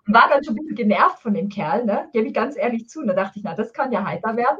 Und 0.07 0.13
war 0.13 0.27
dann 0.29 0.43
schon 0.43 0.53
ein 0.53 0.57
bisschen 0.57 0.75
genervt 0.75 1.19
von 1.19 1.33
dem 1.33 1.49
Kerl, 1.49 1.85
ne? 1.85 2.09
Gebe 2.13 2.27
ich 2.27 2.33
ganz 2.33 2.57
ehrlich 2.57 2.89
zu. 2.89 3.01
Und 3.01 3.07
da 3.07 3.13
dachte 3.13 3.39
ich, 3.39 3.43
na, 3.43 3.55
das 3.55 3.73
kann 3.73 3.91
ja 3.91 4.05
heiter 4.05 4.35
werden. 4.35 4.59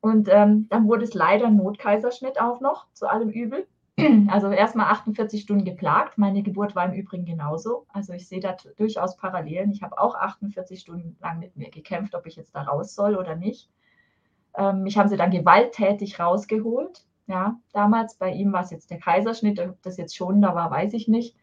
Und 0.00 0.28
ähm, 0.30 0.68
dann 0.68 0.86
wurde 0.86 1.04
es 1.04 1.14
leider 1.14 1.46
ein 1.46 1.56
Notkaiserschnitt 1.56 2.40
auch 2.40 2.60
noch, 2.60 2.86
zu 2.92 3.08
allem 3.08 3.30
Übel. 3.30 3.66
Also 4.28 4.50
erstmal 4.50 4.90
48 4.90 5.40
Stunden 5.40 5.64
geplagt. 5.64 6.18
Meine 6.18 6.42
Geburt 6.42 6.74
war 6.74 6.84
im 6.84 6.92
Übrigen 6.92 7.24
genauso. 7.24 7.86
Also 7.88 8.12
ich 8.12 8.28
sehe 8.28 8.40
da 8.40 8.56
durchaus 8.76 9.16
Parallelen. 9.16 9.70
Ich 9.70 9.82
habe 9.82 9.98
auch 9.98 10.14
48 10.14 10.80
Stunden 10.80 11.16
lang 11.20 11.38
mit 11.38 11.56
mir 11.56 11.70
gekämpft, 11.70 12.14
ob 12.14 12.26
ich 12.26 12.36
jetzt 12.36 12.54
da 12.54 12.62
raus 12.62 12.94
soll 12.94 13.16
oder 13.16 13.36
nicht. 13.36 13.70
Ähm, 14.54 14.82
mich 14.82 14.98
haben 14.98 15.08
sie 15.08 15.16
dann 15.16 15.30
gewalttätig 15.30 16.20
rausgeholt. 16.20 17.04
Ja, 17.26 17.58
damals 17.72 18.16
bei 18.16 18.30
ihm 18.32 18.52
war 18.52 18.62
es 18.62 18.70
jetzt 18.70 18.90
der 18.90 18.98
Kaiserschnitt. 18.98 19.58
Ob 19.60 19.82
das 19.82 19.96
jetzt 19.96 20.16
schon 20.16 20.40
da 20.42 20.54
war, 20.54 20.70
weiß 20.70 20.92
ich 20.92 21.08
nicht. 21.08 21.36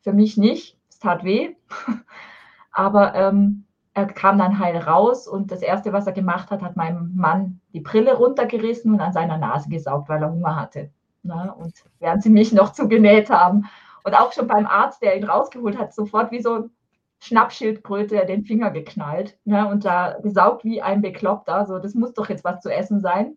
Für 0.00 0.12
mich 0.12 0.36
nicht. 0.36 0.78
Es 0.88 0.98
tat 0.98 1.24
weh. 1.24 1.56
Aber 2.72 3.14
ähm, 3.14 3.64
er 3.94 4.06
kam 4.06 4.38
dann 4.38 4.58
heil 4.58 4.76
raus 4.76 5.26
und 5.26 5.50
das 5.50 5.62
Erste, 5.62 5.92
was 5.92 6.06
er 6.06 6.12
gemacht 6.12 6.50
hat, 6.50 6.62
hat 6.62 6.76
meinem 6.76 7.16
Mann 7.16 7.60
die 7.72 7.80
Brille 7.80 8.14
runtergerissen 8.14 8.92
und 8.92 9.00
an 9.00 9.12
seiner 9.12 9.38
Nase 9.38 9.68
gesaugt, 9.70 10.08
weil 10.08 10.22
er 10.22 10.30
Hunger 10.30 10.56
hatte. 10.56 10.90
Na, 11.26 11.50
und 11.52 11.74
während 11.98 12.22
sie 12.22 12.30
mich 12.30 12.52
noch 12.52 12.72
zugenäht 12.72 13.30
haben. 13.30 13.66
Und 14.04 14.14
auch 14.14 14.32
schon 14.32 14.46
beim 14.46 14.66
Arzt, 14.66 15.02
der 15.02 15.16
ihn 15.16 15.24
rausgeholt 15.24 15.76
hat, 15.76 15.92
sofort 15.92 16.30
wie 16.30 16.40
so 16.40 16.54
ein 16.54 16.70
Schnappschildkröte 17.18 18.24
den 18.26 18.44
Finger 18.44 18.70
geknallt 18.70 19.36
ne, 19.44 19.66
und 19.68 19.84
da 19.84 20.18
gesaugt 20.22 20.64
wie 20.64 20.82
ein 20.82 21.02
Bekloppter. 21.02 21.66
So, 21.66 21.78
das 21.78 21.94
muss 21.94 22.14
doch 22.14 22.28
jetzt 22.28 22.44
was 22.44 22.60
zu 22.60 22.72
essen 22.72 23.00
sein. 23.00 23.36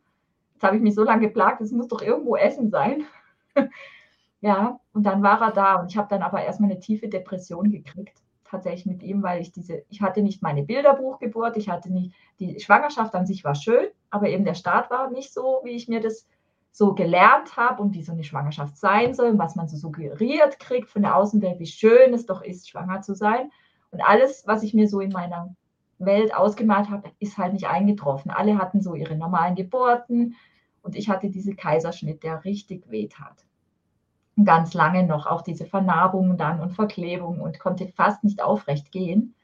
Jetzt 0.53 0.63
habe 0.63 0.75
ich 0.75 0.81
mich 0.81 0.93
so 0.93 1.03
lange 1.03 1.27
geplagt, 1.27 1.61
es 1.61 1.71
muss 1.71 1.87
doch 1.87 2.01
irgendwo 2.01 2.35
Essen 2.35 2.69
sein. 2.69 3.05
ja, 4.41 4.79
und 4.93 5.03
dann 5.03 5.23
war 5.23 5.41
er 5.41 5.51
da 5.51 5.75
und 5.75 5.91
ich 5.91 5.97
habe 5.97 6.09
dann 6.09 6.21
aber 6.21 6.43
erstmal 6.43 6.69
eine 6.69 6.79
tiefe 6.79 7.07
Depression 7.07 7.71
gekriegt, 7.71 8.21
tatsächlich 8.43 8.85
mit 8.85 9.01
ihm, 9.01 9.23
weil 9.23 9.41
ich 9.41 9.51
diese, 9.51 9.83
ich 9.89 10.01
hatte 10.01 10.21
nicht 10.21 10.43
meine 10.43 10.63
Bilderbuchgeburt, 10.63 11.57
ich 11.57 11.69
hatte 11.69 11.91
nicht, 11.91 12.13
die 12.39 12.59
Schwangerschaft 12.59 13.15
an 13.15 13.25
sich 13.25 13.43
war 13.43 13.55
schön, 13.55 13.87
aber 14.09 14.27
eben 14.27 14.45
der 14.45 14.53
Start 14.55 14.91
war 14.91 15.09
nicht 15.09 15.33
so, 15.33 15.61
wie 15.63 15.71
ich 15.71 15.87
mir 15.87 16.01
das 16.01 16.27
so 16.71 16.93
gelernt 16.93 17.57
habe 17.57 17.81
und 17.81 17.93
wie 17.93 18.03
so 18.03 18.11
eine 18.11 18.23
Schwangerschaft 18.23 18.77
sein 18.77 19.13
soll, 19.13 19.37
was 19.37 19.55
man 19.55 19.67
so 19.67 19.77
suggeriert 19.77 20.59
kriegt 20.59 20.89
von 20.89 21.01
der 21.01 21.15
Außenwelt, 21.15 21.59
wie 21.59 21.65
schön 21.65 22.13
es 22.13 22.25
doch 22.25 22.41
ist, 22.41 22.69
schwanger 22.69 23.01
zu 23.01 23.15
sein. 23.15 23.51
Und 23.91 24.01
alles, 24.01 24.43
was 24.45 24.63
ich 24.63 24.73
mir 24.73 24.87
so 24.87 24.99
in 24.99 25.11
meiner 25.11 25.55
Welt 25.97 26.33
ausgemalt 26.33 26.89
habe, 26.89 27.11
ist 27.19 27.37
halt 27.37 27.53
nicht 27.53 27.67
eingetroffen. 27.67 28.31
Alle 28.31 28.57
hatten 28.57 28.81
so 28.81 28.95
ihre 28.95 29.15
normalen 29.15 29.55
Geburten 29.55 30.35
und 30.81 30.95
ich 30.95 31.09
hatte 31.09 31.29
diesen 31.29 31.55
Kaiserschnitt, 31.57 32.23
der 32.23 32.45
richtig 32.45 32.89
wehtat. 32.89 33.45
Und 34.37 34.45
ganz 34.45 34.73
lange 34.73 35.05
noch 35.05 35.25
auch 35.25 35.41
diese 35.41 35.65
Vernarbungen 35.65 36.37
dann 36.37 36.61
und 36.61 36.71
Verklebungen 36.71 37.41
und 37.41 37.59
konnte 37.59 37.87
fast 37.89 38.23
nicht 38.23 38.41
aufrecht 38.41 38.91
gehen. 38.91 39.35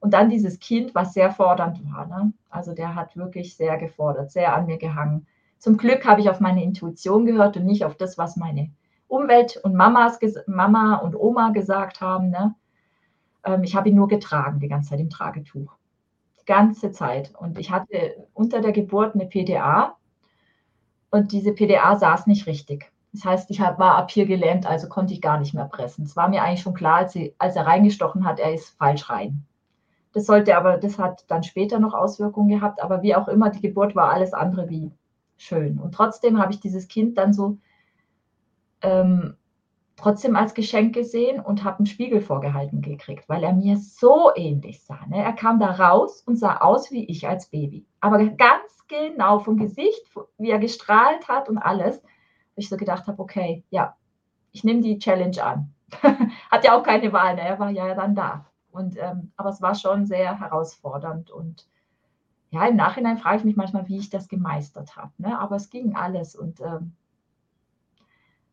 Und 0.00 0.12
dann 0.12 0.28
dieses 0.28 0.58
Kind, 0.58 0.94
was 0.94 1.14
sehr 1.14 1.30
fordernd 1.30 1.80
war. 1.90 2.06
Ne? 2.06 2.32
Also 2.50 2.74
der 2.74 2.94
hat 2.94 3.16
wirklich 3.16 3.56
sehr 3.56 3.78
gefordert, 3.78 4.30
sehr 4.30 4.54
an 4.54 4.66
mir 4.66 4.76
gehangen. 4.76 5.26
Zum 5.62 5.76
Glück 5.76 6.04
habe 6.04 6.20
ich 6.20 6.28
auf 6.28 6.40
meine 6.40 6.64
Intuition 6.64 7.24
gehört 7.24 7.56
und 7.56 7.66
nicht 7.66 7.84
auf 7.84 7.94
das, 7.94 8.18
was 8.18 8.36
meine 8.36 8.72
Umwelt 9.06 9.60
und 9.62 9.76
Mamas, 9.76 10.18
Mama 10.48 10.96
und 10.96 11.14
Oma 11.14 11.50
gesagt 11.50 12.00
haben. 12.00 12.30
Ne? 12.30 12.56
Ähm, 13.44 13.62
ich 13.62 13.76
habe 13.76 13.88
ihn 13.88 13.94
nur 13.94 14.08
getragen, 14.08 14.58
die 14.58 14.66
ganze 14.66 14.90
Zeit 14.90 14.98
im 14.98 15.08
Tragetuch. 15.08 15.72
Die 16.40 16.46
ganze 16.46 16.90
Zeit. 16.90 17.32
Und 17.38 17.60
ich 17.60 17.70
hatte 17.70 18.26
unter 18.34 18.60
der 18.60 18.72
Geburt 18.72 19.14
eine 19.14 19.26
PDA 19.26 19.94
und 21.12 21.30
diese 21.30 21.52
PDA 21.52 21.94
saß 21.94 22.26
nicht 22.26 22.48
richtig. 22.48 22.90
Das 23.12 23.24
heißt, 23.24 23.48
ich 23.52 23.60
war 23.60 23.94
ab 23.94 24.10
hier 24.10 24.26
gelähmt, 24.26 24.66
also 24.66 24.88
konnte 24.88 25.14
ich 25.14 25.20
gar 25.20 25.38
nicht 25.38 25.54
mehr 25.54 25.66
pressen. 25.66 26.06
Es 26.06 26.16
war 26.16 26.28
mir 26.28 26.42
eigentlich 26.42 26.62
schon 26.62 26.74
klar, 26.74 26.96
als, 26.96 27.12
sie, 27.12 27.36
als 27.38 27.54
er 27.54 27.68
reingestochen 27.68 28.26
hat, 28.26 28.40
er 28.40 28.52
ist 28.52 28.70
falsch 28.78 29.08
rein. 29.08 29.46
Das 30.12 30.26
sollte 30.26 30.56
aber, 30.56 30.78
das 30.78 30.98
hat 30.98 31.24
dann 31.28 31.44
später 31.44 31.78
noch 31.78 31.94
Auswirkungen 31.94 32.48
gehabt, 32.48 32.82
aber 32.82 33.02
wie 33.02 33.14
auch 33.14 33.28
immer, 33.28 33.50
die 33.50 33.60
Geburt 33.60 33.94
war 33.94 34.10
alles 34.10 34.32
andere 34.32 34.68
wie 34.68 34.90
schön. 35.42 35.78
Und 35.78 35.92
trotzdem 35.94 36.38
habe 36.38 36.52
ich 36.52 36.60
dieses 36.60 36.88
Kind 36.88 37.18
dann 37.18 37.32
so 37.32 37.58
ähm, 38.80 39.36
trotzdem 39.96 40.36
als 40.36 40.54
Geschenk 40.54 40.94
gesehen 40.94 41.40
und 41.40 41.64
habe 41.64 41.78
einen 41.78 41.86
Spiegel 41.86 42.20
vorgehalten 42.20 42.82
gekriegt, 42.82 43.28
weil 43.28 43.44
er 43.44 43.52
mir 43.52 43.76
so 43.76 44.30
ähnlich 44.34 44.82
sah. 44.82 45.06
Ne? 45.06 45.22
Er 45.22 45.32
kam 45.32 45.60
da 45.60 45.70
raus 45.70 46.22
und 46.22 46.36
sah 46.36 46.58
aus 46.58 46.90
wie 46.90 47.04
ich 47.04 47.28
als 47.28 47.46
Baby. 47.48 47.86
Aber 48.00 48.24
ganz 48.24 48.86
genau 48.88 49.38
vom 49.38 49.56
Gesicht, 49.56 50.02
wie 50.38 50.50
er 50.50 50.58
gestrahlt 50.58 51.28
hat 51.28 51.48
und 51.48 51.58
alles, 51.58 52.02
ich 52.56 52.68
so 52.68 52.76
gedacht 52.76 53.06
habe, 53.06 53.22
okay, 53.22 53.64
ja, 53.70 53.96
ich 54.52 54.64
nehme 54.64 54.80
die 54.80 54.98
Challenge 54.98 55.42
an. 55.42 55.72
hat 56.50 56.64
ja 56.64 56.76
auch 56.76 56.82
keine 56.82 57.12
Wahl, 57.12 57.34
ne? 57.34 57.42
er 57.42 57.58
war 57.58 57.70
ja 57.70 57.94
dann 57.94 58.14
da. 58.14 58.46
Und, 58.70 58.96
ähm, 58.98 59.32
aber 59.36 59.50
es 59.50 59.60
war 59.60 59.74
schon 59.74 60.06
sehr 60.06 60.40
herausfordernd 60.40 61.30
und 61.30 61.66
ja, 62.52 62.66
im 62.66 62.76
Nachhinein 62.76 63.16
frage 63.16 63.38
ich 63.38 63.44
mich 63.44 63.56
manchmal, 63.56 63.88
wie 63.88 63.96
ich 63.96 64.10
das 64.10 64.28
gemeistert 64.28 64.96
habe. 64.96 65.10
Ne? 65.16 65.38
Aber 65.38 65.56
es 65.56 65.70
ging 65.70 65.96
alles 65.96 66.36
und 66.36 66.60
ähm, 66.60 66.92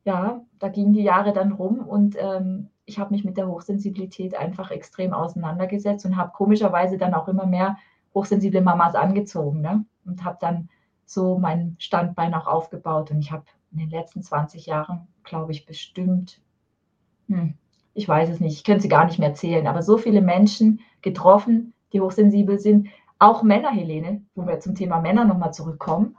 ja, 0.05 0.41
da 0.57 0.69
gingen 0.69 0.93
die 0.93 1.03
Jahre 1.03 1.33
dann 1.33 1.51
rum 1.51 1.79
und 1.79 2.15
ähm, 2.17 2.69
ich 2.85 2.97
habe 2.97 3.13
mich 3.13 3.25
mit 3.25 3.35
der 3.37 3.49
Hochsensibilität 3.49 4.35
einfach 4.35 4.71
extrem 4.71 5.13
auseinandergesetzt 5.13 6.05
und 6.05 6.15
habe 6.15 6.31
komischerweise 6.31 6.97
dann 6.97 7.13
auch 7.13 7.27
immer 7.27 7.45
mehr 7.45 7.77
hochsensible 8.15 8.61
Mamas 8.61 8.95
angezogen 8.95 9.59
ne? 9.59 9.85
und 10.05 10.23
habe 10.23 10.37
dann 10.39 10.69
so 11.05 11.37
mein 11.37 11.75
Standbein 11.77 12.33
auch 12.33 12.47
aufgebaut 12.47 13.11
und 13.11 13.19
ich 13.19 13.33
habe 13.33 13.43
in 13.73 13.79
den 13.79 13.89
letzten 13.89 14.23
20 14.23 14.65
Jahren, 14.65 15.07
glaube 15.23 15.51
ich, 15.51 15.65
bestimmt, 15.65 16.39
hm, 17.27 17.55
ich 17.93 18.07
weiß 18.07 18.29
es 18.29 18.39
nicht, 18.39 18.55
ich 18.55 18.63
könnte 18.63 18.83
sie 18.83 18.87
gar 18.89 19.05
nicht 19.05 19.19
mehr 19.19 19.33
zählen, 19.33 19.67
aber 19.67 19.81
so 19.81 19.97
viele 19.97 20.21
Menschen 20.21 20.79
getroffen, 21.01 21.73
die 21.91 21.99
hochsensibel 21.99 22.59
sind, 22.59 22.87
auch 23.19 23.43
Männer, 23.43 23.69
Helene, 23.69 24.25
wo 24.33 24.47
wir 24.47 24.59
zum 24.59 24.75
Thema 24.75 25.01
Männer 25.01 25.25
nochmal 25.25 25.53
zurückkommen. 25.53 26.17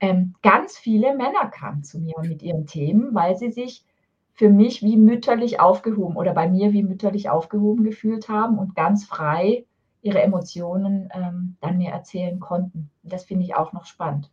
Ähm, 0.00 0.34
ganz 0.42 0.78
viele 0.78 1.14
Männer 1.14 1.48
kamen 1.50 1.84
zu 1.84 2.00
mir 2.00 2.14
mit 2.22 2.42
ihren 2.42 2.66
Themen, 2.66 3.14
weil 3.14 3.36
sie 3.36 3.50
sich 3.50 3.84
für 4.32 4.48
mich 4.48 4.82
wie 4.82 4.96
mütterlich 4.96 5.60
aufgehoben 5.60 6.16
oder 6.16 6.32
bei 6.32 6.48
mir 6.48 6.72
wie 6.72 6.82
mütterlich 6.82 7.28
aufgehoben 7.28 7.84
gefühlt 7.84 8.30
haben 8.30 8.58
und 8.58 8.74
ganz 8.74 9.04
frei 9.04 9.66
ihre 10.00 10.22
Emotionen 10.22 11.10
ähm, 11.12 11.56
dann 11.60 11.76
mir 11.76 11.90
erzählen 11.90 12.40
konnten. 12.40 12.90
das 13.02 13.24
finde 13.24 13.44
ich 13.44 13.54
auch 13.54 13.74
noch 13.74 13.84
spannend. 13.84 14.30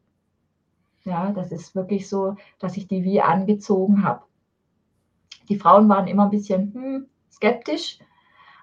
Ja, 1.03 1.31
das 1.31 1.51
ist 1.51 1.75
wirklich 1.75 2.07
so, 2.07 2.35
dass 2.59 2.77
ich 2.77 2.87
die 2.87 3.03
wie 3.03 3.21
angezogen 3.21 4.03
habe. 4.03 4.23
Die 5.49 5.57
Frauen 5.57 5.89
waren 5.89 6.07
immer 6.07 6.25
ein 6.25 6.31
bisschen 6.31 6.73
hm, 6.73 7.05
skeptisch, 7.29 7.99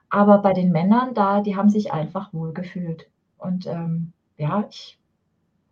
aber 0.08 0.38
bei 0.38 0.54
den 0.54 0.72
Männern 0.72 1.14
da, 1.14 1.42
die 1.42 1.56
haben 1.56 1.68
sich 1.68 1.92
einfach 1.92 2.32
wohlgefühlt. 2.32 3.10
Und 3.44 3.66
ähm, 3.66 4.12
ja, 4.38 4.64
ich, 4.70 4.98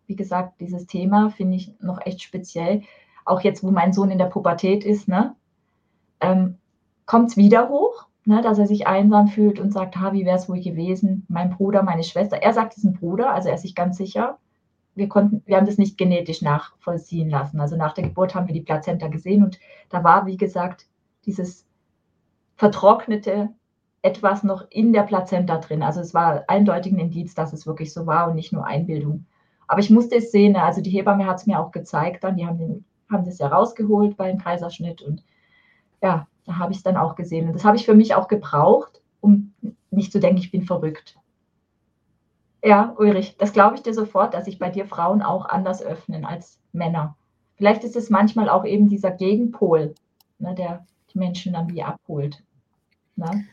wie 0.07 0.15
gesagt, 0.15 0.61
dieses 0.61 0.85
Thema 0.85 1.31
finde 1.31 1.55
ich 1.55 1.73
noch 1.79 2.05
echt 2.05 2.21
speziell. 2.21 2.83
Auch 3.25 3.41
jetzt, 3.41 3.63
wo 3.63 3.71
mein 3.71 3.93
Sohn 3.93 4.11
in 4.11 4.19
der 4.19 4.27
Pubertät 4.27 4.83
ist, 4.83 5.07
ne, 5.07 5.35
ähm, 6.21 6.57
kommt 7.05 7.31
es 7.31 7.37
wieder 7.37 7.69
hoch, 7.69 8.07
ne, 8.25 8.41
dass 8.41 8.59
er 8.59 8.67
sich 8.67 8.85
einsam 8.85 9.27
fühlt 9.27 9.59
und 9.59 9.71
sagt, 9.71 9.97
ha, 9.97 10.13
wie 10.13 10.25
wäre 10.25 10.37
es 10.37 10.47
wohl 10.47 10.61
gewesen? 10.61 11.25
Mein 11.29 11.49
Bruder, 11.49 11.83
meine 11.83 12.03
Schwester. 12.03 12.37
Er 12.37 12.53
sagt, 12.53 12.73
es 12.73 12.79
ist 12.79 12.83
ein 12.83 12.93
Bruder, 12.93 13.33
also 13.33 13.49
er 13.49 13.55
ist 13.55 13.61
sich 13.61 13.75
ganz 13.75 13.97
sicher. 13.97 14.37
Wir, 14.95 15.09
konnten, 15.09 15.41
wir 15.47 15.57
haben 15.57 15.65
das 15.65 15.79
nicht 15.79 15.97
genetisch 15.97 16.43
nachvollziehen 16.43 17.29
lassen. 17.29 17.59
Also 17.59 17.75
nach 17.75 17.93
der 17.93 18.03
Geburt 18.03 18.35
haben 18.35 18.47
wir 18.47 18.53
die 18.53 18.61
Plazenta 18.61 19.07
gesehen 19.07 19.43
und 19.43 19.59
da 19.89 20.03
war, 20.03 20.27
wie 20.27 20.37
gesagt, 20.37 20.85
dieses 21.25 21.65
vertrocknete 22.55 23.49
etwas 24.03 24.43
noch 24.43 24.65
in 24.69 24.93
der 24.93 25.03
Plazenta 25.03 25.57
drin. 25.57 25.81
Also 25.81 26.01
es 26.01 26.13
war 26.13 26.43
eindeutig 26.47 26.93
ein 26.93 26.99
Indiz, 26.99 27.33
dass 27.33 27.53
es 27.53 27.65
wirklich 27.65 27.91
so 27.93 28.05
war 28.05 28.29
und 28.29 28.35
nicht 28.35 28.53
nur 28.53 28.65
Einbildung. 28.65 29.25
Aber 29.67 29.79
ich 29.79 29.89
musste 29.89 30.17
es 30.17 30.31
sehen. 30.31 30.55
Also 30.55 30.81
die 30.81 30.91
Hebamme 30.91 31.25
hat 31.25 31.37
es 31.37 31.47
mir 31.47 31.59
auch 31.59 31.71
gezeigt 31.71 32.23
dann. 32.23 32.35
Die 32.35 32.45
haben, 32.45 32.57
den, 32.57 32.85
haben 33.09 33.25
das 33.25 33.39
ja 33.39 33.47
rausgeholt 33.47 34.17
beim 34.17 34.37
Kaiserschnitt 34.37 35.01
und 35.01 35.23
ja, 36.01 36.27
da 36.45 36.57
habe 36.57 36.73
ich 36.73 36.79
es 36.79 36.83
dann 36.83 36.97
auch 36.97 37.15
gesehen. 37.15 37.47
Und 37.47 37.53
das 37.53 37.63
habe 37.63 37.77
ich 37.77 37.85
für 37.85 37.95
mich 37.95 38.13
auch 38.13 38.27
gebraucht, 38.27 39.01
um 39.21 39.53
nicht 39.89 40.11
zu 40.11 40.19
denken, 40.19 40.37
ich 40.37 40.51
bin 40.51 40.63
verrückt. 40.63 41.17
Ja, 42.61 42.93
Ulrich, 42.97 43.37
das 43.37 43.53
glaube 43.53 43.75
ich 43.75 43.83
dir 43.83 43.93
sofort, 43.93 44.33
dass 44.33 44.45
sich 44.45 44.59
bei 44.59 44.69
dir 44.69 44.85
Frauen 44.85 45.21
auch 45.21 45.45
anders 45.45 45.81
öffnen 45.81 46.25
als 46.25 46.59
Männer. 46.73 47.15
Vielleicht 47.55 47.85
ist 47.85 47.95
es 47.95 48.09
manchmal 48.09 48.49
auch 48.49 48.65
eben 48.65 48.89
dieser 48.89 49.11
Gegenpol, 49.11 49.95
ne, 50.39 50.55
der 50.55 50.85
die 51.13 51.19
Menschen 51.19 51.53
dann 51.53 51.69
wie 51.69 51.83
abholt. 51.83 52.43
Ne? 53.15 53.45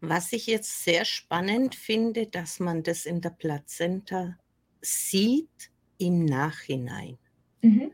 Was 0.00 0.32
ich 0.32 0.46
jetzt 0.46 0.84
sehr 0.84 1.04
spannend 1.04 1.74
finde, 1.74 2.26
dass 2.26 2.60
man 2.60 2.82
das 2.82 3.06
in 3.06 3.20
der 3.20 3.30
Plazenta 3.30 4.36
sieht 4.80 5.70
im 5.98 6.24
Nachhinein. 6.24 7.18
Mhm. 7.62 7.90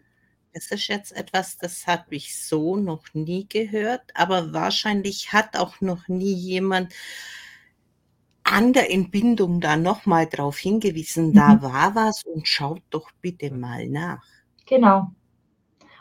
Das 0.53 0.71
ist 0.71 0.89
jetzt 0.89 1.13
etwas, 1.13 1.57
das 1.57 1.87
habe 1.87 2.15
ich 2.15 2.37
so 2.37 2.77
noch 2.77 3.15
nie 3.15 3.49
gehört, 3.49 4.03
aber 4.15 4.53
wahrscheinlich 4.53 5.33
hat 5.33 5.57
auch 5.57 5.81
noch 5.81 6.09
nie 6.09 6.35
jemand 6.35 6.93
an 8.45 8.75
der 8.75 8.93
Entbindung 8.93 9.61
da 9.61 9.77
nochmal 9.77 10.27
drauf 10.27 10.59
hingewiesen, 10.59 11.29
mhm. 11.29 11.35
da 11.35 11.63
war 11.63 11.95
was 11.95 12.25
und 12.25 12.47
schaut 12.47 12.83
doch 12.91 13.11
bitte 13.23 13.51
mal 13.51 13.89
nach. 13.89 14.25
Genau. 14.67 15.11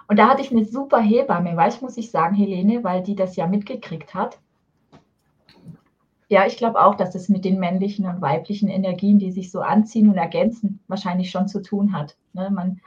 Und 0.07 0.17
da 0.17 0.27
hatte 0.27 0.41
ich 0.41 0.51
eine 0.51 0.65
super 0.65 0.99
Hebamme, 0.99 1.55
ich 1.69 1.81
muss 1.81 1.95
ich 1.95 2.11
sagen, 2.11 2.35
Helene, 2.35 2.83
weil 2.83 3.01
die 3.03 3.15
das 3.15 3.37
ja 3.37 3.47
mitgekriegt 3.47 4.13
hat. 4.13 4.39
Ja, 6.31 6.47
ich 6.47 6.55
glaube 6.55 6.81
auch, 6.81 6.95
dass 6.95 7.13
es 7.13 7.27
mit 7.27 7.43
den 7.43 7.59
männlichen 7.59 8.05
und 8.05 8.21
weiblichen 8.21 8.69
Energien, 8.69 9.19
die 9.19 9.33
sich 9.33 9.51
so 9.51 9.59
anziehen 9.59 10.07
und 10.07 10.15
ergänzen, 10.15 10.79
wahrscheinlich 10.87 11.29
schon 11.29 11.49
zu 11.49 11.61
tun 11.61 11.91
hat. 11.91 12.15
Ne? 12.31 12.49
Man, 12.49 12.79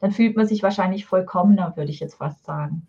dann 0.00 0.12
fühlt 0.12 0.34
man 0.34 0.46
sich 0.46 0.62
wahrscheinlich 0.62 1.04
vollkommener, 1.04 1.76
würde 1.76 1.90
ich 1.90 2.00
jetzt 2.00 2.14
fast 2.14 2.42
sagen. 2.46 2.86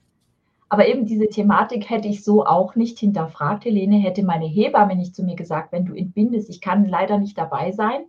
Aber 0.70 0.88
eben 0.88 1.06
diese 1.06 1.28
Thematik 1.28 1.90
hätte 1.90 2.08
ich 2.08 2.24
so 2.24 2.46
auch 2.46 2.76
nicht 2.76 2.98
hinterfragt, 3.00 3.66
Helene, 3.66 3.98
hätte 3.98 4.24
meine 4.24 4.46
Hebamme 4.46 4.96
nicht 4.96 5.14
zu 5.14 5.26
mir 5.26 5.36
gesagt, 5.36 5.74
wenn 5.74 5.84
du 5.84 5.94
entbindest, 5.94 6.50
ich 6.50 6.62
kann 6.62 6.88
leider 6.88 7.18
nicht 7.18 7.38
dabei 7.38 7.74
sein, 7.74 8.06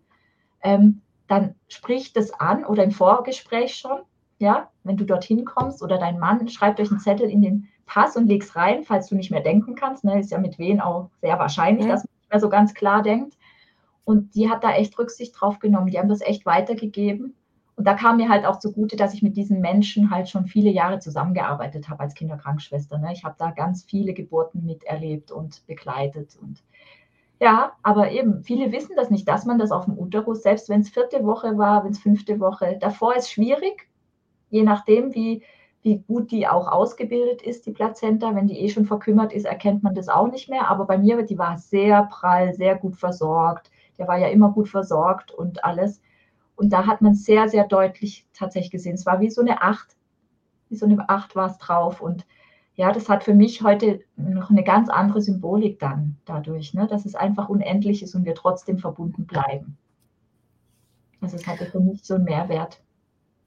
ähm, 0.62 1.00
dann 1.26 1.56
sprich 1.66 2.12
das 2.12 2.30
an 2.30 2.64
oder 2.64 2.84
im 2.84 2.92
Vorgespräch 2.92 3.74
schon, 3.74 3.98
ja, 4.38 4.70
wenn 4.84 4.96
du 4.96 5.04
dorthin 5.04 5.44
kommst 5.44 5.82
oder 5.82 5.98
dein 5.98 6.20
Mann 6.20 6.46
schreibt 6.46 6.78
euch 6.78 6.92
einen 6.92 7.00
Zettel 7.00 7.28
in 7.28 7.42
den 7.42 7.68
Pass 7.88 8.16
und 8.16 8.26
legst 8.26 8.54
rein, 8.54 8.84
falls 8.84 9.08
du 9.08 9.16
nicht 9.16 9.30
mehr 9.30 9.40
denken 9.40 9.74
kannst. 9.74 10.04
Ne, 10.04 10.20
ist 10.20 10.30
ja 10.30 10.38
mit 10.38 10.58
wen 10.58 10.80
auch 10.80 11.10
sehr 11.20 11.38
wahrscheinlich, 11.38 11.86
ja. 11.86 11.92
dass 11.92 12.04
man 12.04 12.10
nicht 12.20 12.30
mehr 12.30 12.40
so 12.40 12.48
ganz 12.48 12.74
klar 12.74 13.02
denkt. 13.02 13.36
Und 14.04 14.34
die 14.34 14.48
hat 14.48 14.62
da 14.62 14.72
echt 14.72 14.96
Rücksicht 14.98 15.34
drauf 15.38 15.58
genommen. 15.58 15.88
Die 15.88 15.98
haben 15.98 16.08
das 16.08 16.20
echt 16.20 16.46
weitergegeben. 16.46 17.34
Und 17.76 17.86
da 17.86 17.94
kam 17.94 18.16
mir 18.16 18.28
halt 18.28 18.44
auch 18.44 18.58
zugute, 18.58 18.96
dass 18.96 19.14
ich 19.14 19.22
mit 19.22 19.36
diesen 19.36 19.60
Menschen 19.60 20.10
halt 20.10 20.28
schon 20.28 20.46
viele 20.46 20.70
Jahre 20.70 20.98
zusammengearbeitet 20.98 21.88
habe 21.88 22.00
als 22.00 22.14
Kinderkrankschwester. 22.14 22.98
Ne? 22.98 23.12
Ich 23.12 23.24
habe 23.24 23.36
da 23.38 23.50
ganz 23.52 23.84
viele 23.84 24.14
Geburten 24.14 24.64
miterlebt 24.64 25.30
und 25.30 25.64
begleitet. 25.66 26.36
Und 26.40 26.62
ja, 27.40 27.72
aber 27.82 28.10
eben, 28.10 28.42
viele 28.42 28.72
wissen 28.72 28.96
das 28.96 29.10
nicht, 29.10 29.28
dass 29.28 29.44
man 29.44 29.58
das 29.58 29.70
auf 29.70 29.84
dem 29.84 29.96
Uterus, 29.96 30.42
selbst 30.42 30.68
wenn 30.68 30.80
es 30.80 30.90
vierte 30.90 31.24
Woche 31.24 31.56
war, 31.56 31.84
wenn 31.84 31.92
es 31.92 32.00
fünfte 32.00 32.40
Woche, 32.40 32.76
davor 32.80 33.14
ist 33.14 33.30
schwierig, 33.30 33.88
je 34.50 34.64
nachdem, 34.64 35.14
wie, 35.14 35.42
wie 35.82 35.98
gut 35.98 36.30
die 36.30 36.46
auch 36.48 36.66
ausgebildet 36.66 37.42
ist, 37.42 37.66
die 37.66 37.72
Plazenta. 37.72 38.34
Wenn 38.34 38.46
die 38.46 38.58
eh 38.58 38.68
schon 38.68 38.86
verkümmert 38.86 39.32
ist, 39.32 39.46
erkennt 39.46 39.82
man 39.82 39.94
das 39.94 40.08
auch 40.08 40.30
nicht 40.30 40.48
mehr. 40.48 40.68
Aber 40.68 40.84
bei 40.84 40.98
mir, 40.98 41.22
die 41.22 41.38
war 41.38 41.58
sehr 41.58 42.04
prall, 42.04 42.54
sehr 42.54 42.76
gut 42.76 42.96
versorgt. 42.96 43.70
Der 43.96 44.08
war 44.08 44.18
ja 44.18 44.28
immer 44.28 44.50
gut 44.50 44.68
versorgt 44.68 45.30
und 45.30 45.64
alles. 45.64 46.00
Und 46.56 46.72
da 46.72 46.86
hat 46.86 47.00
man 47.00 47.14
sehr, 47.14 47.48
sehr 47.48 47.66
deutlich 47.66 48.26
tatsächlich 48.32 48.72
gesehen. 48.72 48.94
Es 48.94 49.06
war 49.06 49.20
wie 49.20 49.30
so 49.30 49.40
eine 49.40 49.62
Acht. 49.62 49.96
Wie 50.68 50.76
so 50.76 50.86
eine 50.86 51.08
Acht 51.08 51.36
war 51.36 51.46
es 51.46 51.58
drauf. 51.58 52.00
Und 52.00 52.26
ja, 52.74 52.92
das 52.92 53.08
hat 53.08 53.24
für 53.24 53.34
mich 53.34 53.62
heute 53.62 54.00
noch 54.16 54.50
eine 54.50 54.64
ganz 54.64 54.88
andere 54.88 55.20
Symbolik 55.20 55.78
dann 55.78 56.16
dadurch, 56.24 56.74
ne? 56.74 56.86
dass 56.86 57.06
es 57.06 57.14
einfach 57.14 57.48
unendlich 57.48 58.02
ist 58.02 58.14
und 58.14 58.24
wir 58.24 58.34
trotzdem 58.34 58.78
verbunden 58.78 59.26
bleiben. 59.26 59.76
Also 61.20 61.36
es 61.36 61.46
hatte 61.46 61.66
für 61.66 61.80
mich 61.80 62.04
so 62.04 62.14
einen 62.14 62.24
Mehrwert. 62.24 62.80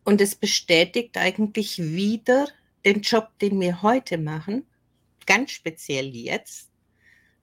Und 0.04 0.22
es 0.22 0.36
bestätigt 0.36 1.18
eigentlich 1.18 1.80
wieder 1.80 2.48
den 2.86 3.02
Job, 3.02 3.30
den 3.40 3.60
wir 3.60 3.82
heute 3.82 4.18
machen, 4.18 4.66
ganz 5.26 5.52
speziell 5.52 6.16
jetzt, 6.16 6.72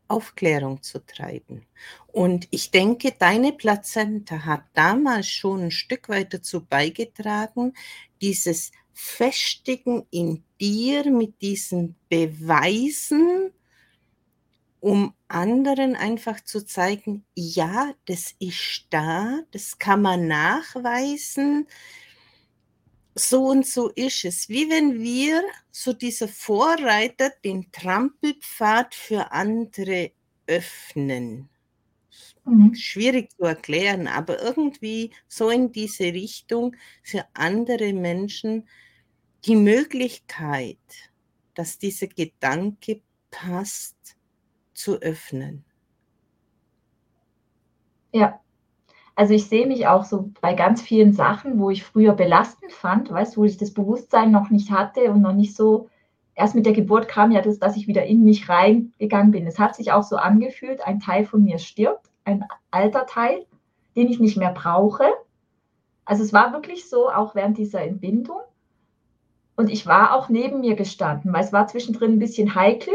Aufklärung 0.09 0.83
zu 0.83 1.05
treiben. 1.05 1.66
Und 2.09 2.49
ich 2.51 2.71
denke, 2.71 3.14
deine 3.16 3.53
Plazenta 3.53 4.44
hat 4.44 4.64
damals 4.73 5.29
schon 5.29 5.64
ein 5.64 5.71
Stück 5.71 6.09
weit 6.09 6.33
dazu 6.33 6.64
beigetragen, 6.64 7.75
dieses 8.21 8.73
Festigen 8.92 10.07
in 10.11 10.42
dir 10.61 11.09
mit 11.11 11.40
diesen 11.40 11.94
Beweisen, 12.09 13.53
um 14.81 15.12
anderen 15.29 15.94
einfach 15.94 16.40
zu 16.42 16.64
zeigen, 16.64 17.25
ja, 17.35 17.92
das 18.07 18.35
ist 18.38 18.87
da, 18.90 19.40
das 19.53 19.79
kann 19.79 20.03
man 20.03 20.27
nachweisen, 20.27 21.66
so 23.19 23.47
und 23.47 23.67
so 23.67 23.89
ist 23.91 24.25
es. 24.25 24.49
Wie 24.49 24.71
wenn 24.71 25.01
wir 25.01 25.43
so 25.71 25.93
diese 25.93 26.29
Vorreiter 26.29 27.31
den 27.45 27.71
Trampelpfad 27.73 28.95
für 28.95 29.33
andere 29.33 30.13
öffnen. 30.47 31.49
Mhm. 32.45 32.75
Schwierig 32.75 33.31
zu 33.33 33.45
erklären, 33.45 34.07
aber 34.07 34.41
irgendwie 34.43 35.13
so 35.29 35.51
in 35.51 35.71
diese 35.73 36.05
Richtung 36.05 36.75
für 37.03 37.27
andere 37.35 37.93
Menschen 37.93 38.67
die 39.45 39.57
Möglichkeit, 39.57 40.79
dass 41.55 41.79
dieser 41.79 42.07
Gedanke 42.07 43.03
passt, 43.31 43.97
zu 44.75 44.97
öffnen. 45.01 45.65
Ja, 48.13 48.41
also 49.19 49.35
ich 49.35 49.49
sehe 49.49 49.67
mich 49.67 49.89
auch 49.89 50.05
so 50.05 50.31
bei 50.41 50.55
ganz 50.55 50.81
vielen 50.81 51.13
Sachen, 51.13 51.59
wo 51.59 51.71
ich 51.71 51.83
früher 51.83 52.13
belastend 52.13 52.73
fand, 52.73 53.11
weißt 53.11 53.35
du, 53.35 53.41
wo 53.41 53.45
ich 53.45 53.57
das 53.57 53.75
Bewusstsein 53.75 54.31
noch 54.31 54.51
nicht 54.51 54.71
hatte 54.71 55.11
und 55.11 55.23
noch 55.23 55.33
nicht 55.33 55.57
so, 55.57 55.89
erst 56.37 56.55
mit 56.55 56.67
der 56.67 56.73
Geburt 56.73 57.09
kam 57.09 57.33
ja 57.33 57.43
das, 57.43 57.59
dass 57.59 57.77
ich 57.77 57.89
wieder 57.89 58.07
in 58.07 58.23
mich 58.23 58.49
reingegangen 58.49 59.33
bin. 59.33 59.45
Es 59.49 59.59
hat 59.59 59.75
sich 59.75 59.91
auch 59.91 60.05
so 60.05 60.19
angefühlt, 60.19 60.87
ein 60.87 61.01
Teil 61.01 61.25
von 61.25 61.43
mir 61.43 61.59
stirbt, 61.59 62.09
ein 62.25 62.45
alter 62.71 63.07
Teil, 63.07 63.45
den 63.97 64.09
ich 64.09 64.21
nicht 64.21 64.37
mehr 64.37 64.53
brauche. 64.53 65.07
Also 66.05 66.23
es 66.23 66.33
war 66.33 66.53
wirklich 66.53 66.89
so, 66.89 67.11
auch 67.11 67.35
während 67.35 67.59
dieser 67.59 67.83
Entbindung. 67.83 68.39
Und 69.57 69.69
ich 69.69 69.85
war 69.85 70.15
auch 70.15 70.29
neben 70.29 70.61
mir 70.61 70.77
gestanden, 70.77 71.33
weil 71.33 71.43
es 71.43 71.53
war 71.53 71.67
zwischendrin 71.67 72.13
ein 72.13 72.19
bisschen 72.21 72.55
heikel, 72.55 72.95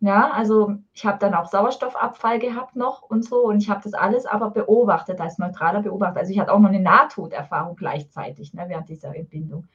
ja, 0.00 0.30
also 0.30 0.74
ich 0.92 1.06
habe 1.06 1.18
dann 1.18 1.34
auch 1.34 1.46
Sauerstoffabfall 1.46 2.38
gehabt 2.38 2.76
noch 2.76 3.02
und 3.02 3.24
so 3.24 3.46
und 3.46 3.58
ich 3.58 3.70
habe 3.70 3.80
das 3.82 3.94
alles 3.94 4.26
aber 4.26 4.50
beobachtet 4.50 5.20
als 5.20 5.38
neutraler 5.38 5.82
Beobachter. 5.82 6.20
Also 6.20 6.32
ich 6.32 6.38
hatte 6.38 6.52
auch 6.52 6.58
noch 6.58 6.68
eine 6.68 6.80
Nahtoderfahrung 6.80 7.76
gleichzeitig 7.76 8.52
ne, 8.52 8.66
während 8.68 8.88
dieser 8.88 9.16
Entbindung. 9.16 9.66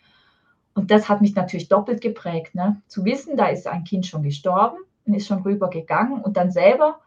Und 0.73 0.91
das 0.91 1.09
hat 1.09 1.21
mich 1.21 1.35
natürlich 1.35 1.67
doppelt 1.67 2.01
geprägt. 2.01 2.55
Ne? 2.55 2.81
Zu 2.87 3.03
wissen, 3.03 3.35
da 3.35 3.47
ist 3.47 3.67
ein 3.67 3.83
Kind 3.83 4.05
schon 4.05 4.23
gestorben, 4.23 4.77
und 5.05 5.13
ist 5.13 5.27
schon 5.27 5.41
rübergegangen 5.41 6.21
und 6.21 6.37
dann 6.37 6.51
selber 6.51 6.99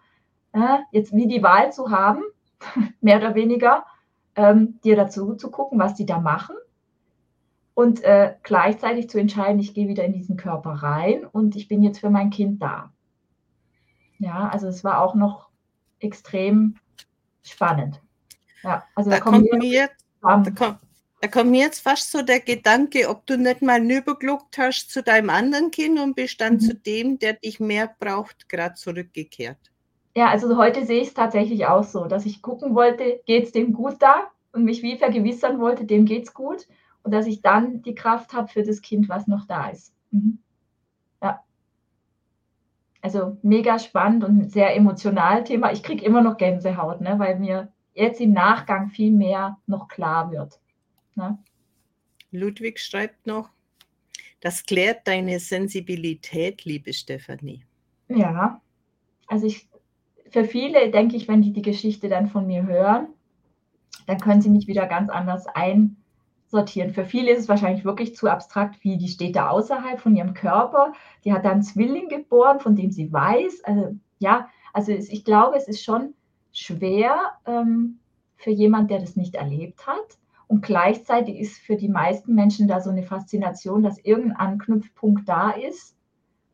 äh, 0.52 0.78
jetzt 0.90 1.12
wie 1.12 1.26
die 1.26 1.42
Wahl 1.42 1.72
zu 1.72 1.90
haben, 1.90 2.22
mehr 3.00 3.18
oder 3.18 3.34
weniger, 3.34 3.84
ähm, 4.36 4.80
dir 4.82 4.96
dazu 4.96 5.34
zu 5.34 5.50
gucken, 5.50 5.78
was 5.78 5.94
die 5.94 6.06
da 6.06 6.18
machen 6.18 6.56
und 7.74 8.02
äh, 8.02 8.34
gleichzeitig 8.42 9.08
zu 9.08 9.18
entscheiden, 9.18 9.60
ich 9.60 9.74
gehe 9.74 9.88
wieder 9.88 10.04
in 10.04 10.12
diesen 10.12 10.36
Körper 10.36 10.70
rein 10.70 11.24
und 11.24 11.56
ich 11.56 11.68
bin 11.68 11.82
jetzt 11.82 12.00
für 12.00 12.10
mein 12.10 12.30
Kind 12.30 12.62
da. 12.62 12.92
Ja, 14.24 14.48
also 14.48 14.68
es 14.68 14.82
war 14.84 15.02
auch 15.02 15.14
noch 15.14 15.50
extrem 16.00 16.76
spannend. 17.42 18.00
Ja, 18.62 18.82
also 18.94 19.10
da, 19.10 19.16
da 19.16 19.22
kommt 19.22 19.52
mir, 19.52 19.90
da 20.22 20.50
kommt, 20.50 20.80
da 21.20 21.28
kommt 21.28 21.50
mir 21.50 21.60
jetzt 21.60 21.80
fast 21.80 22.10
so 22.10 22.22
der 22.22 22.40
Gedanke, 22.40 23.10
ob 23.10 23.26
du 23.26 23.36
nicht 23.36 23.60
mal 23.60 23.80
nübergeguckt 23.80 24.56
hast 24.56 24.90
zu 24.90 25.02
deinem 25.02 25.28
anderen 25.28 25.70
Kind 25.70 26.00
und 26.00 26.16
bist 26.16 26.40
dann 26.40 26.54
mhm. 26.54 26.60
zu 26.60 26.74
dem, 26.74 27.18
der 27.18 27.34
dich 27.34 27.60
mehr 27.60 27.94
braucht, 27.98 28.48
gerade 28.48 28.74
zurückgekehrt. 28.76 29.58
Ja, 30.16 30.30
also 30.30 30.56
heute 30.56 30.86
sehe 30.86 31.02
ich 31.02 31.08
es 31.08 31.14
tatsächlich 31.14 31.66
auch 31.66 31.84
so, 31.84 32.06
dass 32.06 32.24
ich 32.24 32.40
gucken 32.40 32.74
wollte, 32.74 33.20
geht 33.26 33.44
es 33.44 33.52
dem 33.52 33.74
gut 33.74 33.96
da 34.00 34.30
und 34.52 34.64
mich 34.64 34.82
wie 34.82 34.96
vergewissern 34.96 35.60
wollte, 35.60 35.84
dem 35.84 36.06
geht 36.06 36.28
es 36.28 36.32
gut 36.32 36.66
und 37.02 37.12
dass 37.12 37.26
ich 37.26 37.42
dann 37.42 37.82
die 37.82 37.94
Kraft 37.94 38.32
habe 38.32 38.48
für 38.48 38.62
das 38.62 38.80
Kind, 38.80 39.10
was 39.10 39.26
noch 39.26 39.46
da 39.46 39.68
ist. 39.68 39.92
Mhm. 40.12 40.38
Also 43.04 43.36
mega 43.42 43.78
spannend 43.78 44.24
und 44.24 44.50
sehr 44.50 44.74
emotional 44.74 45.44
Thema. 45.44 45.70
Ich 45.72 45.82
kriege 45.82 46.02
immer 46.02 46.22
noch 46.22 46.38
Gänsehaut, 46.38 47.02
ne, 47.02 47.18
weil 47.18 47.38
mir 47.38 47.70
jetzt 47.92 48.18
im 48.18 48.32
Nachgang 48.32 48.88
viel 48.88 49.12
mehr 49.12 49.58
noch 49.66 49.88
klar 49.88 50.32
wird. 50.32 50.58
Ne? 51.14 51.36
Ludwig 52.30 52.80
schreibt 52.80 53.26
noch, 53.26 53.50
das 54.40 54.64
klärt 54.64 55.06
deine 55.06 55.38
Sensibilität, 55.38 56.64
liebe 56.64 56.94
Stefanie. 56.94 57.66
Ja, 58.08 58.62
also 59.26 59.48
ich, 59.48 59.68
für 60.30 60.46
viele 60.46 60.90
denke 60.90 61.16
ich, 61.16 61.28
wenn 61.28 61.42
die 61.42 61.52
die 61.52 61.60
Geschichte 61.60 62.08
dann 62.08 62.28
von 62.28 62.46
mir 62.46 62.64
hören, 62.64 63.08
dann 64.06 64.18
können 64.18 64.40
sie 64.40 64.48
mich 64.48 64.66
wieder 64.66 64.86
ganz 64.86 65.10
anders 65.10 65.46
einsortieren. 66.54 66.90
Für 66.90 67.04
viele 67.04 67.32
ist 67.32 67.40
es 67.40 67.48
wahrscheinlich 67.48 67.84
wirklich 67.84 68.14
zu 68.14 68.28
abstrakt, 68.28 68.82
wie 68.82 68.96
die 68.96 69.08
steht 69.08 69.36
da 69.36 69.48
außerhalb 69.48 70.00
von 70.00 70.14
ihrem 70.14 70.34
Körper. 70.34 70.92
Die 71.24 71.32
hat 71.32 71.44
da 71.44 71.50
einen 71.50 71.62
Zwilling 71.62 72.08
geboren, 72.08 72.60
von 72.60 72.76
dem 72.76 72.90
sie 72.90 73.12
weiß. 73.12 73.64
Also 73.64 73.96
ja, 74.18 74.48
also 74.72 74.92
ich 74.92 75.24
glaube, 75.24 75.56
es 75.56 75.68
ist 75.68 75.82
schon 75.82 76.14
schwer 76.52 77.16
ähm, 77.46 77.98
für 78.36 78.50
jemand, 78.50 78.90
der 78.90 79.00
das 79.00 79.16
nicht 79.16 79.34
erlebt 79.34 79.86
hat. 79.86 80.18
Und 80.46 80.62
gleichzeitig 80.62 81.40
ist 81.40 81.58
für 81.58 81.76
die 81.76 81.88
meisten 81.88 82.34
Menschen 82.34 82.68
da 82.68 82.80
so 82.80 82.90
eine 82.90 83.02
Faszination, 83.02 83.82
dass 83.82 83.98
irgendein 83.98 84.36
Anknüpfpunkt 84.36 85.28
da 85.28 85.50
ist, 85.50 85.96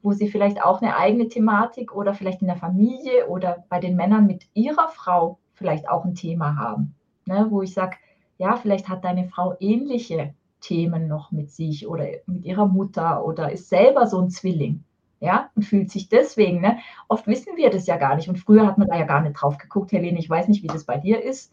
wo 0.02 0.12
sie 0.12 0.28
vielleicht 0.28 0.62
auch 0.62 0.80
eine 0.80 0.96
eigene 0.96 1.28
Thematik 1.28 1.94
oder 1.94 2.14
vielleicht 2.14 2.40
in 2.40 2.46
der 2.46 2.56
Familie 2.56 3.26
oder 3.28 3.64
bei 3.68 3.80
den 3.80 3.96
Männern 3.96 4.26
mit 4.26 4.46
ihrer 4.54 4.88
Frau 4.88 5.38
vielleicht 5.52 5.88
auch 5.88 6.04
ein 6.04 6.14
Thema 6.14 6.56
haben. 6.56 6.94
Ne, 7.26 7.46
wo 7.50 7.60
ich 7.60 7.74
sage, 7.74 7.96
ja, 8.40 8.56
vielleicht 8.56 8.88
hat 8.88 9.04
deine 9.04 9.28
Frau 9.28 9.54
ähnliche 9.60 10.34
Themen 10.60 11.08
noch 11.08 11.30
mit 11.30 11.50
sich 11.50 11.86
oder 11.86 12.06
mit 12.26 12.44
ihrer 12.44 12.66
Mutter 12.66 13.24
oder 13.24 13.52
ist 13.52 13.68
selber 13.68 14.06
so 14.06 14.18
ein 14.18 14.30
Zwilling. 14.30 14.82
Ja, 15.20 15.50
und 15.54 15.64
fühlt 15.64 15.90
sich 15.90 16.08
deswegen, 16.08 16.62
ne? 16.62 16.78
Oft 17.06 17.26
wissen 17.26 17.54
wir 17.56 17.68
das 17.68 17.86
ja 17.86 17.98
gar 17.98 18.16
nicht. 18.16 18.30
Und 18.30 18.38
früher 18.38 18.66
hat 18.66 18.78
man 18.78 18.88
da 18.88 18.96
ja 18.96 19.04
gar 19.04 19.20
nicht 19.20 19.34
drauf 19.34 19.58
geguckt, 19.58 19.92
Helene, 19.92 20.18
ich 20.18 20.30
weiß 20.30 20.48
nicht, 20.48 20.62
wie 20.62 20.68
das 20.68 20.84
bei 20.84 20.96
dir 20.96 21.22
ist 21.22 21.52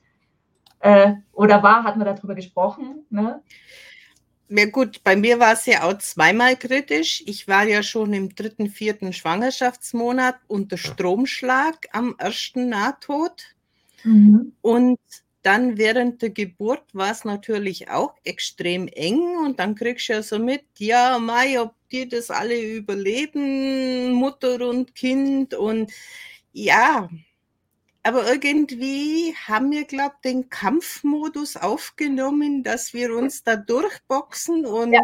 äh, 0.80 1.15
oder 1.34 1.62
war, 1.62 1.84
hat 1.84 1.97
man 1.97 2.06
darüber 2.06 2.34
gesprochen. 2.34 3.06
Ne? 3.10 3.41
Ja 4.47 4.65
gut, 4.69 5.04
bei 5.04 5.17
mir 5.17 5.39
war 5.39 5.52
es 5.52 5.65
ja 5.65 5.84
auch 5.84 5.97
zweimal 5.97 6.56
kritisch. 6.56 7.21
Ich 7.26 7.50
war 7.50 7.67
ja 7.67 7.84
schon 7.84 8.13
im 8.13 8.34
dritten, 8.34 8.69
vierten 8.69 9.12
Schwangerschaftsmonat 9.12 10.38
unter 10.47 10.78
Stromschlag 10.78 11.88
am 11.91 12.15
ersten 12.17 12.69
Nahtod. 12.69 13.43
Mhm. 14.06 14.54
Und 14.62 15.00
dann 15.47 15.77
während 15.77 16.21
der 16.21 16.31
Geburt 16.31 16.83
war 16.93 17.10
es 17.10 17.23
natürlich 17.23 17.89
auch 17.89 18.15
extrem 18.25 18.89
eng 18.89 19.38
und 19.45 19.60
dann 19.60 19.75
kriegst 19.75 20.10
du 20.10 20.13
ja 20.13 20.21
so 20.21 20.39
mit, 20.39 20.65
ja, 20.77 21.19
Mai, 21.19 21.62
ob 21.62 21.73
die 21.89 22.10
das 22.10 22.29
alle 22.29 22.60
überleben, 22.60 24.12
Mutter 24.12 24.67
und 24.67 24.93
Kind 24.93 25.53
und 25.53 25.89
ja, 26.51 27.10
aber 28.08 28.26
irgendwie 28.26 29.36
haben 29.50 29.70
wir, 29.70 29.84
glaube 29.84 30.15
ich, 30.15 30.32
den 30.32 30.50
Kampfmodus 30.50 31.58
aufgenommen, 31.58 32.63
dass 32.63 32.93
wir 32.93 33.13
uns 33.13 33.43
da 33.43 33.58
durchboxen 33.58 34.65
und 34.65 34.93
ja. 34.93 35.02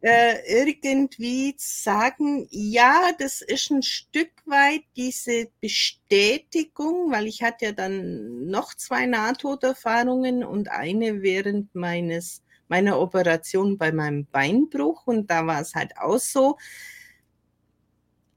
äh, 0.00 0.60
irgendwie 0.60 1.54
sagen, 1.58 2.48
ja, 2.50 3.12
das 3.20 3.40
ist 3.40 3.70
ein 3.70 3.84
Stück 3.84 4.32
weit 4.46 4.82
diese 4.96 5.46
Bestätigung, 5.60 7.12
weil 7.12 7.28
ich 7.28 7.44
hatte 7.44 7.66
ja 7.66 7.72
dann 7.72 8.46
noch 8.46 8.74
zwei 8.74 9.06
Nahtoderfahrungen 9.06 10.42
und 10.42 10.72
eine 10.72 11.22
während 11.22 11.72
meines 11.76 12.42
meiner 12.66 12.98
Operation 12.98 13.78
bei 13.78 13.92
meinem 13.92 14.26
Beinbruch 14.26 15.06
und 15.06 15.30
da 15.30 15.46
war 15.46 15.60
es 15.60 15.76
halt 15.76 15.96
auch 15.98 16.18
so 16.18 16.58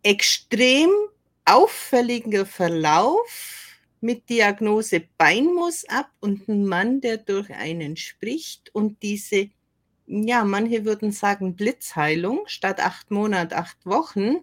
extrem 0.04 0.92
auffälliger 1.46 2.46
Verlauf 2.46 3.67
mit 4.02 4.30
Diagnose 4.30 5.02
Bein 5.18 5.46
muss 5.46 5.86
ab 5.90 6.10
und 6.20 6.48
ein 6.48 6.66
Mann, 6.66 7.02
der 7.02 7.18
durch 7.18 7.50
einen 7.54 7.98
spricht 7.98 8.74
und 8.74 9.02
diese, 9.02 9.50
ja, 10.06 10.44
manche 10.44 10.86
würden 10.86 11.12
sagen 11.12 11.56
Blitzheilung 11.56 12.42
statt 12.48 12.80
acht 12.80 13.12
Monate, 13.12 13.58
acht 13.58 13.86
Wochen 13.86 14.38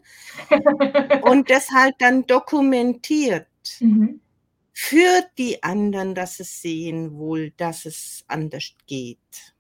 und 1.23 1.51
das 1.51 1.71
halt 1.71 1.95
dann 1.99 2.27
dokumentiert. 2.27 3.47
Mhm. 3.81 4.21
Für 4.73 5.25
die 5.39 5.63
anderen, 5.63 6.15
dass 6.15 6.41
es 6.41 6.61
sehen 6.61 7.17
wohl, 7.17 7.53
dass 7.57 7.87
es 7.87 8.25
anders 8.27 8.75
geht. 8.87 9.55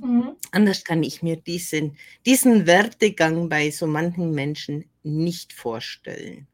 Mhm. 0.00 0.36
Anders 0.50 0.82
kann 0.82 1.02
ich 1.02 1.22
mir 1.22 1.36
diesen, 1.36 1.96
diesen 2.24 2.66
Werdegang 2.66 3.48
bei 3.48 3.70
so 3.70 3.86
manchen 3.86 4.32
Menschen 4.32 4.86
nicht 5.02 5.52
vorstellen. 5.52 6.46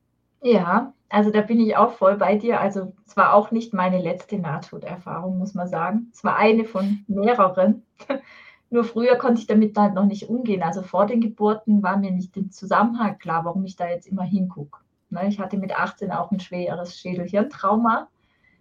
Ja, 0.43 0.93
also 1.11 1.31
da 1.31 1.43
bin 1.43 1.61
ich 1.61 1.77
auch 1.77 1.93
voll 1.93 2.17
bei 2.17 2.37
dir. 2.37 2.61
Also 2.61 2.93
es 3.07 3.17
war 3.17 3.35
auch 3.35 3.51
nicht 3.51 3.75
meine 3.75 4.01
letzte 4.01 4.39
Nahtoderfahrung, 4.39 5.39
muss 5.39 5.55
man 5.55 5.69
sagen. 5.69 6.11
Es 6.13 6.25
war 6.25 6.37
eine 6.37 6.65
von 6.65 7.05
mehreren. 7.09 7.85
Nur 8.71 8.85
früher 8.85 9.17
konnte 9.17 9.41
ich 9.41 9.49
damit 9.49 9.77
halt 9.77 9.95
noch 9.95 10.07
nicht 10.07 10.29
umgehen. 10.29 10.63
Also 10.63 10.83
vor 10.83 11.07
den 11.07 11.21
Geburten 11.21 11.83
war 11.83 11.97
mir 11.97 12.13
nicht 12.13 12.37
im 12.37 12.53
Zusammenhang 12.53 13.19
klar, 13.19 13.45
warum 13.45 13.65
ich 13.65 13.75
da 13.75 13.89
jetzt 13.89 14.07
immer 14.07 14.23
hingucke. 14.23 14.79
Ne, 15.11 15.27
ich 15.27 15.41
hatte 15.41 15.57
mit 15.59 15.77
18 15.77 16.13
auch 16.13 16.31
ein 16.31 16.39
schweres 16.39 16.97
Schädel-Hirntrauma, 16.97 18.07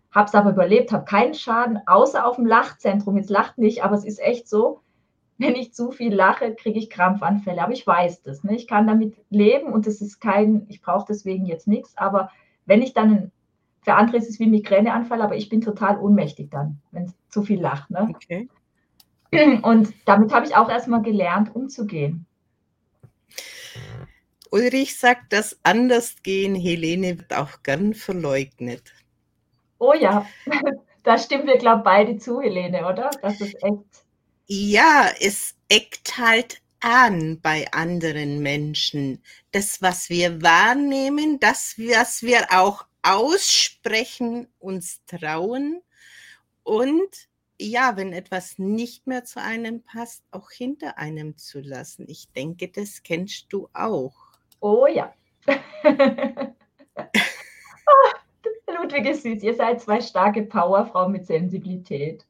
habe 0.10 0.28
es 0.28 0.34
aber 0.34 0.50
überlebt, 0.50 0.92
habe 0.92 1.06
keinen 1.06 1.36
Schaden, 1.36 1.80
außer 1.86 2.26
auf 2.26 2.38
dem 2.38 2.48
Lachzentrum. 2.48 3.18
Jetzt 3.18 3.30
lacht 3.30 3.60
nicht, 3.60 3.84
aber 3.84 3.94
es 3.94 4.04
ist 4.04 4.20
echt 4.20 4.50
so, 4.50 4.82
wenn 5.40 5.56
ich 5.56 5.74
zu 5.74 5.92
viel 5.92 6.14
lache, 6.14 6.54
kriege 6.54 6.78
ich 6.78 6.90
Krampfanfälle. 6.90 7.64
Aber 7.64 7.72
ich 7.72 7.88
weiß 7.88 8.24
das. 8.24 8.44
Ne? 8.44 8.56
Ich 8.56 8.68
kann 8.68 8.86
damit 8.86 9.16
leben 9.30 9.72
und 9.72 9.88
es 9.88 10.02
ist 10.02 10.20
kein, 10.20 10.66
ich 10.68 10.82
brauche 10.82 11.06
deswegen 11.08 11.46
jetzt 11.46 11.68
nichts. 11.68 11.98
Aber 11.98 12.30
wenn 12.66 12.82
ich 12.82 12.94
dann, 12.94 13.32
für 13.82 13.94
andere 13.94 14.18
ist 14.18 14.30
es 14.30 14.40
wie 14.40 14.48
Migräneanfall, 14.48 15.22
aber 15.22 15.38
ich 15.38 15.48
bin 15.48 15.62
total 15.62 15.98
ohnmächtig 15.98 16.50
dann, 16.52 16.82
wenn 16.92 17.06
es 17.06 17.14
zu 17.30 17.42
viel 17.42 17.62
lacht. 17.62 17.90
Ne? 17.90 18.10
Okay. 18.14 18.50
Und 19.62 19.94
damit 20.06 20.34
habe 20.34 20.46
ich 20.46 20.56
auch 20.56 20.70
erstmal 20.70 21.02
gelernt, 21.02 21.56
umzugehen. 21.56 22.26
Ulrich 24.52 25.00
sagt, 25.00 25.32
das 25.32 25.58
Andersgehen, 25.64 26.56
Helene, 26.56 27.18
wird 27.18 27.34
auch 27.34 27.64
gern 27.64 27.94
verleugnet. 27.94 28.94
Oh 29.78 29.94
ja, 29.94 30.26
da 31.04 31.18
stimmen 31.18 31.48
wir, 31.48 31.58
glaube 31.58 31.80
ich, 31.80 31.84
beide 31.84 32.18
zu, 32.18 32.42
Helene, 32.42 32.86
oder? 32.86 33.10
Das 33.22 33.40
ist 33.40 33.64
echt 33.64 34.04
ja, 34.50 35.12
es 35.22 35.56
eckt 35.70 36.18
halt 36.18 36.60
an 36.80 37.40
bei 37.40 37.72
anderen 37.72 38.40
Menschen. 38.40 39.22
Das, 39.52 39.80
was 39.82 40.10
wir 40.10 40.42
wahrnehmen, 40.42 41.40
das, 41.40 41.76
was 41.78 42.24
wir 42.24 42.48
auch 42.52 42.86
aussprechen, 43.04 44.48
uns 44.58 45.06
trauen 45.06 45.82
und 46.64 47.30
ja, 47.62 47.96
wenn 47.96 48.12
etwas 48.12 48.58
nicht 48.58 49.06
mehr 49.06 49.24
zu 49.24 49.40
einem 49.40 49.84
passt, 49.84 50.24
auch 50.32 50.50
hinter 50.50 50.98
einem 50.98 51.38
zu 51.38 51.60
lassen. 51.60 52.06
Ich 52.08 52.32
denke, 52.32 52.70
das 52.70 53.04
kennst 53.04 53.54
du 53.54 53.70
auch. 53.74 54.16
Oh 54.62 54.88
ja. 54.88 55.14
Ludwig 58.68 59.06
ist 59.06 59.24
süß. 59.24 59.44
Ihr 59.44 59.54
seid 59.56 59.82
zwei 59.82 60.02
starke 60.02 60.44
Powerfrauen 60.44 61.12
mit 61.12 61.28
Sensibilität. 61.28 62.26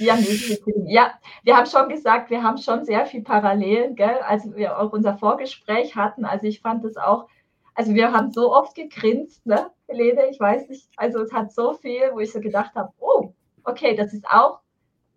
Haben 0.00 0.26
ja, 0.86 1.12
wir 1.42 1.56
haben 1.56 1.66
schon 1.66 1.88
gesagt, 1.88 2.30
wir 2.30 2.42
haben 2.42 2.58
schon 2.58 2.84
sehr 2.84 3.06
viel 3.06 3.22
Parallelen, 3.22 3.96
gell, 3.96 4.18
als 4.26 4.54
wir 4.54 4.78
auch 4.78 4.92
unser 4.92 5.16
Vorgespräch 5.18 5.96
hatten. 5.96 6.24
Also 6.24 6.46
ich 6.46 6.60
fand 6.60 6.84
es 6.84 6.96
auch, 6.96 7.26
also 7.74 7.94
wir 7.94 8.12
haben 8.12 8.32
so 8.32 8.52
oft 8.52 8.74
gegrinst, 8.74 9.44
ne, 9.46 9.70
Helene, 9.88 10.28
ich 10.30 10.40
weiß 10.40 10.68
nicht, 10.68 10.88
also 10.96 11.20
es 11.20 11.32
hat 11.32 11.52
so 11.52 11.74
viel, 11.74 12.10
wo 12.12 12.20
ich 12.20 12.32
so 12.32 12.40
gedacht 12.40 12.74
habe, 12.74 12.92
oh, 12.98 13.32
okay, 13.64 13.94
das 13.94 14.12
ist 14.12 14.26
auch 14.26 14.60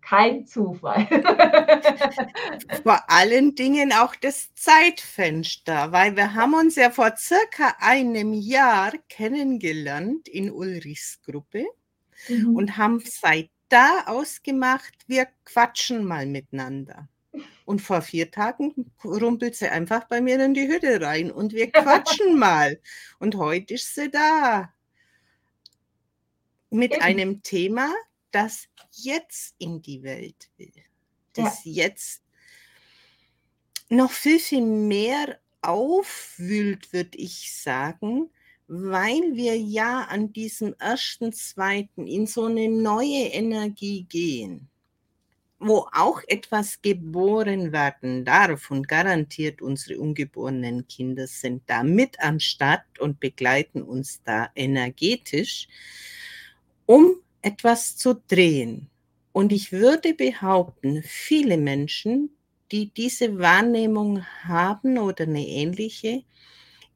kein 0.02 0.46
Zufall. 0.46 1.06
Vor 2.82 3.00
allen 3.08 3.54
Dingen 3.54 3.92
auch 3.92 4.14
das 4.16 4.52
Zeitfenster, 4.54 5.92
weil 5.92 6.16
wir 6.16 6.34
haben 6.34 6.54
uns 6.54 6.76
ja 6.76 6.90
vor 6.90 7.14
circa 7.16 7.76
einem 7.78 8.32
Jahr 8.32 8.92
kennengelernt 9.08 10.28
in 10.28 10.50
Ulrichs 10.50 11.20
Gruppe 11.24 11.66
mhm. 12.28 12.56
und 12.56 12.76
haben 12.76 13.00
seit 13.04 13.50
da 13.70 14.04
ausgemacht, 14.06 14.92
wir 15.06 15.26
quatschen 15.44 16.04
mal 16.04 16.26
miteinander. 16.26 17.08
Und 17.64 17.80
vor 17.80 18.02
vier 18.02 18.30
Tagen 18.30 18.92
rumpelt 19.04 19.54
sie 19.54 19.68
einfach 19.68 20.04
bei 20.08 20.20
mir 20.20 20.44
in 20.44 20.54
die 20.54 20.66
Hütte 20.66 21.00
rein 21.00 21.30
und 21.30 21.52
wir 21.52 21.70
quatschen 21.70 22.38
mal. 22.38 22.80
Und 23.18 23.36
heute 23.36 23.74
ist 23.74 23.94
sie 23.94 24.10
da. 24.10 24.74
Mit 26.70 26.92
Eben. 26.92 27.02
einem 27.02 27.42
Thema, 27.42 27.92
das 28.32 28.68
jetzt 28.92 29.54
in 29.58 29.82
die 29.82 30.02
Welt 30.02 30.50
will. 30.56 30.72
Das 31.32 31.64
ja. 31.64 31.84
jetzt 31.84 32.22
noch 33.88 34.10
viel, 34.10 34.38
viel 34.38 34.62
mehr 34.62 35.40
aufwühlt, 35.62 36.92
würde 36.92 37.18
ich 37.18 37.54
sagen, 37.54 38.30
weil 38.72 39.34
wir 39.34 39.58
ja 39.58 40.02
an 40.02 40.32
diesem 40.32 40.76
ersten, 40.78 41.32
zweiten 41.32 42.06
in 42.06 42.28
so 42.28 42.44
eine 42.44 42.68
neue 42.68 43.24
Energie 43.32 44.06
gehen, 44.08 44.68
wo 45.58 45.88
auch 45.92 46.22
etwas 46.28 46.80
geboren 46.80 47.72
werden 47.72 48.24
darf 48.24 48.70
und 48.70 48.86
garantiert 48.86 49.60
unsere 49.60 49.98
ungeborenen 49.98 50.86
Kinder 50.86 51.26
sind 51.26 51.64
da 51.66 51.82
mit 51.82 52.20
am 52.20 52.38
Start 52.38 52.84
und 53.00 53.18
begleiten 53.18 53.82
uns 53.82 54.22
da 54.22 54.50
energetisch, 54.54 55.66
um 56.86 57.16
etwas 57.42 57.96
zu 57.96 58.22
drehen. 58.28 58.88
Und 59.32 59.50
ich 59.50 59.72
würde 59.72 60.14
behaupten, 60.14 61.02
viele 61.02 61.56
Menschen, 61.56 62.30
die 62.70 62.86
diese 62.86 63.36
Wahrnehmung 63.36 64.24
haben 64.44 64.96
oder 64.96 65.24
eine 65.24 65.44
ähnliche, 65.44 66.22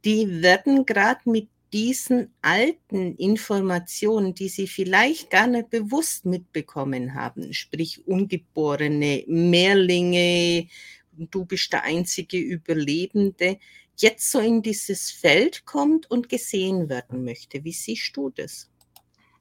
die 0.05 0.41
werden 0.41 0.87
gerade 0.87 1.29
mit 1.29 1.49
diesen 1.75 2.33
alten 2.41 3.17
Informationen, 3.17 4.33
die 4.33 4.49
sie 4.49 4.69
vielleicht 4.69 5.29
gar 5.29 5.49
nicht 5.49 5.71
bewusst 5.71 6.25
mitbekommen 6.25 7.15
haben, 7.15 7.53
sprich 7.53 8.07
ungeborene 8.07 9.25
Mehrlinge, 9.27 10.69
du 11.11 11.45
bist 11.45 11.73
der 11.73 11.83
einzige 11.83 12.39
Überlebende, 12.39 13.59
jetzt 13.97 14.31
so 14.31 14.39
in 14.39 14.63
dieses 14.63 15.11
Feld 15.11 15.67
kommt 15.67 16.09
und 16.09 16.29
gesehen 16.29 16.89
werden 16.89 17.25
möchte. 17.25 17.65
Wie 17.65 17.73
siehst 17.73 18.17
du 18.17 18.31
das? 18.31 18.71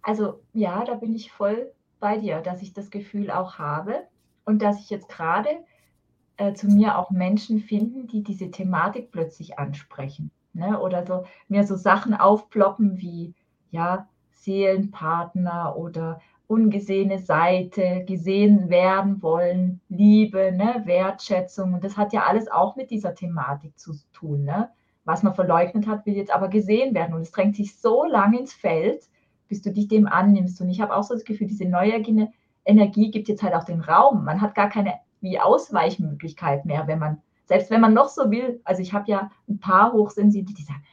Also 0.01 0.41
ja, 0.53 0.84
da 0.86 0.95
bin 0.95 1.13
ich 1.13 1.31
voll 1.31 1.71
bei 1.99 2.17
dir, 2.17 2.41
dass 2.41 2.63
ich 2.63 2.73
das 2.73 2.89
Gefühl 2.89 3.29
auch 3.29 3.59
habe 3.59 4.07
und 4.43 4.63
dass 4.63 4.79
ich 4.79 4.89
jetzt 4.89 5.07
gerade 5.07 5.49
äh, 6.38 6.53
zu 6.53 6.65
mir 6.65 6.97
auch 6.97 7.11
Menschen 7.11 7.59
finden, 7.59 8.07
die 8.07 8.23
diese 8.23 8.49
Thematik 8.49 9.11
plötzlich 9.11 9.59
ansprechen. 9.59 10.31
Ne? 10.53 10.79
Oder 10.79 11.05
so 11.05 11.25
mir 11.47 11.65
so 11.65 11.75
Sachen 11.75 12.13
aufploppen 12.13 12.99
wie 12.99 13.33
ja, 13.71 14.07
Seelenpartner 14.31 15.75
oder 15.75 16.21
ungesehene 16.47 17.19
Seite, 17.19 18.03
gesehen 18.05 18.69
werden 18.69 19.21
wollen, 19.21 19.81
Liebe, 19.89 20.51
ne, 20.51 20.83
Wertschätzung. 20.85 21.73
Und 21.73 21.83
das 21.83 21.97
hat 21.97 22.13
ja 22.13 22.23
alles 22.23 22.51
auch 22.51 22.75
mit 22.75 22.91
dieser 22.91 23.15
Thematik 23.15 23.77
zu 23.79 23.93
tun. 24.13 24.43
Ne? 24.43 24.69
Was 25.05 25.23
man 25.23 25.33
verleugnet 25.33 25.87
hat, 25.87 26.05
will 26.05 26.15
jetzt 26.15 26.33
aber 26.33 26.49
gesehen 26.49 26.93
werden. 26.93 27.15
Und 27.15 27.21
es 27.21 27.31
drängt 27.31 27.55
sich 27.55 27.79
so 27.79 28.03
lang 28.03 28.33
ins 28.37 28.53
Feld, 28.53 29.03
bis 29.47 29.61
du 29.61 29.71
dich 29.71 29.87
dem 29.87 30.07
annimmst. 30.07 30.61
Und 30.61 30.69
ich 30.69 30.81
habe 30.81 30.95
auch 30.95 31.03
so 31.03 31.13
das 31.13 31.25
Gefühl, 31.25 31.47
diese 31.47 31.65
neue 31.65 32.03
Energie 32.65 33.11
gibt 33.11 33.27
jetzt 33.27 33.43
halt 33.43 33.55
auch 33.55 33.65
den 33.65 33.81
Raum. 33.81 34.23
Man 34.23 34.41
hat 34.41 34.53
gar 34.53 34.69
keine 34.69 34.93
wie 35.21 35.39
Ausweichmöglichkeit 35.39 36.65
mehr, 36.65 36.85
wenn 36.85 36.99
man 36.99 37.21
selbst 37.45 37.69
wenn 37.69 37.81
man 37.81 37.93
noch 37.93 38.09
so 38.09 38.31
will, 38.31 38.61
also 38.63 38.81
ich 38.81 38.93
habe 38.93 39.09
ja 39.09 39.31
ein 39.47 39.59
paar 39.59 39.93
Hochsensible, 39.93 40.53
die 40.53 40.63
sagen, 40.63 40.83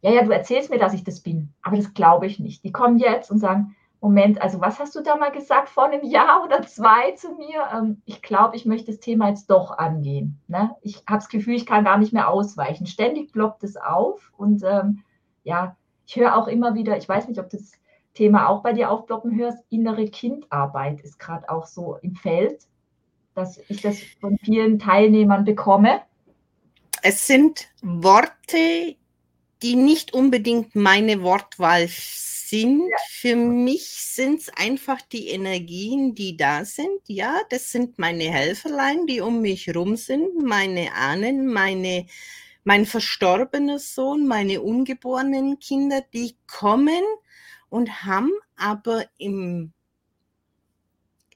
ja, 0.00 0.12
ja, 0.12 0.22
du 0.22 0.30
erzählst 0.30 0.70
mir, 0.70 0.78
dass 0.78 0.94
ich 0.94 1.04
das 1.04 1.20
bin, 1.20 1.52
aber 1.62 1.76
das 1.76 1.92
glaube 1.92 2.26
ich 2.26 2.38
nicht. 2.38 2.62
Die 2.64 2.72
kommen 2.72 2.98
jetzt 2.98 3.30
und 3.30 3.38
sagen, 3.38 3.74
Moment, 4.00 4.40
also 4.40 4.60
was 4.60 4.78
hast 4.78 4.94
du 4.94 5.02
da 5.02 5.16
mal 5.16 5.32
gesagt 5.32 5.68
vor 5.68 5.86
einem 5.86 6.04
Jahr 6.04 6.44
oder 6.44 6.62
zwei 6.62 7.12
zu 7.12 7.32
mir? 7.34 7.68
Ähm, 7.74 8.02
ich 8.04 8.22
glaube, 8.22 8.56
ich 8.56 8.64
möchte 8.64 8.92
das 8.92 9.00
Thema 9.00 9.28
jetzt 9.28 9.50
doch 9.50 9.76
angehen. 9.76 10.40
Ne? 10.46 10.76
Ich 10.82 10.98
habe 11.08 11.18
das 11.18 11.28
Gefühl, 11.28 11.54
ich 11.54 11.66
kann 11.66 11.84
gar 11.84 11.98
nicht 11.98 12.12
mehr 12.12 12.28
ausweichen. 12.28 12.86
Ständig 12.86 13.32
ploppt 13.32 13.64
es 13.64 13.76
auf 13.76 14.32
und 14.36 14.62
ähm, 14.64 15.02
ja, 15.42 15.76
ich 16.06 16.16
höre 16.16 16.36
auch 16.36 16.46
immer 16.46 16.74
wieder, 16.74 16.96
ich 16.96 17.08
weiß 17.08 17.28
nicht, 17.28 17.40
ob 17.40 17.50
das 17.50 17.72
Thema 18.14 18.48
auch 18.48 18.62
bei 18.62 18.72
dir 18.72 18.90
aufploppen 18.90 19.36
hörst, 19.36 19.64
innere 19.68 20.06
Kindarbeit 20.06 21.00
ist 21.00 21.18
gerade 21.18 21.48
auch 21.50 21.66
so 21.66 21.96
im 21.96 22.14
Feld 22.14 22.66
dass 23.38 23.60
ich 23.68 23.80
das 23.80 23.98
von 24.20 24.36
vielen 24.38 24.78
Teilnehmern 24.78 25.44
bekomme? 25.44 26.02
Es 27.02 27.26
sind 27.26 27.68
Worte, 27.82 28.96
die 29.62 29.76
nicht 29.76 30.12
unbedingt 30.12 30.74
meine 30.74 31.22
Wortwahl 31.22 31.86
sind. 31.88 32.80
Ja. 32.80 32.96
Für 33.10 33.36
mich 33.36 33.86
sind 33.86 34.40
es 34.40 34.48
einfach 34.56 35.00
die 35.02 35.28
Energien, 35.28 36.14
die 36.14 36.36
da 36.36 36.64
sind. 36.64 37.00
Ja, 37.06 37.40
das 37.50 37.70
sind 37.70 37.98
meine 37.98 38.24
Helferlein, 38.24 39.06
die 39.06 39.20
um 39.20 39.40
mich 39.40 39.74
rum 39.74 39.96
sind, 39.96 40.42
meine 40.42 40.92
Ahnen, 40.94 41.46
meine, 41.46 42.06
mein 42.64 42.86
verstorbener 42.86 43.78
Sohn, 43.78 44.26
meine 44.26 44.62
ungeborenen 44.62 45.60
Kinder, 45.60 46.02
die 46.12 46.36
kommen 46.46 47.04
und 47.68 48.04
haben 48.04 48.32
aber 48.56 49.04
im 49.18 49.72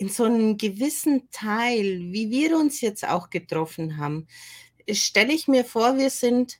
in 0.03 0.09
so 0.09 0.24
einem 0.24 0.59
gewissen 0.59 1.30
Teil, 1.30 2.00
wie 2.11 2.28
wir 2.28 2.59
uns 2.59 2.80
jetzt 2.80 3.07
auch 3.07 3.30
getroffen 3.30 3.98
haben, 3.98 4.26
stelle 4.90 5.32
ich 5.32 5.46
mir 5.46 5.64
vor, 5.64 5.96
wir 5.96 6.11
sind 6.11 6.59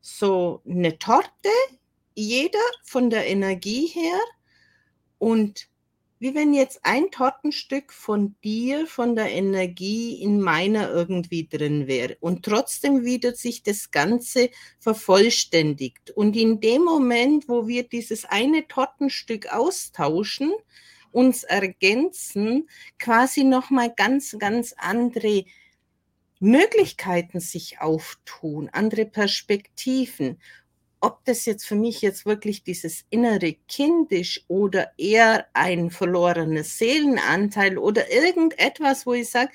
so 0.00 0.62
eine 0.66 0.98
Torte, 0.98 1.50
jeder 2.14 2.64
von 2.82 3.10
der 3.10 3.26
Energie 3.26 3.88
her 3.88 4.18
und 5.18 5.68
wie 6.18 6.34
wenn 6.34 6.54
jetzt 6.54 6.80
ein 6.84 7.10
Tortenstück 7.10 7.92
von 7.92 8.34
dir, 8.42 8.86
von 8.86 9.14
der 9.14 9.30
Energie 9.30 10.22
in 10.22 10.40
meiner 10.40 10.88
irgendwie 10.88 11.46
drin 11.46 11.86
wäre 11.86 12.16
und 12.20 12.46
trotzdem 12.46 13.04
wieder 13.04 13.34
sich 13.34 13.62
das 13.62 13.90
Ganze 13.90 14.48
vervollständigt. 14.78 16.12
Und 16.12 16.34
in 16.34 16.60
dem 16.60 16.82
Moment, 16.82 17.46
wo 17.46 17.66
wir 17.68 17.82
dieses 17.82 18.24
eine 18.24 18.66
Tortenstück 18.68 19.52
austauschen, 19.52 20.50
uns 21.14 21.44
ergänzen, 21.44 22.68
quasi 22.98 23.44
nochmal 23.44 23.92
ganz, 23.94 24.36
ganz 24.38 24.74
andere 24.76 25.44
Möglichkeiten 26.40 27.40
sich 27.40 27.80
auftun, 27.80 28.68
andere 28.72 29.06
Perspektiven. 29.06 30.40
Ob 31.00 31.24
das 31.24 31.44
jetzt 31.44 31.66
für 31.66 31.76
mich 31.76 32.00
jetzt 32.02 32.26
wirklich 32.26 32.64
dieses 32.64 33.04
innere 33.10 33.54
Kind 33.68 34.10
ist 34.10 34.44
oder 34.48 34.92
eher 34.98 35.46
ein 35.52 35.90
verlorener 35.90 36.64
Seelenanteil 36.64 37.78
oder 37.78 38.10
irgendetwas, 38.10 39.06
wo 39.06 39.12
ich 39.14 39.30
sage, 39.30 39.52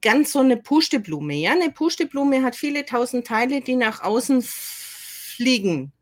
ganz 0.00 0.32
so 0.32 0.40
eine 0.40 0.56
Pusteblume. 0.56 1.34
Ja, 1.34 1.52
eine 1.52 1.70
Pusteblume 1.70 2.42
hat 2.42 2.54
viele 2.54 2.84
tausend 2.84 3.26
Teile, 3.26 3.60
die 3.60 3.76
nach 3.76 4.02
außen 4.02 4.42
fliegen. 4.42 5.92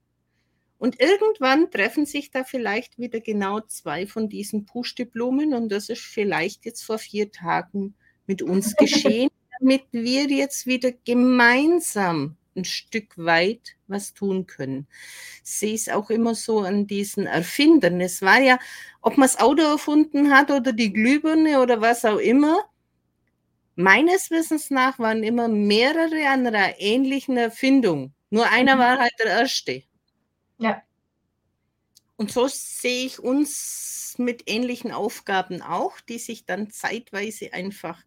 Und 0.78 1.00
irgendwann 1.00 1.70
treffen 1.70 2.06
sich 2.06 2.30
da 2.30 2.44
vielleicht 2.44 2.98
wieder 2.98 3.20
genau 3.20 3.60
zwei 3.60 4.06
von 4.06 4.28
diesen 4.28 4.64
Pusteblumen 4.64 5.52
und 5.52 5.70
das 5.70 5.88
ist 5.88 6.02
vielleicht 6.02 6.64
jetzt 6.64 6.82
vor 6.82 6.98
vier 6.98 7.32
Tagen 7.32 7.94
mit 8.26 8.42
uns 8.42 8.76
geschehen, 8.76 9.28
damit 9.60 9.82
wir 9.90 10.28
jetzt 10.28 10.66
wieder 10.66 10.92
gemeinsam 11.04 12.36
ein 12.54 12.64
Stück 12.64 13.16
weit 13.16 13.76
was 13.86 14.14
tun 14.14 14.46
können. 14.46 14.86
Ich 15.44 15.50
sehe 15.50 15.74
es 15.74 15.88
auch 15.88 16.10
immer 16.10 16.34
so 16.34 16.60
an 16.60 16.86
diesen 16.86 17.26
Erfindern. 17.26 18.00
Es 18.00 18.22
war 18.22 18.40
ja, 18.40 18.58
ob 19.00 19.16
man 19.16 19.28
das 19.28 19.38
Auto 19.38 19.62
erfunden 19.62 20.30
hat 20.30 20.50
oder 20.50 20.72
die 20.72 20.92
Glühbirne 20.92 21.60
oder 21.60 21.80
was 21.80 22.04
auch 22.04 22.18
immer, 22.18 22.58
meines 23.76 24.30
Wissens 24.30 24.70
nach 24.70 24.98
waren 24.98 25.22
immer 25.22 25.48
mehrere 25.48 26.28
an 26.28 26.46
einer 26.46 26.80
ähnlichen 26.80 27.36
Erfindung. 27.36 28.12
Nur 28.30 28.50
einer 28.50 28.76
mhm. 28.76 28.80
war 28.80 28.98
halt 28.98 29.14
der 29.20 29.26
Erste. 29.26 29.82
Ja. 30.58 30.82
Und 32.16 32.32
so 32.32 32.48
sehe 32.48 33.06
ich 33.06 33.20
uns 33.20 34.16
mit 34.18 34.50
ähnlichen 34.50 34.92
Aufgaben 34.92 35.62
auch, 35.62 36.00
die 36.00 36.18
sich 36.18 36.44
dann 36.44 36.70
zeitweise 36.70 37.52
einfach 37.52 38.02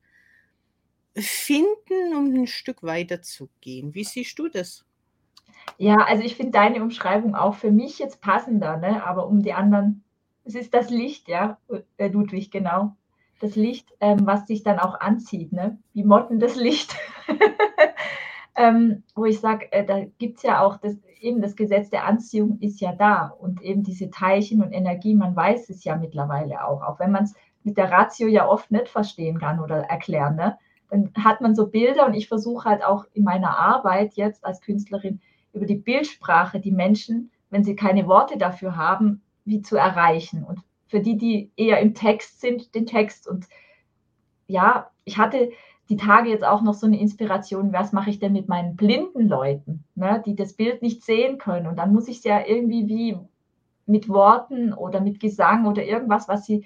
finden, 1.16 2.16
um 2.16 2.26
ein 2.34 2.48
Stück 2.48 2.84
weiter 2.84 3.22
zu 3.22 3.50
gehen. 3.62 3.94
Wie 3.94 4.04
siehst 4.04 4.38
du 4.38 4.50
das? 4.50 4.86
Ja, 5.78 5.98
also 5.98 6.24
ich 6.24 6.36
finde 6.36 6.52
deine 6.52 6.82
Umschreibung 6.82 7.36
auch 7.36 7.56
für 7.56 7.72
mich 7.72 8.00
jetzt 8.00 8.22
passender, 8.22 8.78
ne? 8.78 9.06
aber 9.06 9.28
um 9.28 9.42
die 9.42 9.54
anderen, 9.54 10.04
es 10.44 10.56
ist 10.56 10.74
das 10.74 10.90
Licht, 10.90 11.28
ja, 11.28 11.58
äh, 11.98 12.08
Ludwig, 12.08 12.52
genau. 12.52 12.96
Das 13.40 13.56
Licht, 13.56 13.92
ähm, 14.00 14.26
was 14.26 14.46
sich 14.48 14.64
dann 14.64 14.80
auch 14.80 15.00
anzieht, 15.00 15.52
ne? 15.52 15.80
wie 15.94 16.04
Motten 16.04 16.40
das 16.40 16.56
Licht. 16.56 16.96
ähm, 18.56 19.04
wo 19.16 19.26
ich 19.26 19.40
sage, 19.40 19.72
äh, 19.72 19.86
da 19.86 20.04
gibt 20.18 20.38
es 20.38 20.44
ja 20.44 20.62
auch 20.62 20.78
das, 20.78 20.98
eben 21.20 21.42
das 21.42 21.56
Gesetz 21.56 21.90
der 21.90 22.06
Anziehung 22.06 22.60
ist 22.60 22.82
ja 22.82 22.94
da 22.94 23.28
und 23.28 23.62
eben 23.62 23.84
diese 23.84 24.10
Teilchen 24.10 24.62
und 24.62 24.72
Energie, 24.72 25.16
man 25.16 25.36
weiß 25.36 25.70
es 25.70 25.84
ja 25.84 25.96
mittlerweile 25.96 26.66
auch, 26.66 26.82
auch 26.82 27.00
wenn 27.00 27.12
man 27.12 27.24
es 27.24 27.36
mit 27.64 27.78
der 27.78 27.92
Ratio 27.92 28.28
ja 28.28 28.48
oft 28.48 28.72
nicht 28.72 28.90
verstehen 28.90 29.40
kann 29.40 29.60
oder 29.60 29.84
erklären. 29.84 30.36
Ne? 30.36 30.58
Dann 30.90 31.12
hat 31.24 31.42
man 31.42 31.56
so 31.56 31.68
Bilder 31.68 32.06
und 32.06 32.14
ich 32.14 32.28
versuche 32.28 32.68
halt 32.68 32.84
auch 32.84 33.06
in 33.14 33.24
meiner 33.24 33.58
Arbeit 33.58 34.16
jetzt 34.16 34.44
als 34.44 34.62
Künstlerin 34.62 35.22
über 35.54 35.66
die 35.66 35.76
Bildsprache 35.76 36.60
die 36.60 36.72
Menschen, 36.72 37.32
wenn 37.50 37.64
sie 37.64 37.76
keine 37.76 38.08
Worte 38.08 38.38
dafür 38.38 38.76
haben, 38.76 39.22
wie 39.46 39.62
zu 39.62 39.78
erreichen. 39.78 40.44
Und 40.44 40.60
für 40.88 41.00
die, 41.00 41.18
die 41.18 41.52
eher 41.56 41.80
im 41.80 41.94
Text 41.94 42.42
sind, 42.42 42.74
den 42.76 42.86
Text. 42.86 43.28
Und 43.28 43.48
ja, 44.48 44.90
ich 45.06 45.18
hatte 45.18 45.52
die 45.92 45.98
Tage 45.98 46.30
jetzt 46.30 46.46
auch 46.46 46.62
noch 46.62 46.74
so 46.74 46.88
eine 46.88 47.00
Inspiration, 47.00 47.74
was 47.74 47.92
mache 47.92 48.10
ich 48.10 48.18
denn 48.18 48.32
mit 48.32 48.48
meinen 48.48 48.78
blinden 48.78 49.28
Leuten, 49.28 49.84
ne, 49.96 50.24
die 50.26 50.38
das 50.38 50.54
Bild 50.54 50.82
nicht 50.82 51.04
sehen 51.04 51.38
können. 51.38 51.68
Und 51.68 51.76
dann 51.78 51.92
muss 51.92 52.08
ich 52.08 52.20
es 52.20 52.24
ja 52.24 52.40
irgendwie 52.46 52.88
wie 52.88 53.20
mit 53.86 54.08
Worten 54.08 54.74
oder 54.74 55.02
mit 55.02 55.20
Gesang 55.20 55.66
oder 55.66 55.84
irgendwas, 55.84 56.30
was 56.30 56.46
sie, 56.46 56.66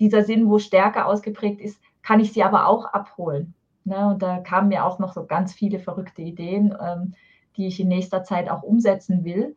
dieser 0.00 0.22
Sinn, 0.22 0.48
wo 0.48 0.58
stärker 0.58 1.06
ausgeprägt 1.06 1.60
ist, 1.60 1.78
kann 2.02 2.18
ich 2.18 2.32
sie 2.32 2.42
aber 2.42 2.66
auch 2.66 2.86
abholen. 2.86 3.52
Ne? 3.84 4.08
Und 4.08 4.22
da 4.22 4.38
kamen 4.38 4.68
mir 4.68 4.86
auch 4.86 4.98
noch 4.98 5.12
so 5.12 5.26
ganz 5.26 5.52
viele 5.52 5.78
verrückte 5.78 6.22
Ideen, 6.22 6.74
ähm, 6.80 7.12
die 7.58 7.66
ich 7.66 7.78
in 7.78 7.88
nächster 7.88 8.24
Zeit 8.24 8.48
auch 8.48 8.62
umsetzen 8.62 9.22
will. 9.22 9.54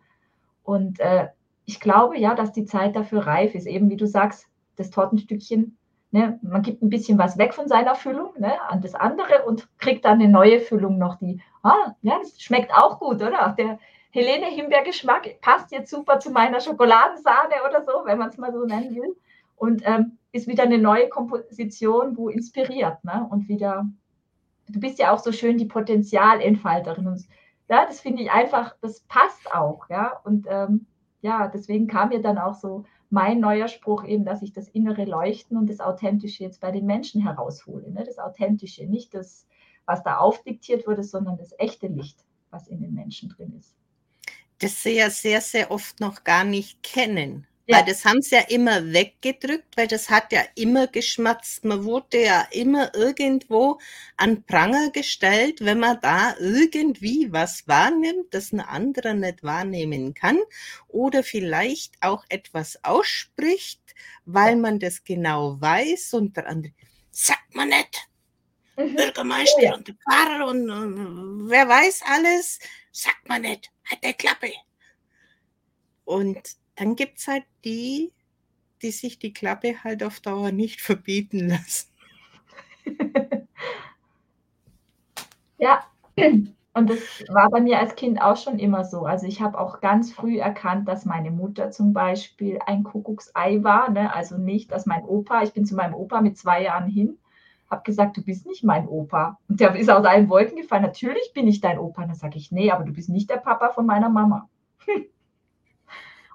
Und 0.63 0.99
äh, 0.99 1.29
ich 1.63 1.79
glaube 1.79 2.19
ja, 2.19 2.35
dass 2.35 2.51
die 2.51 2.65
Zeit 2.65 2.97
dafür 2.97 3.25
reif 3.25 3.55
ist, 3.55 3.65
eben 3.65 3.89
wie 3.89 3.97
du 3.97 4.07
sagst, 4.07 4.47
das 4.75 4.89
Tortenstückchen. 4.89 5.77
Ne? 6.15 6.39
Man 6.41 6.61
gibt 6.61 6.81
ein 6.81 6.89
bisschen 6.89 7.17
was 7.17 7.37
weg 7.37 7.53
von 7.53 7.67
seiner 7.67 7.95
Füllung 7.95 8.31
ne? 8.37 8.53
an 8.69 8.81
das 8.81 8.95
andere 8.95 9.45
und 9.45 9.67
kriegt 9.77 10.05
dann 10.05 10.21
eine 10.21 10.29
neue 10.29 10.59
Füllung 10.61 10.97
noch, 10.97 11.19
die, 11.19 11.41
ah, 11.61 11.93
ja, 12.01 12.17
das 12.19 12.41
schmeckt 12.41 12.73
auch 12.73 12.99
gut, 12.99 13.21
oder? 13.21 13.53
Der, 13.57 13.79
Helene 14.15 14.45
Himbeergeschmack 14.45 15.41
passt 15.41 15.73
jetzt 15.73 15.91
super 15.91 16.19
zu 16.19 16.31
meiner 16.31 16.61
Schokoladensahne 16.61 17.55
oder 17.67 17.83
so, 17.83 18.05
wenn 18.05 18.17
man 18.17 18.29
es 18.29 18.37
mal 18.37 18.53
so 18.53 18.65
nennen 18.65 18.95
will. 18.95 19.13
Und 19.57 19.81
ähm, 19.85 20.17
ist 20.31 20.47
wieder 20.47 20.63
eine 20.63 20.77
neue 20.77 21.09
Komposition, 21.09 22.15
wo 22.15 22.29
inspiriert. 22.29 23.03
Ne? 23.03 23.27
Und 23.29 23.49
wieder, 23.49 23.85
du 24.69 24.79
bist 24.79 24.99
ja 24.99 25.11
auch 25.11 25.19
so 25.19 25.33
schön 25.33 25.57
die 25.57 25.65
Potenzialentfalterin. 25.65 27.07
Und 27.07 27.27
ja, 27.69 27.85
das 27.85 27.99
finde 27.99 28.23
ich 28.23 28.31
einfach, 28.31 28.77
das 28.79 29.01
passt 29.01 29.53
auch. 29.53 29.89
Ja? 29.89 30.21
Und 30.23 30.47
ähm, 30.49 30.85
ja, 31.19 31.49
deswegen 31.49 31.87
kam 31.87 32.07
mir 32.07 32.21
dann 32.21 32.37
auch 32.37 32.53
so 32.53 32.85
mein 33.09 33.39
neuer 33.39 33.67
Spruch 33.67 34.03
eben, 34.05 34.25
dass 34.25 34.41
ich 34.41 34.53
das 34.53 34.67
innere 34.69 35.05
Leuchten 35.05 35.57
und 35.57 35.69
das 35.69 35.79
Authentische 35.79 36.43
jetzt 36.43 36.59
bei 36.59 36.71
den 36.71 36.85
Menschen 36.85 37.21
heraushole. 37.21 37.91
Ne? 37.91 38.03
Das 38.03 38.19
Authentische, 38.19 38.85
nicht 38.85 39.13
das, 39.13 39.47
was 39.85 40.03
da 40.03 40.17
aufdiktiert 40.17 40.87
wurde, 40.87 41.03
sondern 41.03 41.37
das 41.37 41.53
echte 41.57 41.87
Licht, 41.87 42.25
was 42.49 42.67
in 42.67 42.81
den 42.81 42.93
Menschen 42.93 43.29
drin 43.29 43.53
ist 43.57 43.75
das 44.59 44.81
sie 44.81 44.97
ja 44.97 45.09
sehr, 45.09 45.41
sehr 45.41 45.71
oft 45.71 45.99
noch 45.99 46.23
gar 46.23 46.43
nicht 46.43 46.81
kennen. 46.83 47.47
Ja. 47.67 47.77
Weil 47.77 47.85
das 47.85 48.05
haben 48.05 48.21
sie 48.21 48.35
ja 48.35 48.41
immer 48.41 48.93
weggedrückt, 48.93 49.75
weil 49.75 49.87
das 49.87 50.09
hat 50.09 50.31
ja 50.31 50.43
immer 50.55 50.85
geschmatzt. 50.87 51.65
Man 51.65 51.83
wurde 51.83 52.23
ja 52.23 52.47
immer 52.51 52.93
irgendwo 52.93 53.79
an 54.17 54.43
Pranger 54.43 54.91
gestellt, 54.91 55.65
wenn 55.65 55.79
man 55.79 55.99
da 56.01 56.35
irgendwie 56.39 57.31
was 57.31 57.67
wahrnimmt, 57.67 58.33
das 58.33 58.51
ein 58.51 58.59
anderer 58.59 59.15
nicht 59.15 59.41
wahrnehmen 59.43 60.13
kann 60.13 60.37
oder 60.87 61.23
vielleicht 61.23 61.95
auch 62.01 62.23
etwas 62.29 62.83
ausspricht, 62.83 63.81
weil 64.25 64.57
man 64.57 64.77
das 64.77 65.03
genau 65.03 65.59
weiß 65.59 66.13
und 66.13 66.37
der 66.37 66.47
andere 66.47 66.73
sagt 67.11 67.55
man 67.55 67.69
nicht. 67.69 68.07
Mhm. 68.77 68.95
Bürgermeister 68.95 69.63
ja. 69.63 69.73
und 69.73 69.87
der 69.87 69.95
Pfarrer 69.95 70.47
und, 70.47 70.69
und 70.69 71.49
wer 71.49 71.67
weiß 71.67 72.01
alles, 72.05 72.59
sagt 72.91 73.27
man 73.27 73.41
nicht 73.41 73.71
hat 73.85 74.03
der 74.03 74.13
Klappe. 74.13 74.51
Und 76.03 76.57
dann 76.75 76.95
gibt 76.95 77.19
es 77.19 77.27
halt 77.27 77.43
die, 77.63 78.11
die 78.81 78.91
sich 78.91 79.19
die 79.19 79.33
Klappe 79.33 79.83
halt 79.83 80.03
auf 80.03 80.19
Dauer 80.19 80.51
nicht 80.51 80.81
verbieten 80.81 81.47
lassen. 81.47 81.89
ja, 85.57 85.83
und 86.73 86.89
das 86.89 86.99
war 87.29 87.49
bei 87.49 87.61
mir 87.61 87.79
als 87.79 87.95
Kind 87.95 88.21
auch 88.21 88.37
schon 88.37 88.59
immer 88.59 88.83
so. 88.85 89.05
Also 89.05 89.25
ich 89.27 89.41
habe 89.41 89.59
auch 89.59 89.81
ganz 89.81 90.13
früh 90.13 90.37
erkannt, 90.39 90.87
dass 90.87 91.05
meine 91.05 91.31
Mutter 91.31 91.71
zum 91.71 91.93
Beispiel 91.93 92.59
ein 92.65 92.83
Kuckucksei 92.83 93.63
war. 93.63 93.89
Ne? 93.89 94.13
Also 94.13 94.37
nicht, 94.37 94.71
dass 94.71 94.85
mein 94.85 95.03
Opa, 95.05 95.43
ich 95.43 95.53
bin 95.53 95.65
zu 95.65 95.75
meinem 95.75 95.95
Opa 95.95 96.21
mit 96.21 96.37
zwei 96.37 96.63
Jahren 96.63 96.87
hin 96.87 97.17
habe 97.69 97.83
gesagt, 97.83 98.17
du 98.17 98.23
bist 98.23 98.45
nicht 98.45 98.63
mein 98.63 98.87
Opa. 98.87 99.39
Und 99.47 99.59
der 99.59 99.75
ist 99.75 99.89
aus 99.89 100.05
allen 100.05 100.29
Wolken 100.29 100.57
gefallen. 100.57 100.83
Natürlich 100.83 101.31
bin 101.33 101.47
ich 101.47 101.61
dein 101.61 101.79
Opa. 101.79 102.03
Und 102.03 102.09
dann 102.09 102.17
sage 102.17 102.37
ich, 102.37 102.51
nee, 102.51 102.71
aber 102.71 102.83
du 102.83 102.93
bist 102.93 103.09
nicht 103.09 103.29
der 103.29 103.37
Papa 103.37 103.71
von 103.71 103.85
meiner 103.85 104.09
Mama. 104.09 104.49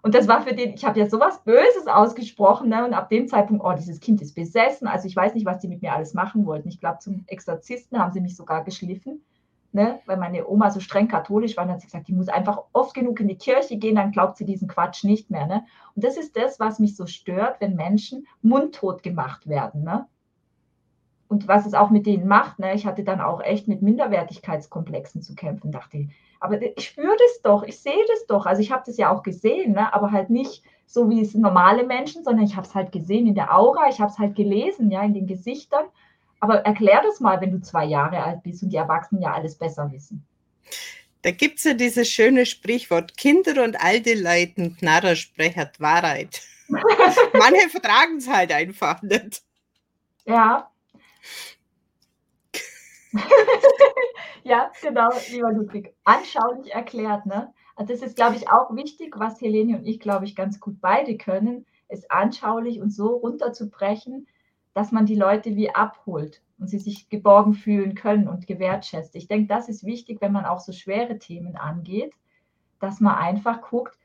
Und 0.03 0.15
das 0.15 0.29
war 0.29 0.43
für 0.43 0.55
den, 0.55 0.75
ich 0.75 0.85
habe 0.85 0.99
ja 0.99 1.09
sowas 1.09 1.43
Böses 1.45 1.87
ausgesprochen. 1.87 2.69
Ne? 2.69 2.85
Und 2.85 2.95
ab 2.95 3.09
dem 3.11 3.29
Zeitpunkt, 3.29 3.65
oh, 3.65 3.73
dieses 3.73 4.01
Kind 4.01 4.23
ist 4.23 4.35
besessen. 4.35 4.89
Also 4.89 5.07
ich 5.07 5.17
weiß 5.17 5.35
nicht, 5.35 5.47
was 5.47 5.59
die 5.59 5.69
mit 5.69 5.83
mir 5.83 5.95
alles 5.95 6.15
machen 6.15 6.47
wollten. 6.47 6.69
Ich 6.69 6.81
glaube, 6.81 6.99
zum 7.01 7.25
Exorzisten 7.27 7.99
haben 7.99 8.13
sie 8.13 8.21
mich 8.21 8.37
sogar 8.37 8.65
geschliffen. 8.65 9.23
Ne? 9.73 10.01
Weil 10.07 10.17
meine 10.17 10.49
Oma 10.49 10.71
so 10.71 10.81
streng 10.81 11.07
katholisch 11.07 11.57
war, 11.57 11.65
und 11.65 11.71
hat 11.71 11.81
sie 11.81 11.87
gesagt, 11.87 12.09
die 12.09 12.15
muss 12.15 12.29
einfach 12.29 12.63
oft 12.73 12.95
genug 12.95 13.21
in 13.21 13.29
die 13.29 13.37
Kirche 13.37 13.77
gehen, 13.77 13.97
dann 13.97 14.11
glaubt 14.11 14.37
sie 14.37 14.45
diesen 14.45 14.69
Quatsch 14.69 15.05
nicht 15.05 15.31
mehr. 15.31 15.47
Ne? 15.47 15.65
Und 15.95 16.05
das 16.05 16.17
ist 16.17 16.37
das, 16.37 16.59
was 16.59 16.79
mich 16.79 16.97
so 16.97 17.07
stört, 17.07 17.61
wenn 17.61 17.77
Menschen 17.77 18.27
mundtot 18.43 19.03
gemacht 19.03 19.49
werden. 19.49 19.85
Ne? 19.85 20.07
und 21.31 21.47
was 21.47 21.65
es 21.65 21.75
auch 21.75 21.91
mit 21.91 22.07
denen 22.07 22.27
macht. 22.27 22.59
Ne? 22.59 22.75
Ich 22.75 22.87
hatte 22.87 23.05
dann 23.05 23.21
auch 23.21 23.41
echt 23.41 23.69
mit 23.69 23.83
Minderwertigkeitskomplexen 23.83 25.23
zu 25.23 25.37
kämpfen, 25.37 25.71
dachte 25.71 25.99
ich. 25.99 26.09
Aber 26.41 26.61
ich 26.61 26.87
spüre 26.87 27.17
das 27.19 27.43
doch, 27.43 27.63
ich 27.63 27.79
sehe 27.79 28.05
das 28.09 28.27
doch. 28.27 28.47
Also 28.47 28.63
ich 28.63 28.73
habe 28.73 28.83
das 28.87 28.97
ja 28.97 29.11
auch 29.11 29.23
gesehen, 29.23 29.73
ne? 29.73 29.93
aber 29.93 30.11
halt 30.11 30.31
nicht 30.31 30.63
so 30.87 31.09
wie 31.09 31.21
es 31.21 31.35
normale 31.35 31.85
Menschen, 31.85 32.25
sondern 32.25 32.45
ich 32.45 32.57
habe 32.57 32.67
es 32.67 32.75
halt 32.75 32.91
gesehen 32.91 33.27
in 33.27 33.35
der 33.35 33.57
Aura, 33.57 33.89
ich 33.89 34.01
habe 34.01 34.11
es 34.11 34.19
halt 34.19 34.35
gelesen, 34.35 34.91
ja, 34.91 35.03
in 35.03 35.15
den 35.15 35.27
Gesichtern. 35.27 35.85
Aber 36.41 36.61
erklär 36.65 37.03
das 37.05 37.21
mal, 37.21 37.41
wenn 37.41 37.53
du 37.53 37.61
zwei 37.61 37.85
Jahre 37.85 38.23
alt 38.25 38.43
bist 38.43 38.63
und 38.63 38.71
die 38.71 38.77
Erwachsenen 38.77 39.23
ja 39.23 39.33
alles 39.33 39.55
besser 39.55 39.93
wissen. 39.93 40.27
Da 41.23 41.31
gibt 41.31 41.59
es 41.59 41.65
ja 41.65 41.75
dieses 41.75 42.09
schöne 42.09 42.47
Sprichwort, 42.47 43.17
Kinder 43.17 43.63
und 43.63 43.81
alte 43.85 44.15
Leuten, 44.15 44.77
Knarrer 44.79 45.15
sprechert 45.15 45.79
Wahrheit. 45.79 46.41
Manche 46.69 47.69
vertragen 47.69 48.17
es 48.17 48.29
halt 48.29 48.51
einfach 48.51 49.03
nicht. 49.03 49.43
Ja, 50.25 50.71
ja, 54.45 54.71
genau, 54.83 55.11
lieber 55.31 55.53
Ludwig. 55.53 55.95
Anschaulich 56.05 56.73
erklärt, 56.73 57.27
ne? 57.27 57.53
Also 57.77 57.93
das 57.93 58.03
ist, 58.03 58.17
glaube 58.17 58.37
ich, 58.37 58.51
auch 58.51 58.75
wichtig, 58.75 59.15
was 59.19 59.41
Helene 59.41 59.79
und 59.79 59.87
ich, 59.87 60.01
glaube 60.01 60.25
ich, 60.25 60.37
ganz 60.37 60.61
gut 60.61 60.81
beide 60.81 61.17
können, 61.17 61.67
es 61.89 62.09
anschaulich 62.11 62.81
und 62.81 62.91
so 62.91 63.17
runterzubrechen, 63.17 64.27
dass 64.75 64.93
man 64.93 65.07
die 65.07 65.17
Leute 65.17 65.57
wie 65.57 65.75
abholt 65.75 66.43
und 66.59 66.69
sie 66.69 66.79
sich 66.79 67.09
geborgen 67.09 67.55
fühlen 67.55 67.95
können 67.95 68.29
und 68.29 68.47
gewertschätzt. 68.47 69.17
Ich 69.17 69.29
denke, 69.29 69.49
das 69.49 69.69
ist 69.69 69.85
wichtig, 69.85 70.21
wenn 70.21 70.33
man 70.33 70.45
auch 70.45 70.61
so 70.61 70.73
schwere 70.73 71.19
Themen 71.19 71.57
angeht, 71.57 72.13
dass 72.81 73.01
man 73.01 73.17
einfach 73.17 73.63
guckt, 73.63 73.99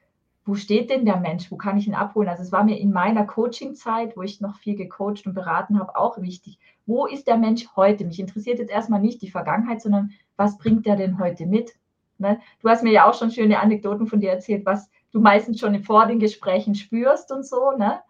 wo 0.45 0.53
steht 0.53 0.91
denn 0.91 1.05
der 1.05 1.17
Mensch, 1.17 1.51
wo 1.51 1.57
kann 1.57 1.77
ich 1.77 1.87
ihn 1.87 1.95
abholen? 1.95 2.29
Also 2.29 2.43
es 2.43 2.51
war 2.51 2.63
mir 2.63 2.77
in 2.77 2.91
meiner 2.91 3.25
Coaching-Zeit, 3.25 4.15
wo 4.15 4.21
ich 4.21 4.41
noch 4.41 4.57
viel 4.57 4.75
gecoacht 4.75 5.25
und 5.25 5.33
beraten 5.33 5.79
habe, 5.79 5.97
auch 5.97 6.21
wichtig. 6.21 6.59
Wo 6.85 7.07
ist 7.07 7.25
der 7.25 7.37
Mensch 7.37 7.67
heute? 7.75 8.05
Mich 8.05 8.19
interessiert 8.19 8.59
jetzt 8.59 8.69
erstmal 8.69 9.01
nicht 9.01 9.23
die 9.23 9.31
Vergangenheit, 9.31 9.81
sondern 9.81 10.11
was 10.37 10.59
bringt 10.59 10.85
der 10.85 10.97
denn 10.97 11.17
heute 11.17 11.47
mit? 11.47 11.73
Ne? 12.19 12.39
Du 12.61 12.69
hast 12.69 12.83
mir 12.83 12.91
ja 12.91 13.09
auch 13.09 13.15
schon 13.15 13.31
schöne 13.31 13.59
Anekdoten 13.59 14.05
von 14.05 14.19
dir 14.19 14.29
erzählt, 14.29 14.67
was 14.67 14.89
du 15.11 15.19
meistens 15.19 15.59
schon 15.59 15.83
vor 15.83 16.05
den 16.05 16.19
Gesprächen 16.19 16.75
spürst 16.75 17.31
und 17.31 17.43
so, 17.43 17.71
ne? 17.71 18.01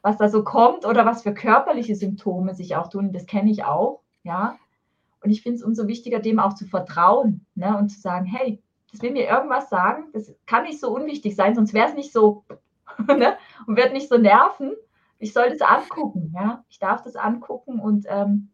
was 0.00 0.16
da 0.16 0.28
so 0.28 0.44
kommt 0.44 0.86
oder 0.86 1.04
was 1.04 1.24
für 1.24 1.34
körperliche 1.34 1.96
Symptome 1.96 2.54
sich 2.54 2.76
auch 2.76 2.88
tun. 2.88 3.12
Das 3.12 3.26
kenne 3.26 3.50
ich 3.50 3.64
auch, 3.64 4.00
ja. 4.22 4.56
Und 5.22 5.30
ich 5.30 5.42
finde 5.42 5.56
es 5.56 5.64
umso 5.64 5.88
wichtiger, 5.88 6.20
dem 6.20 6.38
auch 6.38 6.54
zu 6.54 6.66
vertrauen 6.66 7.44
ne? 7.56 7.76
und 7.76 7.88
zu 7.88 8.00
sagen, 8.00 8.26
hey, 8.26 8.62
das 8.92 9.02
will 9.02 9.12
mir 9.12 9.28
irgendwas 9.28 9.68
sagen, 9.68 10.08
das 10.12 10.34
kann 10.46 10.64
nicht 10.64 10.80
so 10.80 10.94
unwichtig 10.94 11.36
sein, 11.36 11.54
sonst 11.54 11.74
wäre 11.74 11.88
es 11.88 11.94
nicht 11.94 12.12
so 12.12 12.44
ne? 13.06 13.36
und 13.66 13.76
wird 13.76 13.92
nicht 13.92 14.08
so 14.08 14.18
nerven. 14.18 14.72
Ich 15.18 15.32
soll 15.32 15.50
das 15.50 15.60
angucken, 15.60 16.32
ja. 16.34 16.64
Ich 16.68 16.78
darf 16.78 17.02
das 17.02 17.16
angucken 17.16 17.78
und 17.78 18.06
ähm, 18.08 18.48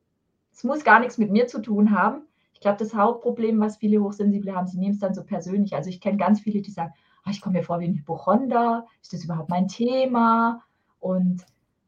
es 0.53 0.65
muss 0.65 0.85
gar 0.85 1.01
nichts 1.01 1.19
mit 1.19 1.31
mir 1.31 1.47
zu 1.47 1.61
tun 1.61 1.91
haben. 1.97 2.23
Ich 2.55 2.61
glaube, 2.61 2.79
das 2.79 2.95
Hauptproblem, 2.95 3.61
was 3.61 3.77
viele 3.77 4.03
Hochsensible 4.03 4.55
haben, 4.55 4.67
sie 4.67 4.79
nehmen 4.79 4.95
es 4.95 5.01
dann 5.01 5.15
so 5.15 5.23
persönlich. 5.23 5.75
Also 5.75 5.91
ich 5.91 6.01
kenne 6.01 6.17
ganz 6.17 6.41
viele, 6.41 6.63
die 6.63 6.71
sagen, 6.71 6.93
oh, 7.27 7.31
ich 7.31 7.41
komme 7.41 7.59
mir 7.59 7.65
vor 7.65 7.81
wie 7.81 7.87
ein 7.87 7.95
Hypochonder, 7.95 8.87
ist 9.03 9.13
das 9.13 9.25
überhaupt 9.25 9.51
mein 9.51 9.69
Thema? 9.69 10.63
Und 10.99 11.45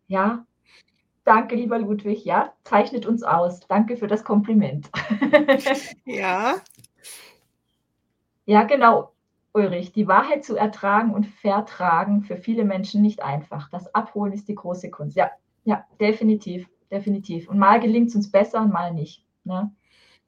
ja, 0.07 0.45
danke, 1.25 1.57
lieber 1.57 1.79
Ludwig, 1.79 2.25
ja, 2.25 2.53
zeichnet 2.65 3.07
uns 3.07 3.23
aus. 3.23 3.61
Danke 3.67 3.97
für 3.97 4.07
das 4.07 4.25
Kompliment. 4.25 4.91
ja, 6.05 6.57
ja, 8.49 8.63
genau, 8.63 9.13
Ulrich. 9.53 9.93
Die 9.93 10.09
Wahrheit 10.09 10.43
zu 10.43 10.57
ertragen 10.57 11.13
und 11.13 11.27
vertragen 11.27 12.23
für 12.23 12.39
viele 12.39 12.65
Menschen 12.65 13.03
nicht 13.03 13.23
einfach. 13.23 13.69
Das 13.69 13.95
Abholen 13.95 14.33
ist 14.33 14.49
die 14.49 14.55
große 14.55 14.91
Kunst. 14.91 15.17
Ja, 15.17 15.31
ja, 15.65 15.85
definitiv, 16.01 16.67
definitiv. 16.91 17.51
Und 17.51 17.59
mal 17.59 17.79
gelingt 17.79 18.09
es 18.09 18.15
uns 18.15 18.31
besser 18.31 18.63
und 18.63 18.73
mal 18.73 18.95
nicht. 18.95 19.23
Ne? 19.45 19.71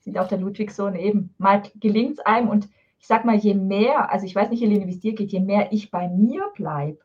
Sieht 0.01 0.19
auch 0.19 0.29
der 0.29 0.37
Ludwigsohn 0.37 0.97
eben. 0.97 1.35
Mal 1.39 1.63
gelingt 1.77 2.19
es 2.19 2.21
einem 2.21 2.51
und 2.51 2.69
ich 2.99 3.07
sag 3.07 3.25
mal, 3.25 3.37
je 3.37 3.55
mehr, 3.55 4.13
also 4.13 4.27
ich 4.27 4.35
weiß 4.35 4.51
nicht, 4.51 4.61
Helene, 4.61 4.87
wie 4.87 4.91
es 4.93 5.01
dir 5.01 5.15
geht, 5.15 5.33
je 5.33 5.41
mehr 5.41 5.73
ich 5.73 5.91
bei 5.91 6.07
mir 6.07 6.43
bleibe, 6.55 6.99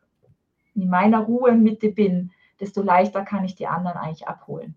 in 0.74 0.90
meiner 0.90 1.20
Ruhe 1.20 1.54
Mitte 1.54 1.92
bin, 1.92 2.34
desto 2.60 2.82
leichter 2.82 3.24
kann 3.24 3.46
ich 3.46 3.56
die 3.56 3.68
anderen 3.68 3.98
eigentlich 3.98 4.28
abholen. 4.28 4.76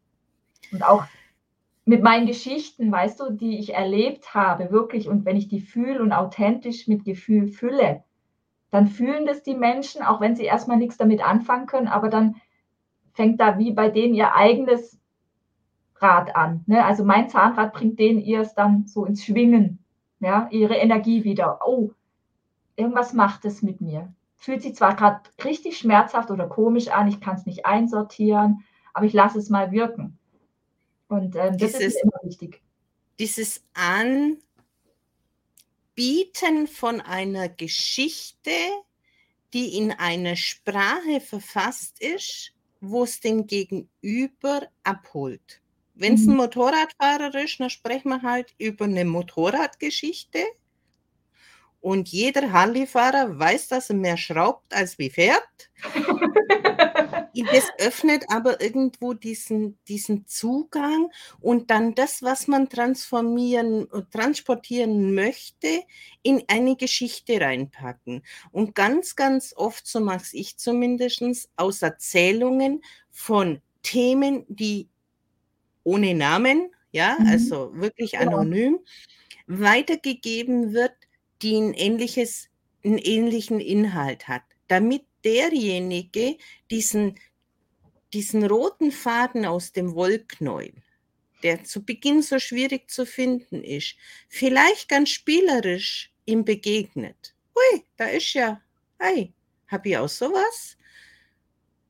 Und 0.70 0.84
auch 0.84 1.02
mit 1.88 2.02
meinen 2.02 2.26
Geschichten, 2.26 2.92
weißt 2.92 3.18
du, 3.18 3.30
die 3.32 3.58
ich 3.58 3.72
erlebt 3.72 4.34
habe, 4.34 4.70
wirklich, 4.70 5.08
und 5.08 5.24
wenn 5.24 5.38
ich 5.38 5.48
die 5.48 5.62
fühle 5.62 6.02
und 6.02 6.12
authentisch 6.12 6.86
mit 6.86 7.06
Gefühl 7.06 7.48
fülle, 7.48 8.04
dann 8.70 8.88
fühlen 8.88 9.24
das 9.24 9.42
die 9.42 9.54
Menschen, 9.54 10.02
auch 10.02 10.20
wenn 10.20 10.36
sie 10.36 10.44
erstmal 10.44 10.76
nichts 10.76 10.98
damit 10.98 11.26
anfangen 11.26 11.64
können, 11.64 11.88
aber 11.88 12.10
dann 12.10 12.36
fängt 13.14 13.40
da 13.40 13.58
wie 13.58 13.72
bei 13.72 13.88
denen 13.88 14.12
ihr 14.12 14.34
eigenes 14.34 15.00
Rad 15.96 16.36
an. 16.36 16.62
Ne? 16.66 16.84
Also 16.84 17.04
mein 17.04 17.30
Zahnrad 17.30 17.72
bringt 17.72 17.98
denen 17.98 18.20
ihr 18.20 18.42
es 18.42 18.54
dann 18.54 18.86
so 18.86 19.06
ins 19.06 19.24
Schwingen, 19.24 19.78
ja, 20.20 20.46
ihre 20.50 20.76
Energie 20.76 21.24
wieder. 21.24 21.60
Oh, 21.64 21.92
irgendwas 22.76 23.14
macht 23.14 23.46
es 23.46 23.62
mit 23.62 23.80
mir. 23.80 24.12
Fühlt 24.36 24.60
sich 24.60 24.74
zwar 24.74 24.94
gerade 24.94 25.22
richtig 25.42 25.78
schmerzhaft 25.78 26.30
oder 26.30 26.48
komisch 26.48 26.88
an, 26.88 27.08
ich 27.08 27.22
kann 27.22 27.36
es 27.36 27.46
nicht 27.46 27.64
einsortieren, 27.64 28.62
aber 28.92 29.06
ich 29.06 29.14
lasse 29.14 29.38
es 29.38 29.48
mal 29.48 29.72
wirken. 29.72 30.17
Und 31.08 31.34
ähm, 31.36 31.58
das 31.58 31.72
dieses, 31.72 31.94
ist 31.94 32.02
immer 32.02 32.20
wichtig. 32.22 32.62
Dieses 33.18 33.64
Anbieten 33.74 34.38
von 36.66 37.00
einer 37.00 37.48
Geschichte, 37.48 38.50
die 39.52 39.76
in 39.76 39.92
einer 39.92 40.36
Sprache 40.36 41.20
verfasst 41.20 42.00
ist, 42.00 42.52
wo 42.80 43.04
es 43.04 43.20
den 43.20 43.46
Gegenüber 43.46 44.68
abholt. 44.84 45.60
Wenn 45.94 46.14
es 46.14 46.26
ein 46.26 46.30
mhm. 46.30 46.36
Motorradfahrer 46.36 47.34
ist, 47.42 47.58
dann 47.58 47.70
sprechen 47.70 48.10
wir 48.10 48.22
halt 48.22 48.54
über 48.58 48.84
eine 48.84 49.04
Motorradgeschichte. 49.04 50.44
Und 51.80 52.08
jeder 52.08 52.52
Harley-Fahrer 52.52 53.38
weiß, 53.38 53.68
dass 53.68 53.90
er 53.90 53.96
mehr 53.96 54.16
schraubt 54.16 54.72
als 54.74 54.98
wie 54.98 55.10
fährt. 55.10 55.70
das 57.34 57.70
öffnet 57.78 58.24
aber 58.28 58.60
irgendwo 58.60 59.14
diesen, 59.14 59.78
diesen 59.88 60.26
Zugang 60.26 61.10
und 61.40 61.70
dann 61.70 61.94
das, 61.94 62.22
was 62.22 62.48
man 62.48 62.68
transformieren, 62.68 63.86
transportieren 64.10 65.14
möchte, 65.14 65.82
in 66.22 66.42
eine 66.48 66.76
Geschichte 66.76 67.40
reinpacken. 67.40 68.22
Und 68.52 68.74
ganz, 68.74 69.16
ganz 69.16 69.54
oft, 69.56 69.86
so 69.86 70.00
mache 70.00 70.24
ich 70.32 70.56
zumindest, 70.56 71.48
aus 71.56 71.82
Erzählungen 71.82 72.82
von 73.10 73.60
Themen, 73.82 74.44
die 74.48 74.88
ohne 75.84 76.14
Namen, 76.14 76.70
ja, 76.92 77.16
mhm. 77.18 77.26
also 77.26 77.72
wirklich 77.74 78.18
anonym, 78.18 78.78
ja. 79.46 79.60
weitergegeben 79.60 80.72
wird, 80.72 80.92
die 81.42 81.56
ein 81.56 81.74
ähnliches, 81.74 82.48
einen 82.84 82.98
ähnlichen 82.98 83.60
Inhalt 83.60 84.28
hat, 84.28 84.42
damit 84.66 85.02
derjenige 85.24 86.36
diesen 86.70 87.18
diesen 88.12 88.44
roten 88.44 88.90
Faden 88.92 89.44
aus 89.44 89.72
dem 89.72 89.94
Wollknäuel, 89.94 90.72
der 91.42 91.64
zu 91.64 91.84
Beginn 91.84 92.22
so 92.22 92.38
schwierig 92.38 92.90
zu 92.90 93.06
finden 93.06 93.62
ist, 93.62 93.96
vielleicht 94.28 94.88
ganz 94.88 95.10
spielerisch 95.10 96.12
ihm 96.24 96.44
begegnet. 96.44 97.34
Ui, 97.54 97.84
da 97.96 98.06
ist 98.06 98.32
ja, 98.32 98.60
hey, 98.98 99.32
hab 99.68 99.84
ich 99.86 99.96
auch 99.96 100.08
sowas? 100.08 100.76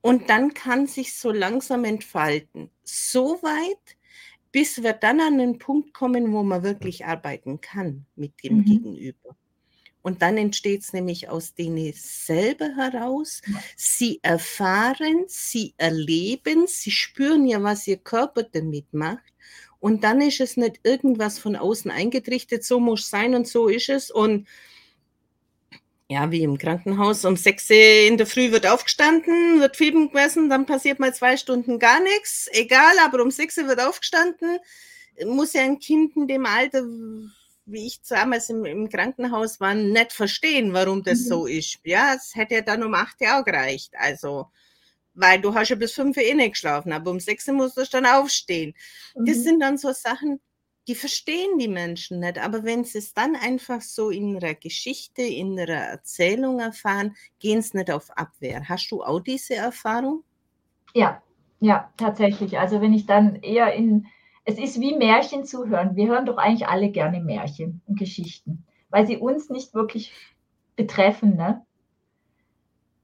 Und 0.00 0.30
dann 0.30 0.54
kann 0.54 0.86
sich 0.86 1.14
so 1.14 1.32
langsam 1.32 1.84
entfalten. 1.84 2.70
So 2.84 3.42
weit, 3.42 3.96
bis 4.52 4.82
wir 4.82 4.92
dann 4.92 5.20
an 5.20 5.38
den 5.38 5.58
Punkt 5.58 5.92
kommen, 5.92 6.32
wo 6.32 6.42
man 6.42 6.62
wirklich 6.62 7.04
arbeiten 7.04 7.60
kann 7.60 8.06
mit 8.16 8.32
dem 8.42 8.58
mhm. 8.58 8.64
Gegenüber. 8.64 9.36
Und 10.08 10.22
dann 10.22 10.38
entsteht 10.38 10.80
es 10.80 10.94
nämlich 10.94 11.28
aus 11.28 11.52
denen 11.52 11.92
selber 11.92 12.70
heraus. 12.76 13.42
Sie 13.76 14.20
erfahren, 14.22 15.26
sie 15.26 15.74
erleben, 15.76 16.66
sie 16.66 16.90
spüren 16.90 17.46
ja, 17.46 17.62
was 17.62 17.86
ihr 17.86 17.98
Körper 17.98 18.42
damit 18.42 18.94
macht. 18.94 19.34
Und 19.80 20.04
dann 20.04 20.22
ist 20.22 20.40
es 20.40 20.56
nicht 20.56 20.80
irgendwas 20.82 21.38
von 21.38 21.56
außen 21.56 21.90
eingetrichtert, 21.90 22.64
so 22.64 22.80
muss 22.80 23.02
es 23.02 23.10
sein 23.10 23.34
und 23.34 23.46
so 23.46 23.68
ist 23.68 23.90
es. 23.90 24.10
Und 24.10 24.48
ja, 26.08 26.30
wie 26.30 26.42
im 26.42 26.56
Krankenhaus, 26.56 27.26
um 27.26 27.36
sechs 27.36 27.68
in 27.68 28.16
der 28.16 28.26
Früh 28.26 28.50
wird 28.50 28.66
aufgestanden, 28.66 29.60
wird 29.60 29.76
Fieber 29.76 30.08
gemessen, 30.08 30.48
dann 30.48 30.64
passiert 30.64 31.00
mal 31.00 31.14
zwei 31.14 31.36
Stunden 31.36 31.78
gar 31.78 32.00
nichts, 32.00 32.48
egal, 32.52 32.98
aber 33.04 33.22
um 33.22 33.30
sechs 33.30 33.58
wird 33.58 33.78
aufgestanden, 33.78 34.58
muss 35.26 35.52
ja 35.52 35.64
ein 35.64 35.78
Kind 35.78 36.16
in 36.16 36.26
dem 36.26 36.46
Alter 36.46 36.82
wie 37.70 37.86
ich 37.86 38.00
damals 38.02 38.50
im, 38.50 38.64
im 38.64 38.88
Krankenhaus 38.88 39.60
war, 39.60 39.74
nicht 39.74 40.12
verstehen, 40.12 40.72
warum 40.72 41.02
das 41.02 41.20
mhm. 41.20 41.24
so 41.24 41.46
ist. 41.46 41.78
Ja, 41.84 42.14
es 42.14 42.34
hätte 42.34 42.54
ja 42.54 42.60
dann 42.62 42.82
um 42.82 42.94
acht 42.94 43.20
Jahre 43.20 43.44
gereicht. 43.44 43.92
Also, 43.96 44.46
weil 45.14 45.40
du 45.40 45.54
hast 45.54 45.68
ja 45.68 45.76
bis 45.76 45.92
fünf 45.92 46.16
Uhr 46.16 46.22
eh 46.22 46.34
nicht 46.34 46.52
geschlafen, 46.52 46.92
aber 46.92 47.10
um 47.10 47.20
sechs 47.20 47.46
Uhr 47.48 47.54
musst 47.54 47.76
du 47.76 47.84
dann 47.90 48.06
aufstehen. 48.06 48.74
Mhm. 49.14 49.24
Das 49.26 49.36
sind 49.38 49.60
dann 49.60 49.78
so 49.78 49.92
Sachen, 49.92 50.40
die 50.88 50.94
verstehen 50.94 51.58
die 51.58 51.68
Menschen 51.68 52.20
nicht. 52.20 52.38
Aber 52.38 52.64
wenn 52.64 52.84
sie 52.84 52.98
es 52.98 53.12
dann 53.12 53.36
einfach 53.36 53.82
so 53.82 54.10
in 54.10 54.34
ihrer 54.34 54.54
Geschichte, 54.54 55.22
in 55.22 55.58
ihrer 55.58 55.72
Erzählung 55.72 56.60
erfahren, 56.60 57.14
gehen 57.38 57.60
sie 57.60 57.76
nicht 57.76 57.90
auf 57.90 58.10
Abwehr. 58.16 58.68
Hast 58.68 58.90
du 58.90 59.02
auch 59.02 59.20
diese 59.20 59.56
Erfahrung? 59.56 60.24
Ja, 60.94 61.22
ja, 61.60 61.92
tatsächlich. 61.98 62.58
Also 62.58 62.80
wenn 62.80 62.94
ich 62.94 63.04
dann 63.04 63.36
eher 63.42 63.74
in 63.74 64.06
es 64.48 64.58
ist 64.58 64.80
wie 64.80 64.96
Märchen 64.96 65.44
zu 65.44 65.66
hören. 65.68 65.94
Wir 65.94 66.08
hören 66.08 66.24
doch 66.24 66.38
eigentlich 66.38 66.66
alle 66.66 66.88
gerne 66.88 67.20
Märchen 67.20 67.82
und 67.86 67.98
Geschichten, 67.98 68.64
weil 68.88 69.06
sie 69.06 69.18
uns 69.18 69.50
nicht 69.50 69.74
wirklich 69.74 70.10
betreffen. 70.74 71.36
Ne? 71.36 71.66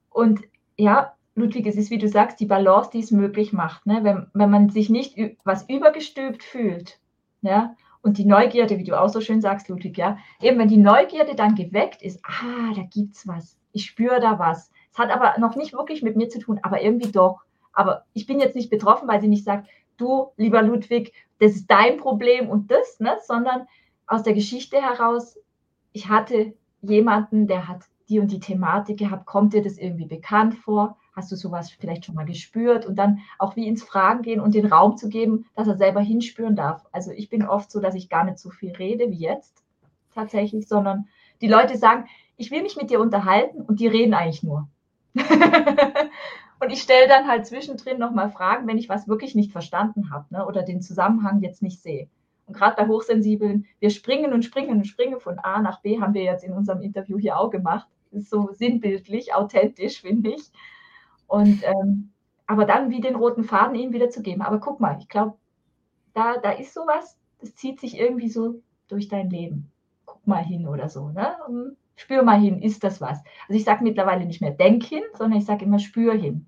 Und 0.09 0.41
ja, 0.79 1.13
Ludwig, 1.35 1.67
es 1.67 1.77
ist, 1.77 1.91
wie 1.91 1.99
du 1.99 2.09
sagst, 2.09 2.41
die 2.41 2.47
Balance, 2.47 2.89
die 2.95 3.01
es 3.01 3.11
möglich 3.11 3.53
macht. 3.53 3.85
Ne? 3.85 4.03
Wenn, 4.03 4.27
wenn 4.33 4.49
man 4.49 4.71
sich 4.71 4.89
nicht 4.89 5.19
was 5.45 5.69
übergestülpt 5.69 6.43
fühlt, 6.43 6.99
ja, 7.43 7.77
und 8.01 8.17
die 8.17 8.25
Neugierde, 8.25 8.79
wie 8.79 8.85
du 8.85 8.99
auch 8.99 9.11
so 9.11 9.21
schön 9.21 9.43
sagst, 9.43 9.69
Ludwig, 9.69 9.99
ja, 9.99 10.17
eben 10.41 10.59
wenn 10.59 10.69
die 10.69 10.79
Neugierde 10.79 11.35
dann 11.35 11.55
geweckt 11.55 12.01
ist, 12.01 12.25
ah, 12.25 12.73
da 12.75 12.83
gibt's 12.91 13.29
was, 13.29 13.59
ich 13.73 13.85
spüre 13.85 14.19
da 14.19 14.39
was. 14.39 14.71
Es 14.93 14.99
hat 14.99 15.11
aber 15.11 15.39
noch 15.39 15.57
nicht 15.57 15.75
wirklich 15.75 16.03
mit 16.03 16.17
mir 16.17 16.31
zu 16.31 16.39
tun, 16.39 16.59
aber 16.63 16.81
irgendwie 16.81 17.13
doch. 17.13 17.43
Aber 17.75 18.07
ich 18.15 18.27
bin 18.27 18.41
jetzt 18.41 18.57
nicht 18.57 18.71
betroffen, 18.71 19.09
weil 19.09 19.21
sie 19.21 19.29
nicht 19.29 19.45
sagt, 19.45 19.69
du, 19.97 20.29
lieber 20.37 20.63
Ludwig, 20.63 21.13
das 21.45 21.57
ist 21.57 21.71
dein 21.71 21.99
Problem 21.99 22.49
und 22.49 22.71
das, 22.71 23.01
ne? 23.01 23.19
sondern 23.23 23.67
aus 24.07 24.23
der 24.23 24.33
Geschichte 24.33 24.81
heraus, 24.81 25.39
ich 25.93 26.09
hatte 26.09 26.55
jemanden, 26.81 27.47
der 27.47 27.69
hat 27.69 27.83
die 28.09 28.19
und 28.19 28.33
die 28.33 28.41
Thematik 28.41 28.99
gehabt, 28.99 29.27
kommt 29.27 29.53
dir 29.53 29.63
das 29.63 29.79
irgendwie 29.79 30.07
bekannt 30.07 30.55
vor? 30.55 30.97
Hast 31.15 31.31
du 31.33 31.37
sowas 31.37 31.71
vielleicht 31.71 32.07
schon 32.07 32.15
mal 32.15 32.25
gespürt? 32.25 32.87
Und 32.87 32.97
dann 32.97 33.21
auch 33.39 33.57
wie 33.57 33.69
ins 33.69 33.83
Fragen 33.83 34.23
gehen 34.23 34.41
und 34.41 34.55
den 34.55 34.67
Raum 34.67 34.97
zu 34.97 35.09
geben, 35.09 35.47
dass 35.55 35.69
er 35.69 35.77
selber 35.77 36.01
hinspüren 36.01 36.57
darf. 36.57 36.85
Also 36.93 37.13
ich 37.13 37.29
bin 37.29 37.47
oft 37.47 37.71
so, 37.71 37.81
dass 37.81 37.95
ich 37.95 38.09
gar 38.09 38.25
nicht 38.25 38.39
so 38.39 38.51
viel 38.51 38.73
rede 38.73 39.11
wie 39.11 39.19
jetzt 39.19 39.63
tatsächlich, 40.15 40.67
sondern 40.67 41.09
die 41.41 41.49
Leute 41.49 41.77
sagen, 41.77 42.07
ich 42.37 42.51
will 42.51 42.63
mich 42.63 42.77
mit 42.77 42.91
dir 42.91 43.01
unterhalten 43.01 43.63
und 43.63 43.81
die 43.81 43.87
reden 43.87 44.15
eigentlich 44.15 44.43
nur. 44.43 44.69
Und 46.61 46.71
ich 46.71 46.83
stelle 46.83 47.09
dann 47.09 47.27
halt 47.29 47.47
zwischendrin 47.47 47.99
nochmal 47.99 48.31
Fragen, 48.31 48.67
wenn 48.67 48.79
ich 48.79 48.89
was 48.89 49.09
wirklich 49.09 49.35
nicht 49.35 49.53
verstanden 49.53 50.11
habe 50.11 50.27
ne, 50.31 50.47
oder 50.47 50.63
den 50.63 50.81
Zusammenhang 50.81 51.41
jetzt 51.43 51.63
nicht 51.63 51.83
sehe. 51.83 52.09
Und 52.47 52.55
gerade 52.55 52.77
bei 52.77 52.89
Hochsensiblen, 52.89 53.67
wir 53.81 53.91
springen 53.91 54.33
und 54.33 54.45
springen 54.45 54.71
und 54.71 54.87
springen 54.87 55.21
von 55.21 55.39
A 55.39 55.61
nach 55.61 55.81
B, 55.81 56.01
haben 56.01 56.15
wir 56.15 56.23
jetzt 56.23 56.45
in 56.45 56.53
unserem 56.53 56.83
Interview 56.83 57.19
hier 57.19 57.39
auch 57.39 57.51
gemacht. 57.51 57.89
Ist 58.11 58.31
so 58.31 58.51
sinnbildlich, 58.53 59.35
authentisch, 59.35 60.01
finde 60.01 60.31
ich. 60.31 60.51
Und 61.27 61.63
ähm, 61.65 62.13
aber 62.47 62.67
dann 62.67 62.91
wie 62.91 63.01
den 63.01 63.17
roten 63.17 63.45
Faden 63.45 63.75
ihnen 63.75 63.93
wieder 63.93 64.11
zu 64.11 64.23
geben. 64.23 64.43
Aber 64.43 64.61
guck 64.61 64.81
mal, 64.81 64.99
ich 64.99 65.09
glaube, 65.09 65.37
da, 66.13 66.37
da 66.39 66.53
ist 66.53 66.75
sowas, 66.75 67.19
das 67.41 67.55
zieht 67.55 67.81
sich 67.81 67.99
irgendwie 67.99 68.29
so 68.29 68.63
durch 68.89 69.09
dein 69.09 69.31
Leben. 69.31 69.73
Guck 70.05 70.27
mal 70.27 70.45
hin 70.45 70.69
oder 70.69 70.89
so. 70.89 71.09
Ne? 71.09 71.37
Spür 71.97 72.23
mal 72.23 72.39
hin, 72.39 72.61
ist 72.61 72.85
das 72.85 73.01
was? 73.01 73.23
Also 73.49 73.59
ich 73.59 73.65
sage 73.65 73.85
mittlerweile 73.85 74.27
nicht 74.27 74.41
mehr 74.41 74.51
denk 74.51 74.83
hin, 74.83 75.03
sondern 75.15 75.39
ich 75.39 75.47
sage 75.47 75.65
immer 75.65 75.79
spür 75.79 76.15
hin. 76.15 76.47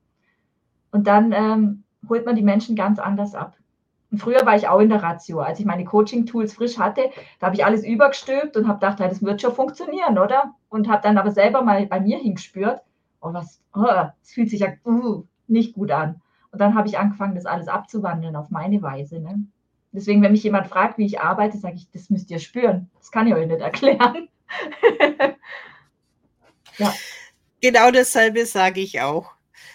Und 0.91 1.07
dann 1.07 1.33
ähm, 1.33 1.85
holt 2.09 2.27
man 2.27 2.37
die 2.37 2.43
Menschen 2.43 2.77
ganz 2.77 2.99
anders 2.99 3.35
ab. 3.35 3.57
Und 4.11 4.19
früher 4.19 4.47
war 4.47 4.57
ich 4.57 4.69
auch 4.69 4.81
in 4.81 4.89
der 4.89 5.03
Ratio. 5.03 5.41
Als 5.41 5.59
ich 5.59 5.67
meine 5.67 5.85
Coaching-Tools 5.85 6.55
frisch 6.55 6.79
hatte, 6.79 7.11
da 7.39 7.47
habe 7.47 7.57
ich 7.57 7.65
alles 7.65 7.85
übergestülpt 7.85 8.57
und 8.57 8.69
habe 8.69 8.79
gedacht, 8.79 9.01
das 9.01 9.23
wird 9.23 9.43
schon 9.43 9.55
funktionieren, 9.55 10.19
oder? 10.19 10.55
Und 10.69 10.89
habe 10.89 11.03
dann 11.03 11.19
aber 11.19 11.33
selber 11.33 11.63
mal 11.63 11.87
bei 11.87 12.01
mir 12.01 12.19
hingespürt, 12.19 12.81
oh, 13.21 13.33
was, 13.33 13.61
oh, 13.75 14.07
es 14.23 14.33
fühlt 14.33 14.51
sich 14.51 14.61
ja 14.61 14.69
uh, 14.85 15.25
nicht 15.49 15.75
gut 15.75 15.91
an. 15.91 16.21
Und 16.53 16.61
dann 16.61 16.75
habe 16.75 16.89
ich 16.89 16.99
angefangen, 16.99 17.35
das 17.35 17.47
alles 17.47 17.69
abzuwandeln 17.69 18.37
auf 18.37 18.51
meine 18.51 18.81
Weise. 18.81 19.21
Ne? 19.21 19.47
Deswegen, 19.93 20.23
wenn 20.23 20.33
mich 20.33 20.45
jemand 20.45 20.69
fragt, 20.69 20.99
wie 20.99 21.07
ich 21.07 21.21
arbeite, 21.21 21.59
sage 21.59 21.75
ich, 21.75 21.91
das 21.91 22.09
müsst 22.09 22.31
ihr 22.31 22.39
spüren. 22.39 22.91
Das 22.99 23.11
kann 23.11 23.27
ich 23.27 23.35
euch 23.35 23.47
nicht 23.47 23.61
erklären. 23.61 24.29
ja. 26.79 26.95
Genau 27.61 27.91
dasselbe 27.91 28.47
sage 28.47 28.81
ich 28.81 29.01
auch. 29.01 29.33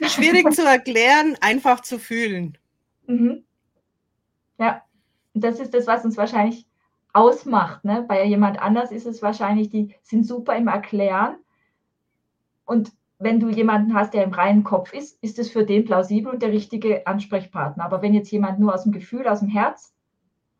Schwierig 0.07 0.51
zu 0.53 0.65
erklären, 0.65 1.37
einfach 1.41 1.81
zu 1.81 1.99
fühlen. 1.99 2.57
Mhm. 3.07 3.43
Ja, 4.57 4.83
das 5.33 5.59
ist 5.59 5.73
das, 5.73 5.87
was 5.87 6.05
uns 6.05 6.17
wahrscheinlich 6.17 6.65
ausmacht. 7.13 7.83
Ne? 7.83 8.05
Bei 8.07 8.23
jemand 8.25 8.59
anders 8.61 8.91
ist 8.91 9.05
es 9.05 9.21
wahrscheinlich, 9.21 9.69
die 9.69 9.95
sind 10.03 10.25
super 10.25 10.55
im 10.55 10.67
Erklären. 10.67 11.37
Und 12.65 12.91
wenn 13.19 13.39
du 13.39 13.49
jemanden 13.49 13.93
hast, 13.93 14.13
der 14.13 14.23
im 14.23 14.33
reinen 14.33 14.63
Kopf 14.63 14.93
ist, 14.93 15.21
ist 15.21 15.39
es 15.39 15.51
für 15.51 15.65
den 15.65 15.85
plausibel 15.85 16.31
und 16.31 16.41
der 16.41 16.51
richtige 16.51 17.05
Ansprechpartner. 17.05 17.83
Aber 17.83 18.01
wenn 18.01 18.13
jetzt 18.13 18.31
jemand 18.31 18.59
nur 18.59 18.73
aus 18.73 18.83
dem 18.83 18.91
Gefühl, 18.91 19.27
aus 19.27 19.39
dem 19.39 19.49
Herz 19.49 19.93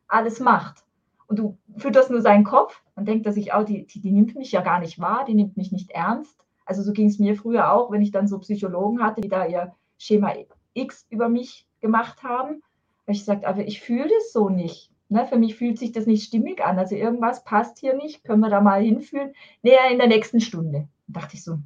alles 0.08 0.40
macht 0.40 0.84
und 1.32 1.40
du 1.40 1.58
fütterst 1.78 2.12
nur 2.12 2.22
seinen 2.22 2.44
Kopf, 2.44 2.84
dann 2.94 3.06
denkt 3.06 3.26
er 3.26 3.32
sich 3.32 3.54
auch, 3.54 3.64
die, 3.64 3.88
die, 3.88 4.02
die 4.02 4.12
nimmt 4.12 4.36
mich 4.36 4.52
ja 4.52 4.60
gar 4.60 4.82
nicht 4.82 5.00
wahr, 5.00 5.24
die 5.26 5.34
nimmt 5.34 5.56
mich 5.56 5.72
nicht 5.72 5.90
ernst. 5.92 6.38
Also 6.66 6.84
so 6.84 6.92
ging 6.92 7.08
es 7.08 7.20
mir 7.20 7.38
früher 7.38 7.72
auch, 7.72 7.90
wenn 7.90 8.02
ich 8.02 8.12
dann 8.12 8.28
so 8.28 8.38
Psychologen 8.40 9.02
hatte, 9.02 9.22
die 9.22 9.30
da 9.30 9.46
ihr 9.46 9.74
Schema 9.98 10.34
X 10.74 11.08
über 11.10 11.30
mich 11.30 11.66
gemacht 11.80 12.22
haben. 12.24 12.62
habe 13.04 13.14
ich 13.14 13.20
gesagt, 13.20 13.46
aber 13.46 13.66
ich 13.66 13.80
fühle 13.80 14.10
das 14.10 14.34
so 14.34 14.50
nicht. 14.50 14.92
Ne, 15.08 15.26
für 15.26 15.38
mich 15.38 15.56
fühlt 15.56 15.80
sich 15.80 15.94
das 15.94 16.06
nicht 16.06 16.26
stimmig 16.26 16.62
an. 16.66 16.78
Also 16.78 16.96
irgendwas 16.96 17.46
passt 17.46 17.80
hier 17.80 17.96
nicht. 17.96 18.26
Können 18.26 18.42
wir 18.42 18.50
da 18.50 18.60
mal 18.60 18.84
hinfühlen? 18.84 19.34
Näher 19.62 19.90
in 19.90 20.00
der 20.00 20.08
nächsten 20.08 20.42
Stunde. 20.42 20.90
Da 21.08 21.22
dachte 21.22 21.36
ich 21.36 21.46
so, 21.46 21.60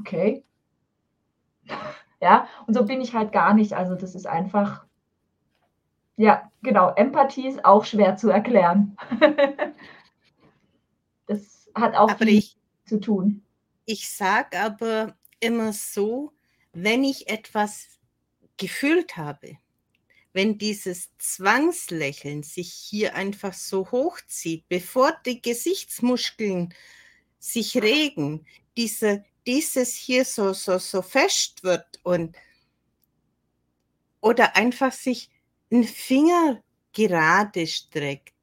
okay. 0.00 0.44
Ja, 2.20 2.48
und 2.66 2.74
so 2.74 2.84
bin 2.84 3.00
ich 3.00 3.14
halt 3.14 3.30
gar 3.30 3.54
nicht. 3.54 3.74
Also 3.74 3.94
das 3.94 4.16
ist 4.16 4.26
einfach, 4.26 4.84
ja, 6.18 6.50
genau, 6.62 6.92
Empathie 6.96 7.46
ist 7.46 7.64
auch 7.64 7.84
schwer 7.84 8.16
zu 8.16 8.28
erklären. 8.28 8.96
das 11.26 11.70
hat 11.74 11.94
auch 11.94 12.10
aber 12.10 12.18
viel 12.18 12.38
ich, 12.38 12.56
zu 12.86 12.98
tun. 12.98 13.44
Ich 13.84 14.10
sage 14.10 14.58
aber 14.58 15.16
immer 15.38 15.72
so, 15.72 16.32
wenn 16.72 17.04
ich 17.04 17.28
etwas 17.28 18.00
gefühlt 18.56 19.16
habe, 19.16 19.58
wenn 20.32 20.58
dieses 20.58 21.16
Zwangslächeln 21.18 22.42
sich 22.42 22.72
hier 22.72 23.14
einfach 23.14 23.54
so 23.54 23.88
hochzieht, 23.92 24.68
bevor 24.68 25.16
die 25.24 25.40
Gesichtsmuskeln 25.40 26.74
sich 27.38 27.80
regen, 27.80 28.44
diese, 28.76 29.24
dieses 29.46 29.94
hier 29.94 30.24
so, 30.24 30.52
so, 30.52 30.78
so 30.78 31.00
fest 31.00 31.62
wird 31.62 32.00
und 32.02 32.36
oder 34.20 34.56
einfach 34.56 34.92
sich 34.92 35.30
ein 35.70 35.84
Finger 35.84 36.62
gerade 36.92 37.66
streckt 37.66 38.34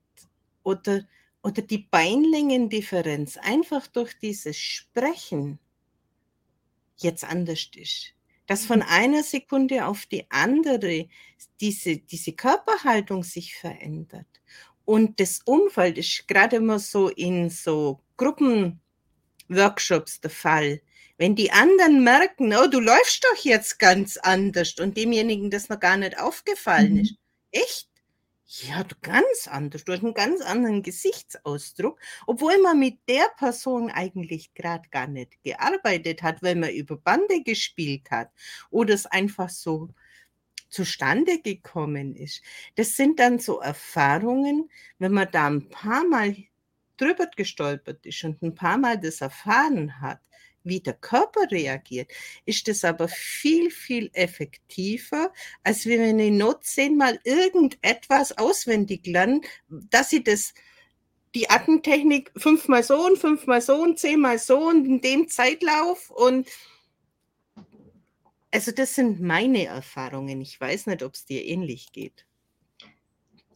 oder, 0.63 1.05
oder 1.43 1.61
die 1.61 1.79
Beinlängendifferenz 1.79 3.37
einfach 3.37 3.87
durch 3.87 4.17
dieses 4.19 4.57
Sprechen 4.57 5.59
jetzt 6.97 7.23
anders 7.23 7.69
ist. 7.75 8.13
Dass 8.47 8.65
von 8.65 8.79
mhm. 8.79 8.85
einer 8.87 9.23
Sekunde 9.23 9.85
auf 9.85 10.05
die 10.05 10.25
andere 10.29 11.07
diese, 11.59 11.97
diese 11.97 12.33
Körperhaltung 12.33 13.23
sich 13.23 13.55
verändert. 13.55 14.27
Und 14.85 15.19
das 15.19 15.39
Umfeld 15.45 15.97
ist 15.97 16.27
gerade 16.27 16.57
immer 16.57 16.79
so 16.79 17.09
in 17.09 17.49
so 17.49 18.01
Gruppenworkshops 18.17 20.21
der 20.21 20.29
Fall. 20.29 20.81
Wenn 21.17 21.35
die 21.35 21.51
anderen 21.51 22.03
merken, 22.03 22.53
oh, 22.53 22.67
du 22.67 22.79
läufst 22.79 23.23
doch 23.23 23.43
jetzt 23.43 23.79
ganz 23.79 24.17
anders 24.17 24.75
und 24.79 24.97
demjenigen 24.97 25.49
das 25.49 25.69
noch 25.69 25.79
gar 25.79 25.97
nicht 25.97 26.19
aufgefallen 26.19 26.95
mhm. 26.95 26.99
ist. 27.01 27.15
Echt? 27.51 27.89
Ja, 28.47 28.83
du 28.83 28.95
ganz 29.01 29.47
anders. 29.47 29.85
Du 29.85 29.93
hast 29.93 30.03
einen 30.03 30.13
ganz 30.13 30.41
anderen 30.41 30.83
Gesichtsausdruck, 30.83 31.99
obwohl 32.27 32.61
man 32.61 32.79
mit 32.79 32.99
der 33.09 33.27
Person 33.37 33.89
eigentlich 33.89 34.53
gerade 34.53 34.87
gar 34.89 35.07
nicht 35.07 35.41
gearbeitet 35.43 36.21
hat, 36.21 36.43
weil 36.43 36.55
man 36.55 36.69
über 36.69 36.95
Bande 36.95 37.41
gespielt 37.43 38.11
hat 38.11 38.31
oder 38.69 38.93
es 38.93 39.07
einfach 39.07 39.49
so 39.49 39.89
zustande 40.69 41.41
gekommen 41.41 42.15
ist. 42.15 42.43
Das 42.75 42.95
sind 42.95 43.19
dann 43.19 43.39
so 43.39 43.59
Erfahrungen, 43.61 44.69
wenn 44.99 45.13
man 45.13 45.29
da 45.31 45.47
ein 45.47 45.69
paar 45.69 46.05
Mal 46.05 46.35
drüber 46.97 47.27
gestolpert 47.35 48.05
ist 48.05 48.23
und 48.23 48.41
ein 48.41 48.53
paar 48.53 48.77
Mal 48.77 48.99
das 48.99 49.21
erfahren 49.21 49.99
hat, 50.01 50.19
wie 50.65 50.81
der 50.81 50.93
Körper 50.93 51.49
reagiert, 51.49 52.11
ist 52.45 52.67
das 52.67 52.83
aber 52.83 53.07
viel, 53.07 53.71
viel 53.71 54.09
effektiver, 54.13 55.31
als 55.63 55.85
wenn 55.85 56.19
ich 56.19 56.31
not 56.31 56.63
zehnmal 56.63 57.19
irgendetwas 57.23 58.37
auswendig 58.37 59.05
lerne, 59.07 59.41
dass 59.69 60.11
ich 60.11 60.23
das 60.23 60.53
die 61.35 61.49
Attentechnik 61.49 62.31
fünfmal 62.37 62.81
so 62.81 63.05
und 63.05 63.17
fünfmal 63.17 63.61
so 63.61 63.75
und 63.75 63.99
zehnmal 63.99 64.39
so 64.39 64.69
und 64.69 64.85
in 64.85 65.01
dem 65.01 65.27
Zeitlauf 65.27 66.09
und 66.09 66.47
also 68.51 68.71
das 68.71 68.95
sind 68.95 69.19
meine 69.19 69.65
Erfahrungen. 69.65 70.39
Ich 70.39 70.59
weiß 70.61 70.87
nicht, 70.87 71.03
ob 71.03 71.13
es 71.13 71.25
dir 71.25 71.43
ähnlich 71.43 71.91
geht. 71.91 72.25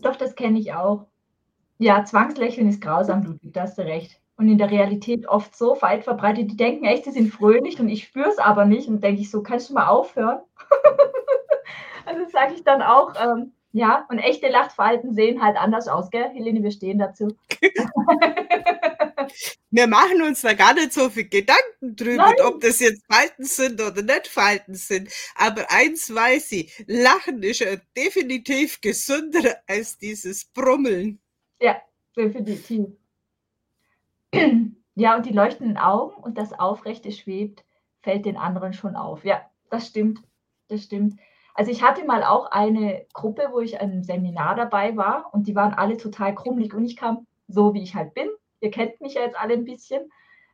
Doch, 0.01 0.17
das 0.17 0.35
kenne 0.35 0.59
ich 0.59 0.73
auch. 0.73 1.07
Ja, 1.77 2.03
Zwangslächeln 2.03 2.67
ist 2.67 2.81
grausam, 2.81 3.39
da 3.41 3.61
hast 3.61 3.77
du 3.77 3.83
recht 3.83 4.18
und 4.39 4.47
in 4.47 4.57
der 4.57 4.71
Realität 4.71 5.27
oft 5.27 5.53
so 5.55 5.79
weit 5.81 6.05
verbreitet, 6.05 6.49
die 6.51 6.55
denken 6.55 6.85
echt, 6.85 7.03
sie 7.03 7.11
sind 7.11 7.33
fröhlich 7.33 7.77
und 7.77 7.89
ich 7.89 8.05
spüre 8.05 8.29
es 8.29 8.37
aber 8.37 8.63
nicht 8.63 8.87
und 8.87 9.03
denke 9.03 9.21
ich 9.21 9.29
so, 9.29 9.43
kannst 9.43 9.69
du 9.69 9.73
mal 9.73 9.87
aufhören? 9.87 10.39
also 12.05 12.21
sage 12.31 12.53
ich 12.53 12.63
dann 12.63 12.81
auch, 12.81 13.13
ähm, 13.21 13.51
ja, 13.73 14.07
und 14.09 14.17
echte 14.17 14.47
Lachverhalten 14.47 15.13
sehen 15.13 15.43
halt 15.43 15.57
anders 15.57 15.89
aus, 15.89 16.09
gell? 16.09 16.29
Helene, 16.33 16.63
wir 16.63 16.71
stehen 16.71 16.99
dazu. 16.99 17.35
wir 19.71 19.87
machen 19.87 20.21
uns 20.21 20.39
da 20.41 20.53
gar 20.53 20.73
nicht 20.73 20.93
so 20.93 21.09
viel 21.09 21.27
Gedanken 21.27 21.97
drüber, 21.97 22.33
ob 22.45 22.61
das 22.61 22.79
jetzt 22.79 23.03
Falten 23.11 23.43
sind 23.43 23.81
oder 23.81 24.01
nicht 24.01 24.27
Falten 24.27 24.73
sind. 24.73 25.11
Aber 25.35 25.69
eins 25.69 26.15
weiß 26.15 26.53
ich, 26.53 26.81
Lachen 26.87 27.43
ist 27.43 27.59
ja 27.59 27.75
definitiv 27.95 28.79
gesünder 28.79 29.57
als 29.67 29.97
dieses 29.97 30.45
Brummeln. 30.45 31.19
Ja, 31.59 31.75
definitiv. 32.15 32.98
Ja, 34.99 35.15
und 35.15 35.25
die 35.25 35.31
leuchtenden 35.31 35.77
Augen 35.77 36.21
und 36.21 36.37
das 36.37 36.51
Aufrechte 36.51 37.13
schwebt, 37.13 37.63
fällt 38.01 38.25
den 38.25 38.35
anderen 38.35 38.73
schon 38.73 38.97
auf. 38.97 39.23
Ja, 39.23 39.49
das 39.69 39.87
stimmt. 39.87 40.19
Das 40.67 40.83
stimmt. 40.83 41.17
Also 41.53 41.71
ich 41.71 41.83
hatte 41.83 42.03
mal 42.05 42.23
auch 42.23 42.51
eine 42.51 43.05
Gruppe, 43.13 43.47
wo 43.51 43.61
ich 43.61 43.79
einem 43.79 44.03
Seminar 44.03 44.55
dabei 44.55 44.97
war 44.97 45.33
und 45.33 45.47
die 45.47 45.55
waren 45.55 45.73
alle 45.73 45.95
total 45.95 46.35
krummelig 46.35 46.73
und 46.73 46.83
ich 46.83 46.97
kam 46.97 47.25
so, 47.47 47.73
wie 47.73 47.81
ich 47.81 47.95
halt 47.95 48.13
bin. 48.13 48.27
Ihr 48.59 48.71
kennt 48.71 48.99
mich 48.99 49.13
ja 49.13 49.21
jetzt 49.21 49.39
alle 49.39 49.53
ein 49.53 49.63
bisschen 49.63 50.11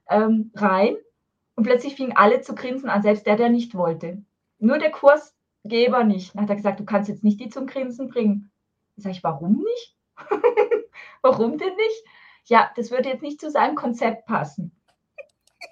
ähm, 0.10 0.52
rein 0.56 0.96
und 1.56 1.64
plötzlich 1.64 1.96
fingen 1.96 2.16
alle 2.16 2.42
zu 2.42 2.54
grinsen 2.54 2.90
an, 2.90 3.02
selbst 3.02 3.26
der, 3.26 3.38
der 3.38 3.50
nicht 3.50 3.76
wollte. 3.76 4.24
Nur 4.60 4.78
der 4.78 4.92
Kursgeber 4.92 6.04
nicht. 6.04 6.36
Dann 6.36 6.44
hat 6.44 6.50
er 6.50 6.56
gesagt, 6.56 6.80
du 6.80 6.86
kannst 6.86 7.10
jetzt 7.10 7.24
nicht 7.24 7.40
die 7.40 7.50
zum 7.50 7.66
Grinsen 7.66 8.10
bringen. 8.10 8.52
Sag 8.96 9.12
ich, 9.12 9.24
warum 9.24 9.64
nicht? 9.64 9.96
warum 11.22 11.58
denn 11.58 11.76
nicht? 11.76 12.04
Ja, 12.46 12.72
das 12.76 12.92
würde 12.92 13.10
jetzt 13.10 13.22
nicht 13.22 13.40
zu 13.40 13.50
seinem 13.50 13.76
Konzept 13.76 14.26
passen. 14.26 14.72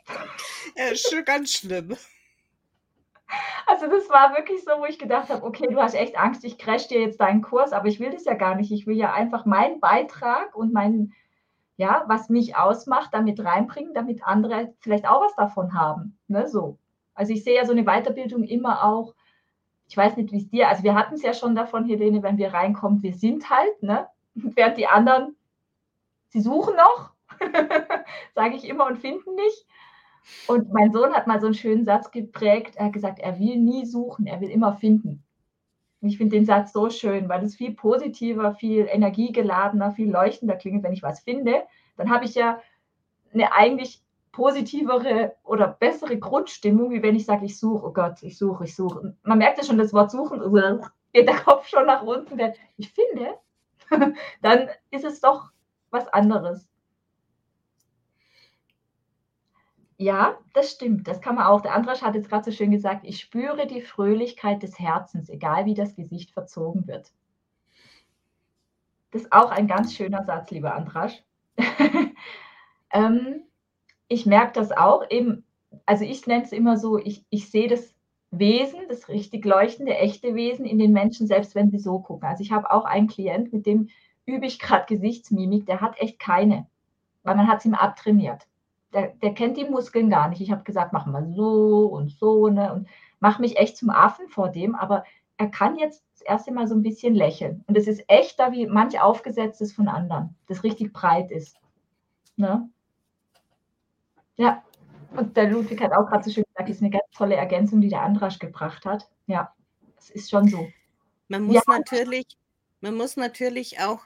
Ja, 0.75 0.85
ist 0.85 1.07
schon 1.07 1.23
ganz 1.23 1.51
schlimm. 1.51 1.95
Also 3.67 3.87
das 3.87 4.09
war 4.09 4.35
wirklich 4.35 4.63
so, 4.63 4.71
wo 4.79 4.85
ich 4.85 4.97
gedacht 4.97 5.29
habe, 5.29 5.43
okay, 5.43 5.67
du 5.67 5.79
hast 5.79 5.93
echt 5.93 6.17
Angst, 6.17 6.43
ich 6.43 6.57
crash 6.57 6.87
dir 6.87 7.01
jetzt 7.01 7.19
deinen 7.19 7.41
Kurs, 7.41 7.73
aber 7.73 7.87
ich 7.87 7.99
will 7.99 8.11
das 8.11 8.25
ja 8.25 8.33
gar 8.33 8.55
nicht. 8.55 8.71
Ich 8.71 8.87
will 8.87 8.97
ja 8.97 9.13
einfach 9.13 9.45
meinen 9.45 9.79
Beitrag 9.79 10.55
und 10.55 10.73
mein, 10.73 11.13
ja, 11.77 12.03
was 12.07 12.29
mich 12.29 12.55
ausmacht, 12.55 13.09
damit 13.13 13.43
reinbringen, 13.43 13.93
damit 13.93 14.23
andere 14.23 14.73
vielleicht 14.79 15.07
auch 15.07 15.21
was 15.21 15.35
davon 15.35 15.73
haben. 15.73 16.17
Ne, 16.27 16.47
so. 16.47 16.79
Also 17.13 17.33
ich 17.33 17.43
sehe 17.43 17.55
ja 17.55 17.65
so 17.65 17.71
eine 17.71 17.83
Weiterbildung 17.83 18.43
immer 18.43 18.83
auch, 18.83 19.13
ich 19.87 19.95
weiß 19.95 20.17
nicht, 20.17 20.31
wie 20.31 20.37
es 20.37 20.49
dir, 20.49 20.69
also 20.69 20.83
wir 20.83 20.95
hatten 20.95 21.15
es 21.15 21.21
ja 21.21 21.33
schon 21.33 21.55
davon, 21.55 21.85
Helene, 21.85 22.23
wenn 22.23 22.37
wir 22.37 22.53
reinkommen, 22.53 23.03
wir 23.03 23.13
sind 23.13 23.49
halt, 23.49 23.83
ne? 23.83 24.07
Während 24.33 24.77
die 24.77 24.87
anderen 24.87 25.35
sie 26.33 26.41
suchen 26.41 26.75
noch, 26.75 27.11
sage 28.35 28.55
ich 28.55 28.67
immer 28.67 28.87
und 28.87 28.97
finden 28.97 29.35
nicht. 29.35 29.67
Und 30.47 30.73
mein 30.73 30.91
Sohn 30.91 31.13
hat 31.13 31.27
mal 31.27 31.39
so 31.39 31.47
einen 31.47 31.53
schönen 31.53 31.85
Satz 31.85 32.09
geprägt. 32.09 32.75
Er 32.75 32.85
hat 32.85 32.93
gesagt, 32.93 33.19
er 33.19 33.39
will 33.39 33.57
nie 33.57 33.85
suchen, 33.85 34.25
er 34.25 34.41
will 34.41 34.49
immer 34.49 34.73
finden. 34.73 35.23
Und 36.01 36.09
ich 36.09 36.17
finde 36.17 36.35
den 36.35 36.45
Satz 36.45 36.73
so 36.73 36.89
schön, 36.89 37.29
weil 37.29 37.43
es 37.43 37.55
viel 37.55 37.73
positiver, 37.73 38.55
viel 38.55 38.87
energiegeladener, 38.89 39.91
viel 39.91 40.09
leuchtender 40.09 40.55
klingt, 40.55 40.83
wenn 40.83 40.93
ich 40.93 41.03
was 41.03 41.19
finde. 41.21 41.63
Dann 41.97 42.09
habe 42.09 42.25
ich 42.25 42.35
ja 42.35 42.59
eine 43.33 43.53
eigentlich 43.53 44.01
positivere 44.31 45.35
oder 45.43 45.67
bessere 45.67 46.17
Grundstimmung, 46.17 46.91
wie 46.91 47.03
wenn 47.03 47.15
ich 47.15 47.25
sage, 47.25 47.45
ich 47.45 47.59
suche, 47.59 47.85
oh 47.85 47.93
Gott, 47.93 48.23
ich 48.23 48.37
suche, 48.37 48.63
ich 48.63 48.75
suche. 48.75 49.15
Man 49.23 49.37
merkt 49.37 49.59
ja 49.59 49.63
schon 49.63 49.77
das 49.77 49.93
Wort 49.93 50.09
suchen, 50.09 50.41
geht 51.13 51.27
der 51.27 51.35
Kopf 51.35 51.67
schon 51.67 51.85
nach 51.85 52.01
unten. 52.01 52.39
Ich 52.77 52.91
finde, 52.91 53.37
dann 54.41 54.69
ist 54.89 55.05
es 55.05 55.21
doch 55.21 55.52
was 55.93 56.07
anderes. 56.09 56.67
Ja, 59.97 60.37
das 60.53 60.71
stimmt. 60.71 61.07
Das 61.07 61.21
kann 61.21 61.35
man 61.35 61.45
auch. 61.45 61.61
Der 61.61 61.73
Andrasch 61.73 62.01
hat 62.01 62.15
jetzt 62.15 62.29
gerade 62.29 62.43
so 62.43 62.51
schön 62.51 62.71
gesagt, 62.71 63.05
ich 63.05 63.19
spüre 63.19 63.67
die 63.67 63.81
Fröhlichkeit 63.81 64.61
des 64.63 64.79
Herzens, 64.79 65.29
egal 65.29 65.65
wie 65.65 65.75
das 65.75 65.95
Gesicht 65.95 66.31
verzogen 66.31 66.87
wird. 66.87 67.13
Das 69.11 69.21
ist 69.21 69.31
auch 69.31 69.51
ein 69.51 69.67
ganz 69.67 69.93
schöner 69.93 70.23
Satz, 70.25 70.49
lieber 70.51 70.73
Andrasch. 70.73 71.23
ähm, 72.91 73.43
ich 74.07 74.25
merke 74.25 74.53
das 74.53 74.71
auch 74.71 75.09
eben, 75.09 75.45
also 75.85 76.03
ich 76.03 76.25
nenne 76.25 76.43
es 76.43 76.51
immer 76.51 76.77
so, 76.77 76.97
ich, 76.97 77.23
ich 77.29 77.49
sehe 77.49 77.67
das 77.67 77.93
Wesen, 78.31 78.79
das 78.89 79.09
richtig 79.09 79.45
leuchtende, 79.45 79.95
echte 79.95 80.33
Wesen 80.33 80.65
in 80.65 80.79
den 80.79 80.91
Menschen, 80.91 81.27
selbst 81.27 81.53
wenn 81.53 81.69
sie 81.69 81.77
so 81.77 81.99
gucken. 81.99 82.27
Also 82.27 82.41
ich 82.41 82.51
habe 82.51 82.71
auch 82.71 82.85
einen 82.85 83.07
Klient, 83.07 83.53
mit 83.53 83.67
dem 83.67 83.89
übe 84.25 84.45
ich 84.45 84.59
gerade 84.59 84.85
Gesichtsmimik, 84.87 85.65
der 85.65 85.81
hat 85.81 85.99
echt 85.99 86.19
keine, 86.19 86.67
weil 87.23 87.35
man 87.35 87.47
hat 87.47 87.59
es 87.59 87.65
ihm 87.65 87.73
abtrainiert. 87.73 88.47
der, 88.93 89.09
der 89.21 89.33
kennt 89.33 89.57
die 89.57 89.65
Muskeln 89.65 90.09
gar 90.09 90.29
nicht. 90.29 90.41
Ich 90.41 90.51
habe 90.51 90.63
gesagt, 90.63 90.93
mach 90.93 91.05
mal 91.05 91.27
so 91.35 91.87
und 91.87 92.11
so, 92.11 92.47
ne? 92.47 92.73
Und 92.73 92.87
mach 93.19 93.39
mich 93.39 93.57
echt 93.57 93.77
zum 93.77 93.89
Affen 93.89 94.27
vor 94.27 94.49
dem, 94.49 94.75
aber 94.75 95.03
er 95.37 95.47
kann 95.47 95.77
jetzt 95.77 96.03
das 96.13 96.21
erste 96.21 96.51
Mal 96.51 96.67
so 96.67 96.75
ein 96.75 96.83
bisschen 96.83 97.15
lächeln. 97.15 97.63
Und 97.67 97.77
es 97.77 97.87
ist 97.87 98.03
echter 98.07 98.51
wie 98.51 98.67
manch 98.67 98.99
aufgesetztes 98.99 99.73
von 99.73 99.87
anderen, 99.87 100.35
das 100.47 100.63
richtig 100.63 100.93
breit 100.93 101.31
ist. 101.31 101.57
Ne? 102.35 102.69
Ja, 104.35 104.63
und 105.15 105.37
der 105.37 105.49
Ludwig 105.49 105.81
hat 105.81 105.93
auch 105.93 106.07
gerade 106.07 106.23
so 106.23 106.31
schön 106.31 106.43
gesagt, 106.43 106.69
das 106.69 106.75
ist 106.77 106.81
eine 106.81 106.91
ganz 106.91 107.05
tolle 107.15 107.35
Ergänzung, 107.35 107.81
die 107.81 107.89
der 107.89 108.01
Andrasch 108.01 108.39
gebracht 108.39 108.85
hat. 108.85 109.09
Ja, 109.27 109.53
es 109.97 110.09
ist 110.09 110.29
schon 110.29 110.47
so. 110.47 110.67
Man 111.27 111.43
muss, 111.43 111.55
ja. 111.55 111.61
natürlich, 111.67 112.25
man 112.81 112.95
muss 112.95 113.15
natürlich 113.15 113.79
auch 113.79 114.01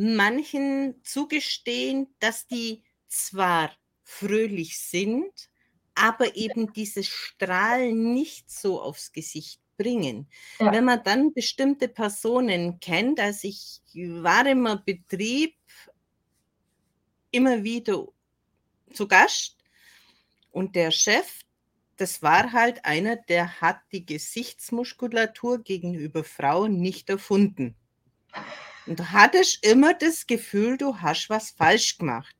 manchen 0.00 0.94
zugestehen, 1.04 2.08
dass 2.20 2.46
die 2.46 2.82
zwar 3.06 3.70
fröhlich 4.02 4.78
sind, 4.78 5.50
aber 5.94 6.36
eben 6.36 6.72
dieses 6.72 7.06
Strahlen 7.06 8.14
nicht 8.14 8.50
so 8.50 8.80
aufs 8.80 9.12
Gesicht 9.12 9.60
bringen. 9.76 10.26
Ja. 10.58 10.72
Wenn 10.72 10.84
man 10.84 11.04
dann 11.04 11.34
bestimmte 11.34 11.86
Personen 11.86 12.80
kennt, 12.80 13.20
also 13.20 13.46
ich 13.46 13.82
war 13.94 14.46
im 14.46 14.66
Betrieb 14.86 15.54
immer 17.30 17.62
wieder 17.62 18.06
zu 18.94 19.06
Gast 19.06 19.58
und 20.50 20.76
der 20.76 20.90
Chef, 20.92 21.42
das 21.96 22.22
war 22.22 22.52
halt 22.52 22.86
einer, 22.86 23.16
der 23.16 23.60
hat 23.60 23.80
die 23.92 24.06
Gesichtsmuskulatur 24.06 25.62
gegenüber 25.62 26.24
Frauen 26.24 26.80
nicht 26.80 27.10
erfunden. 27.10 27.76
Und 28.90 28.98
du 28.98 29.12
hattest 29.12 29.64
immer 29.64 29.94
das 29.94 30.26
Gefühl, 30.26 30.76
du 30.76 30.96
hast 30.96 31.30
was 31.30 31.52
falsch 31.52 31.96
gemacht. 31.96 32.34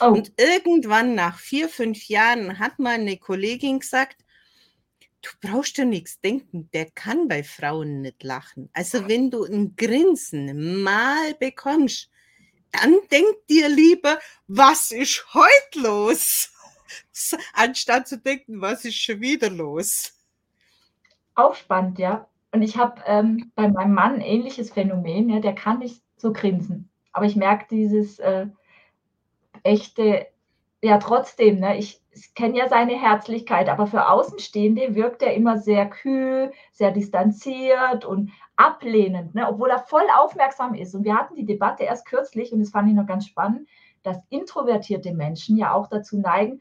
Oh. 0.00 0.08
Und 0.08 0.34
irgendwann 0.36 1.14
nach 1.14 1.38
vier, 1.38 1.66
fünf 1.66 2.08
Jahren 2.08 2.58
hat 2.58 2.78
mal 2.78 2.96
eine 2.96 3.16
Kollegin 3.16 3.78
gesagt, 3.78 4.22
du 5.22 5.30
brauchst 5.40 5.78
ja 5.78 5.86
nichts 5.86 6.20
denken, 6.20 6.68
der 6.74 6.90
kann 6.90 7.26
bei 7.26 7.42
Frauen 7.42 8.02
nicht 8.02 8.22
lachen. 8.22 8.68
Also 8.74 9.08
wenn 9.08 9.30
du 9.30 9.44
ein 9.44 9.76
Grinsen 9.76 10.82
mal 10.82 11.32
bekommst, 11.40 12.10
dann 12.70 12.96
denk 13.10 13.46
dir 13.48 13.70
lieber, 13.70 14.18
was 14.46 14.90
ist 14.90 15.24
heute 15.32 15.78
los? 15.80 16.50
Anstatt 17.54 18.08
zu 18.08 18.18
denken, 18.18 18.60
was 18.60 18.84
ist 18.84 19.00
schon 19.00 19.22
wieder 19.22 19.48
los? 19.48 20.12
Auch 21.34 21.54
spannend, 21.54 21.98
ja. 21.98 22.28
Und 22.54 22.62
ich 22.62 22.78
habe 22.78 23.02
ähm, 23.06 23.50
bei 23.56 23.68
meinem 23.68 23.94
Mann 23.94 24.14
ein 24.14 24.20
ähnliches 24.20 24.70
Phänomen, 24.70 25.28
ja, 25.28 25.40
der 25.40 25.56
kann 25.56 25.80
nicht 25.80 26.00
so 26.16 26.32
grinsen. 26.32 26.88
Aber 27.12 27.26
ich 27.26 27.34
merke 27.34 27.66
dieses 27.68 28.20
äh, 28.20 28.46
echte, 29.64 30.28
ja 30.80 30.98
trotzdem, 30.98 31.58
ne, 31.58 31.76
ich, 31.76 32.00
ich 32.12 32.32
kenne 32.36 32.56
ja 32.56 32.68
seine 32.68 32.92
Herzlichkeit, 32.92 33.68
aber 33.68 33.88
für 33.88 34.08
Außenstehende 34.08 34.94
wirkt 34.94 35.22
er 35.22 35.34
immer 35.34 35.58
sehr 35.58 35.90
kühl, 35.90 36.52
sehr 36.70 36.92
distanziert 36.92 38.04
und 38.04 38.30
ablehnend, 38.54 39.34
ne, 39.34 39.48
obwohl 39.48 39.70
er 39.70 39.80
voll 39.80 40.06
aufmerksam 40.16 40.74
ist. 40.74 40.94
Und 40.94 41.02
wir 41.02 41.16
hatten 41.16 41.34
die 41.34 41.46
Debatte 41.46 41.82
erst 41.82 42.06
kürzlich 42.06 42.52
und 42.52 42.60
das 42.60 42.70
fand 42.70 42.88
ich 42.88 42.94
noch 42.94 43.08
ganz 43.08 43.26
spannend, 43.26 43.68
dass 44.04 44.18
introvertierte 44.28 45.12
Menschen 45.12 45.56
ja 45.56 45.74
auch 45.74 45.88
dazu 45.88 46.18
neigen, 46.20 46.60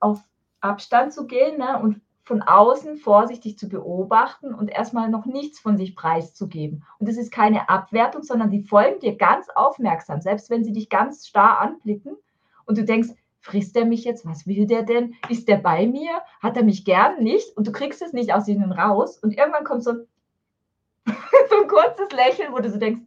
auf 0.00 0.20
Abstand 0.62 1.12
zu 1.12 1.26
gehen 1.26 1.58
ne, 1.58 1.78
und 1.82 2.00
von 2.24 2.42
außen 2.42 2.96
vorsichtig 2.96 3.58
zu 3.58 3.68
beobachten 3.68 4.54
und 4.54 4.68
erstmal 4.68 5.10
noch 5.10 5.26
nichts 5.26 5.60
von 5.60 5.76
sich 5.76 5.94
preiszugeben. 5.94 6.84
Und 6.98 7.08
das 7.08 7.16
ist 7.16 7.30
keine 7.30 7.68
Abwertung, 7.68 8.22
sondern 8.22 8.50
die 8.50 8.62
folgen 8.62 9.00
dir 9.00 9.16
ganz 9.16 9.48
aufmerksam, 9.54 10.22
selbst 10.22 10.48
wenn 10.48 10.64
sie 10.64 10.72
dich 10.72 10.88
ganz 10.88 11.26
starr 11.26 11.60
anblicken 11.60 12.16
und 12.64 12.78
du 12.78 12.84
denkst, 12.84 13.10
frisst 13.44 13.76
er 13.76 13.84
mich 13.84 14.04
jetzt? 14.04 14.24
Was 14.24 14.46
will 14.46 14.66
der 14.66 14.84
denn? 14.84 15.14
Ist 15.28 15.48
der 15.48 15.58
bei 15.58 15.86
mir? 15.86 16.22
Hat 16.42 16.56
er 16.56 16.64
mich 16.64 16.86
gern 16.86 17.22
nicht? 17.22 17.54
Und 17.56 17.66
du 17.66 17.72
kriegst 17.72 18.00
es 18.00 18.14
nicht 18.14 18.32
aus 18.32 18.48
ihnen 18.48 18.72
raus. 18.72 19.18
Und 19.18 19.36
irgendwann 19.36 19.64
kommt 19.64 19.84
so, 19.84 19.92
so 21.04 21.62
ein 21.62 21.68
kurzes 21.68 22.10
Lächeln, 22.12 22.54
wo 22.54 22.58
du 22.58 22.70
so 22.70 22.78
denkst, 22.78 23.02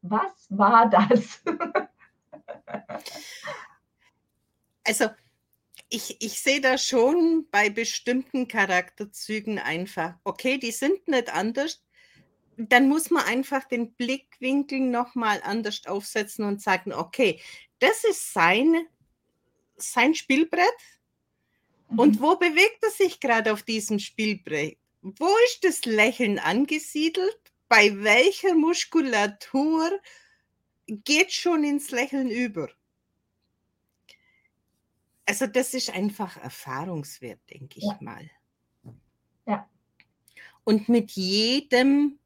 was 0.00 0.46
war 0.48 0.88
das? 0.88 1.44
also, 4.86 5.06
ich, 5.92 6.16
ich 6.20 6.40
sehe 6.40 6.60
da 6.60 6.78
schon 6.78 7.46
bei 7.50 7.68
bestimmten 7.68 8.48
Charakterzügen 8.48 9.58
einfach, 9.58 10.14
okay, 10.24 10.58
die 10.58 10.72
sind 10.72 11.06
nicht 11.06 11.32
anders. 11.32 11.84
Dann 12.56 12.88
muss 12.88 13.10
man 13.10 13.24
einfach 13.24 13.64
den 13.64 13.92
Blickwinkel 13.94 14.80
nochmal 14.80 15.40
anders 15.42 15.86
aufsetzen 15.86 16.44
und 16.44 16.62
sagen, 16.62 16.92
okay, 16.92 17.40
das 17.78 18.04
ist 18.04 18.32
sein 18.32 18.86
sein 19.76 20.14
Spielbrett. 20.14 20.64
Mhm. 21.90 21.98
Und 21.98 22.20
wo 22.20 22.36
bewegt 22.36 22.82
er 22.82 22.90
sich 22.90 23.20
gerade 23.20 23.52
auf 23.52 23.62
diesem 23.62 23.98
Spielbrett? 23.98 24.78
Wo 25.02 25.28
ist 25.46 25.64
das 25.64 25.84
Lächeln 25.84 26.38
angesiedelt? 26.38 27.38
Bei 27.68 28.02
welcher 28.02 28.54
Muskulatur 28.54 29.90
geht 30.86 31.32
schon 31.32 31.64
ins 31.64 31.90
Lächeln 31.90 32.30
über? 32.30 32.68
Also 35.26 35.46
das 35.46 35.74
ist 35.74 35.90
einfach 35.90 36.36
Erfahrungswert, 36.36 37.40
denke 37.50 37.78
ich 37.78 37.84
ja. 37.84 37.98
mal. 38.00 38.30
Ja. 39.46 39.68
Und 40.64 40.88
mit 40.88 41.12
jedem 41.12 42.18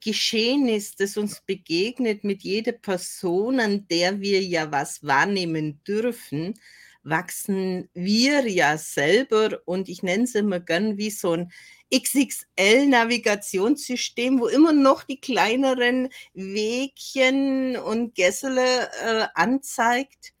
Geschehnis, 0.00 0.96
das 0.96 1.16
uns 1.16 1.40
begegnet, 1.42 2.24
mit 2.24 2.42
jeder 2.42 2.72
Person, 2.72 3.60
an 3.60 3.86
der 3.88 4.20
wir 4.20 4.42
ja 4.42 4.72
was 4.72 5.04
wahrnehmen 5.04 5.82
dürfen, 5.84 6.58
wachsen 7.02 7.88
wir 7.94 8.46
ja 8.48 8.76
selber 8.78 9.60
und 9.64 9.88
ich 9.88 10.02
nenne 10.02 10.24
es 10.24 10.34
immer 10.34 10.60
gern 10.60 10.98
wie 10.98 11.08
so 11.10 11.32
ein 11.32 11.50
XXL-Navigationssystem, 11.92 14.38
wo 14.40 14.46
immer 14.46 14.72
noch 14.72 15.02
die 15.02 15.20
kleineren 15.20 16.08
Wegchen 16.34 17.76
und 17.76 18.14
Gässele 18.14 18.88
äh, 19.02 19.26
anzeigt. 19.34 20.32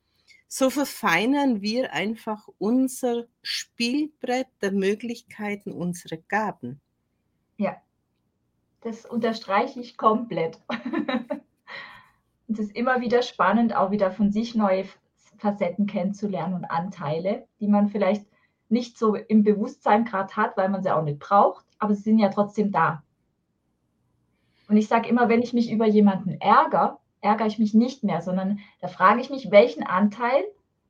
So 0.52 0.68
verfeinern 0.68 1.62
wir 1.62 1.92
einfach 1.92 2.48
unser 2.58 3.26
Spielbrett 3.40 4.48
der 4.60 4.72
Möglichkeiten, 4.72 5.70
unsere 5.70 6.18
Gaben. 6.18 6.80
Ja, 7.56 7.76
das 8.80 9.06
unterstreiche 9.06 9.78
ich 9.78 9.96
komplett. 9.96 10.60
es 12.48 12.58
ist 12.58 12.74
immer 12.74 13.00
wieder 13.00 13.22
spannend, 13.22 13.76
auch 13.76 13.92
wieder 13.92 14.10
von 14.10 14.32
sich 14.32 14.56
neue 14.56 14.86
Facetten 15.38 15.86
kennenzulernen 15.86 16.54
und 16.54 16.64
Anteile, 16.64 17.46
die 17.60 17.68
man 17.68 17.88
vielleicht 17.88 18.26
nicht 18.68 18.98
so 18.98 19.14
im 19.14 19.44
Bewusstsein 19.44 20.04
gerade 20.04 20.34
hat, 20.34 20.56
weil 20.56 20.68
man 20.68 20.82
sie 20.82 20.90
auch 20.90 21.04
nicht 21.04 21.20
braucht, 21.20 21.64
aber 21.78 21.94
sie 21.94 22.02
sind 22.02 22.18
ja 22.18 22.28
trotzdem 22.28 22.72
da. 22.72 23.04
Und 24.68 24.76
ich 24.76 24.88
sage 24.88 25.08
immer, 25.08 25.28
wenn 25.28 25.42
ich 25.42 25.52
mich 25.52 25.70
über 25.70 25.86
jemanden 25.86 26.40
ärgere, 26.40 26.99
ärgere 27.20 27.46
ich 27.46 27.58
mich 27.58 27.74
nicht 27.74 28.04
mehr, 28.04 28.22
sondern 28.22 28.60
da 28.80 28.88
frage 28.88 29.20
ich 29.20 29.30
mich, 29.30 29.50
welchen 29.50 29.82
Anteil 29.82 30.42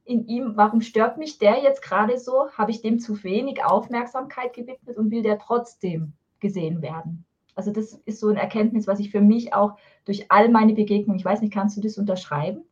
in 0.04 0.26
ihm, 0.26 0.52
warum 0.56 0.80
stört 0.80 1.18
mich 1.18 1.38
der 1.38 1.62
jetzt 1.62 1.82
gerade 1.82 2.18
so? 2.18 2.50
Habe 2.52 2.70
ich 2.70 2.82
dem 2.82 2.98
zu 2.98 3.22
wenig 3.22 3.64
Aufmerksamkeit 3.64 4.54
gewidmet 4.54 4.96
und 4.96 5.10
will 5.10 5.22
der 5.22 5.38
trotzdem 5.38 6.14
gesehen 6.40 6.82
werden? 6.82 7.24
Also 7.54 7.72
das 7.72 7.94
ist 8.04 8.20
so 8.20 8.28
ein 8.28 8.36
Erkenntnis, 8.36 8.86
was 8.86 9.00
ich 9.00 9.10
für 9.10 9.20
mich 9.20 9.54
auch 9.54 9.76
durch 10.04 10.30
all 10.30 10.48
meine 10.48 10.72
Begegnungen, 10.72 11.18
ich 11.18 11.24
weiß 11.24 11.42
nicht, 11.42 11.52
kannst 11.52 11.76
du 11.76 11.80
das 11.80 11.98
unterschreiben? 11.98 12.64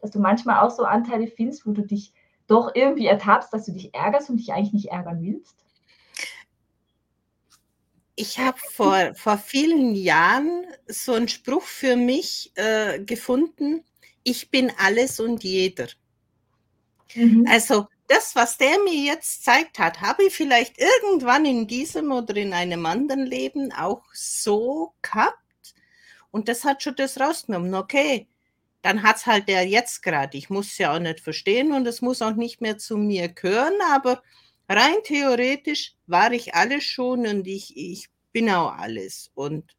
dass 0.00 0.10
du 0.10 0.18
manchmal 0.18 0.64
auch 0.64 0.70
so 0.70 0.84
Anteile 0.84 1.26
findest, 1.26 1.66
wo 1.66 1.72
du 1.72 1.82
dich 1.82 2.12
doch 2.46 2.74
irgendwie 2.74 3.06
ertappst, 3.06 3.52
dass 3.52 3.66
du 3.66 3.72
dich 3.72 3.94
ärgerst 3.94 4.30
und 4.30 4.38
dich 4.38 4.52
eigentlich 4.52 4.72
nicht 4.72 4.88
ärgern 4.88 5.22
willst? 5.22 5.64
Ich 8.20 8.38
habe 8.38 8.58
vor, 8.58 9.14
vor 9.14 9.38
vielen 9.38 9.94
Jahren 9.94 10.66
so 10.86 11.14
einen 11.14 11.28
Spruch 11.28 11.62
für 11.62 11.96
mich 11.96 12.52
äh, 12.54 13.00
gefunden, 13.00 13.82
ich 14.22 14.50
bin 14.50 14.70
alles 14.76 15.20
und 15.20 15.42
jeder. 15.42 15.88
Mhm. 17.14 17.46
Also 17.48 17.86
das, 18.08 18.36
was 18.36 18.58
der 18.58 18.78
mir 18.84 18.92
jetzt 18.92 19.42
zeigt 19.42 19.78
hat, 19.78 20.02
habe 20.02 20.24
ich 20.24 20.34
vielleicht 20.34 20.74
irgendwann 20.78 21.46
in 21.46 21.66
diesem 21.66 22.12
oder 22.12 22.36
in 22.36 22.52
einem 22.52 22.84
anderen 22.84 23.24
Leben 23.24 23.72
auch 23.72 24.02
so 24.12 24.92
gehabt. 25.00 25.38
Und 26.30 26.50
das 26.50 26.64
hat 26.64 26.82
schon 26.82 26.96
das 26.96 27.18
rausgenommen. 27.18 27.74
Okay, 27.74 28.28
dann 28.82 29.02
hat 29.02 29.16
es 29.16 29.26
halt 29.26 29.48
der 29.48 29.66
jetzt 29.66 30.02
gerade. 30.02 30.36
Ich 30.36 30.50
muss 30.50 30.66
es 30.72 30.78
ja 30.78 30.94
auch 30.94 30.98
nicht 30.98 31.20
verstehen 31.20 31.72
und 31.72 31.86
es 31.86 32.02
muss 32.02 32.20
auch 32.20 32.34
nicht 32.34 32.60
mehr 32.60 32.76
zu 32.76 32.98
mir 32.98 33.28
gehören, 33.28 33.80
aber 33.90 34.22
rein 34.70 35.02
theoretisch 35.04 35.94
war 36.06 36.32
ich 36.32 36.54
alles 36.54 36.84
schon 36.84 37.26
und 37.26 37.46
ich, 37.46 37.76
ich 37.76 38.08
bin 38.32 38.48
auch 38.48 38.72
alles 38.72 39.30
und 39.34 39.76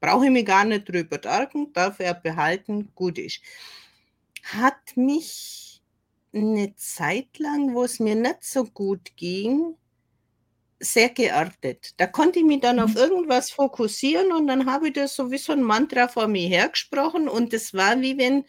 brauche 0.00 0.26
ich 0.26 0.30
mich 0.30 0.44
gar 0.44 0.64
nicht 0.64 0.88
drüber 0.88 1.22
ärgern, 1.24 1.72
darf 1.72 1.98
er 1.98 2.14
behalten, 2.14 2.92
gut 2.94 3.18
ist. 3.18 3.40
Hat 4.44 4.96
mich 4.96 5.82
eine 6.32 6.74
Zeit 6.76 7.38
lang, 7.38 7.74
wo 7.74 7.84
es 7.84 7.98
mir 7.98 8.14
nicht 8.14 8.44
so 8.44 8.64
gut 8.64 9.16
ging, 9.16 9.74
sehr 10.78 11.08
geerdet. 11.08 11.94
Da 11.96 12.06
konnte 12.06 12.38
ich 12.38 12.44
mich 12.44 12.60
dann 12.60 12.78
auf 12.78 12.90
mhm. 12.90 12.98
irgendwas 12.98 13.50
fokussieren 13.50 14.30
und 14.32 14.46
dann 14.46 14.70
habe 14.70 14.88
ich 14.88 14.92
das 14.92 15.16
so 15.16 15.30
wie 15.30 15.38
so 15.38 15.52
ein 15.52 15.62
Mantra 15.62 16.06
vor 16.06 16.28
mir 16.28 16.48
hergesprochen 16.48 17.28
und 17.28 17.52
es 17.52 17.74
war 17.74 18.00
wie 18.00 18.16
wenn, 18.18 18.44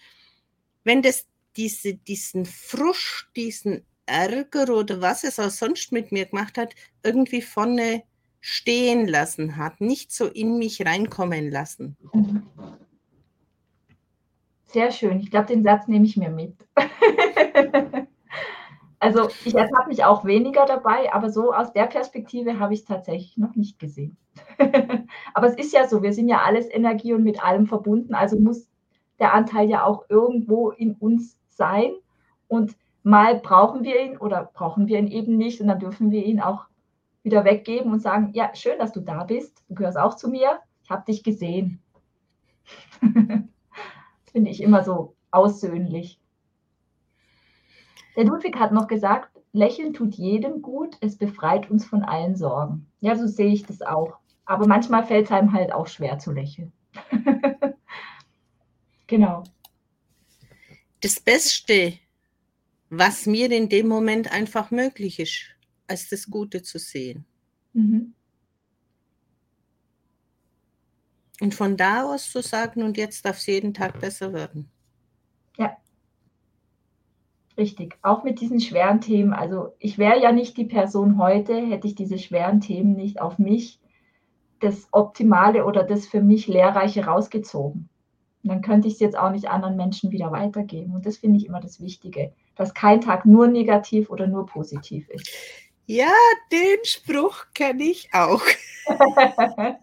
wenn 0.84 1.02
das 1.02 1.26
diese, 1.56 1.96
diesen 1.96 2.46
Frusch, 2.46 3.30
diesen 3.36 3.86
Ärger 4.10 4.74
oder 4.76 5.02
was 5.02 5.24
es 5.24 5.40
auch 5.40 5.50
sonst 5.50 5.92
mit 5.92 6.12
mir 6.12 6.26
gemacht 6.26 6.58
hat, 6.58 6.74
irgendwie 7.04 7.42
vorne 7.42 8.04
stehen 8.42 9.08
lassen 9.08 9.58
hat, 9.58 9.82
nicht 9.82 10.12
so 10.12 10.26
in 10.26 10.58
mich 10.58 10.86
reinkommen 10.86 11.52
lassen. 11.52 11.98
Sehr 14.66 14.92
schön. 14.92 15.20
Ich 15.20 15.32
glaube, 15.32 15.48
den 15.48 15.64
Satz 15.64 15.88
nehme 15.88 16.06
ich 16.06 16.16
mir 16.16 16.30
mit. 16.30 16.56
also 19.00 19.30
ich 19.44 19.56
habe 19.56 19.88
mich 19.88 20.04
auch 20.04 20.26
weniger 20.26 20.66
dabei, 20.66 21.12
aber 21.12 21.30
so 21.32 21.54
aus 21.54 21.74
der 21.74 21.88
Perspektive 21.88 22.60
habe 22.60 22.74
ich 22.74 22.82
es 22.82 22.86
tatsächlich 22.86 23.36
noch 23.38 23.56
nicht 23.56 23.80
gesehen. 23.80 24.16
aber 25.34 25.48
es 25.48 25.56
ist 25.56 25.74
ja 25.74 25.88
so, 25.88 26.02
wir 26.04 26.14
sind 26.14 26.30
ja 26.30 26.44
alles 26.44 26.68
Energie 26.70 27.14
und 27.14 27.24
mit 27.24 27.44
allem 27.44 27.66
verbunden, 27.66 28.14
also 28.14 28.40
muss 28.40 28.68
der 29.20 29.34
Anteil 29.34 29.70
ja 29.70 29.84
auch 29.84 30.06
irgendwo 30.10 30.70
in 30.70 30.94
uns 30.94 31.38
sein. 31.48 31.92
Und 32.48 32.76
mal 33.04 33.40
brauchen 33.40 33.84
wir 33.84 34.02
ihn 34.02 34.18
oder 34.18 34.50
brauchen 34.54 34.88
wir 34.88 35.00
ihn 35.00 35.08
eben 35.08 35.38
nicht 35.38 35.62
und 35.62 35.68
dann 35.68 35.80
dürfen 35.80 36.12
wir 36.12 36.26
ihn 36.26 36.42
auch 36.42 36.66
wieder 37.24 37.44
weggeben 37.46 37.92
und 37.92 38.02
sagen, 38.02 38.32
ja, 38.34 38.54
schön, 38.56 38.80
dass 38.80 38.92
du 38.92 39.02
da 39.02 39.24
bist, 39.24 39.64
du 39.68 39.76
gehörst 39.76 39.98
auch 39.98 40.16
zu 40.16 40.30
mir, 40.30 40.60
ich 40.84 40.90
habe 40.90 41.06
dich 41.06 41.24
gesehen. 41.24 41.82
das 43.02 44.32
finde 44.32 44.52
ich 44.52 44.62
immer 44.62 44.84
so 44.84 45.16
aussöhnlich. 45.32 46.20
Der 48.16 48.26
Ludwig 48.26 48.58
hat 48.58 48.72
noch 48.72 48.88
gesagt, 48.88 49.30
Lächeln 49.52 49.94
tut 49.94 50.16
jedem 50.16 50.62
gut, 50.62 50.98
es 51.02 51.18
befreit 51.18 51.70
uns 51.70 51.86
von 51.86 52.04
allen 52.04 52.36
Sorgen. 52.36 52.88
Ja, 53.00 53.16
so 53.16 53.28
sehe 53.28 53.52
ich 53.52 53.66
das 53.66 53.82
auch. 53.82 54.18
Aber 54.46 54.68
manchmal 54.68 55.06
fällt 55.06 55.26
es 55.26 55.32
einem 55.32 55.54
halt 55.54 55.72
auch 55.72 55.88
schwer 55.88 56.20
zu 56.20 56.32
lächeln. 56.32 56.72
genau. 59.08 59.44
Das 61.02 61.20
Beste, 61.20 61.94
was 62.90 63.26
mir 63.26 63.52
in 63.52 63.70
dem 63.70 63.88
Moment 63.88 64.32
einfach 64.32 64.72
möglich 64.72 65.20
ist, 65.20 65.46
als 65.88 66.10
das 66.10 66.30
Gute 66.30 66.62
zu 66.62 66.80
sehen. 66.80 67.26
Mhm. 67.74 68.14
Und 71.42 71.56
von 71.56 71.78
da 71.78 72.04
aus 72.04 72.32
zu 72.32 72.42
sagen, 72.42 72.84
und 72.84 72.98
jetzt 72.98 73.26
darf 73.26 73.38
es 73.38 73.46
jeden 73.46 73.74
Tag 73.74 74.00
besser 74.00 74.34
werden. 74.34 74.70
Ja. 75.58 75.78
Richtig. 77.58 77.98
Auch 78.02 78.24
mit 78.24 78.42
diesen 78.42 78.60
schweren 78.60 79.02
Themen. 79.02 79.34
Also 79.34 79.74
ich 79.80 79.98
wäre 79.98 80.22
ja 80.22 80.32
nicht 80.32 80.58
die 80.58 80.66
Person 80.66 81.18
heute, 81.18 81.56
hätte 81.56 81.88
ich 81.88 81.96
diese 81.96 82.18
schweren 82.18 82.60
Themen 82.60 82.94
nicht 82.94 83.22
auf 83.22 83.40
mich 83.40 83.80
das 84.60 84.88
Optimale 84.92 85.66
oder 85.66 85.84
das 85.84 86.06
für 86.08 86.22
mich 86.22 86.48
Lehrreiche 86.48 87.06
rausgezogen. 87.06 87.89
Und 88.44 88.50
dann 88.50 88.62
könnte 88.62 88.88
ich 88.88 88.96
es 88.96 89.00
jetzt 89.00 89.18
auch 89.18 89.32
nicht 89.32 89.50
anderen 89.50 89.76
Menschen 89.76 90.12
wieder 90.12 90.32
weitergeben. 90.32 90.96
Und 90.96 91.06
das 91.06 91.18
finde 91.18 91.38
ich 91.38 91.46
immer 91.46 91.60
das 91.60 91.82
Wichtige, 91.82 92.32
dass 92.56 92.74
kein 92.74 93.02
Tag 93.02 93.26
nur 93.26 93.48
negativ 93.48 94.10
oder 94.10 94.28
nur 94.28 94.46
positiv 94.46 95.10
ist. 95.10 95.30
Ja, 95.86 96.12
den 96.52 96.78
Spruch 96.84 97.46
kenne 97.54 97.84
ich 97.84 98.10
auch. 98.14 98.42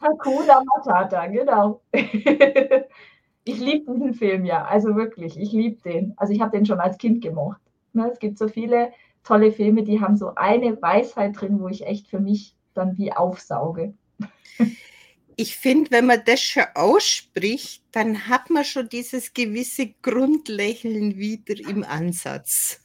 Hakuna 0.00 0.62
Matata, 0.64 1.26
genau. 1.26 1.82
ich 1.92 3.58
liebe 3.58 3.92
diesen 3.92 4.14
Film 4.14 4.44
ja, 4.44 4.64
also 4.64 4.94
wirklich, 4.94 5.38
ich 5.38 5.52
liebe 5.52 5.82
den. 5.82 6.14
Also 6.16 6.32
ich 6.32 6.40
habe 6.40 6.56
den 6.56 6.66
schon 6.66 6.80
als 6.80 6.98
Kind 6.98 7.20
gemocht. 7.20 7.60
Ne, 7.92 8.08
es 8.10 8.18
gibt 8.18 8.38
so 8.38 8.48
viele 8.48 8.92
tolle 9.24 9.52
Filme, 9.52 9.82
die 9.82 10.00
haben 10.00 10.16
so 10.16 10.34
eine 10.34 10.80
Weisheit 10.80 11.40
drin, 11.40 11.60
wo 11.60 11.68
ich 11.68 11.86
echt 11.86 12.08
für 12.08 12.20
mich 12.20 12.56
dann 12.74 12.96
wie 12.96 13.12
aufsauge. 13.12 13.94
Ich 15.36 15.56
finde, 15.56 15.90
wenn 15.90 16.06
man 16.06 16.22
das 16.24 16.40
schon 16.42 16.64
ausspricht, 16.74 17.82
dann 17.92 18.28
hat 18.28 18.50
man 18.50 18.64
schon 18.64 18.88
dieses 18.88 19.32
gewisse 19.32 19.94
Grundlächeln 20.02 21.16
wieder 21.16 21.54
im 21.68 21.84
Ansatz. 21.84 22.80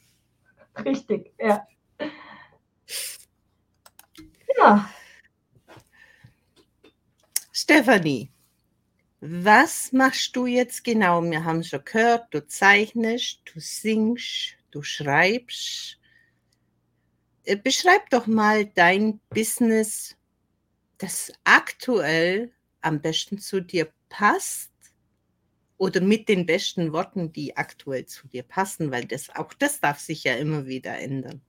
Richtig, 0.83 1.31
ja. 1.39 1.67
Ja, 4.57 4.89
Stefanie, 7.59 8.31
was 9.19 9.91
machst 9.91 10.35
du 10.35 10.45
jetzt 10.45 10.83
genau? 10.83 11.23
Wir 11.23 11.43
haben 11.43 11.63
schon 11.63 11.83
gehört, 11.83 12.31
du 12.33 12.45
zeichnest, 12.47 13.41
du 13.45 13.59
singst, 13.59 14.55
du 14.69 14.83
schreibst. 14.83 15.97
Äh, 17.45 17.55
beschreib 17.55 18.09
doch 18.11 18.27
mal 18.27 18.67
dein 18.67 19.19
Business, 19.31 20.16
das 20.97 21.31
aktuell 21.43 22.51
am 22.81 23.01
besten 23.01 23.37
zu 23.37 23.61
dir 23.61 23.89
passt 24.09 24.71
oder 25.77 26.01
mit 26.01 26.27
den 26.27 26.45
besten 26.45 26.91
Worten, 26.91 27.31
die 27.31 27.55
aktuell 27.55 28.05
zu 28.05 28.27
dir 28.27 28.43
passen, 28.43 28.91
weil 28.91 29.05
das 29.05 29.29
auch 29.35 29.53
das 29.53 29.79
darf 29.79 29.99
sich 29.99 30.23
ja 30.23 30.35
immer 30.35 30.65
wieder 30.65 30.97
ändern. 30.97 31.41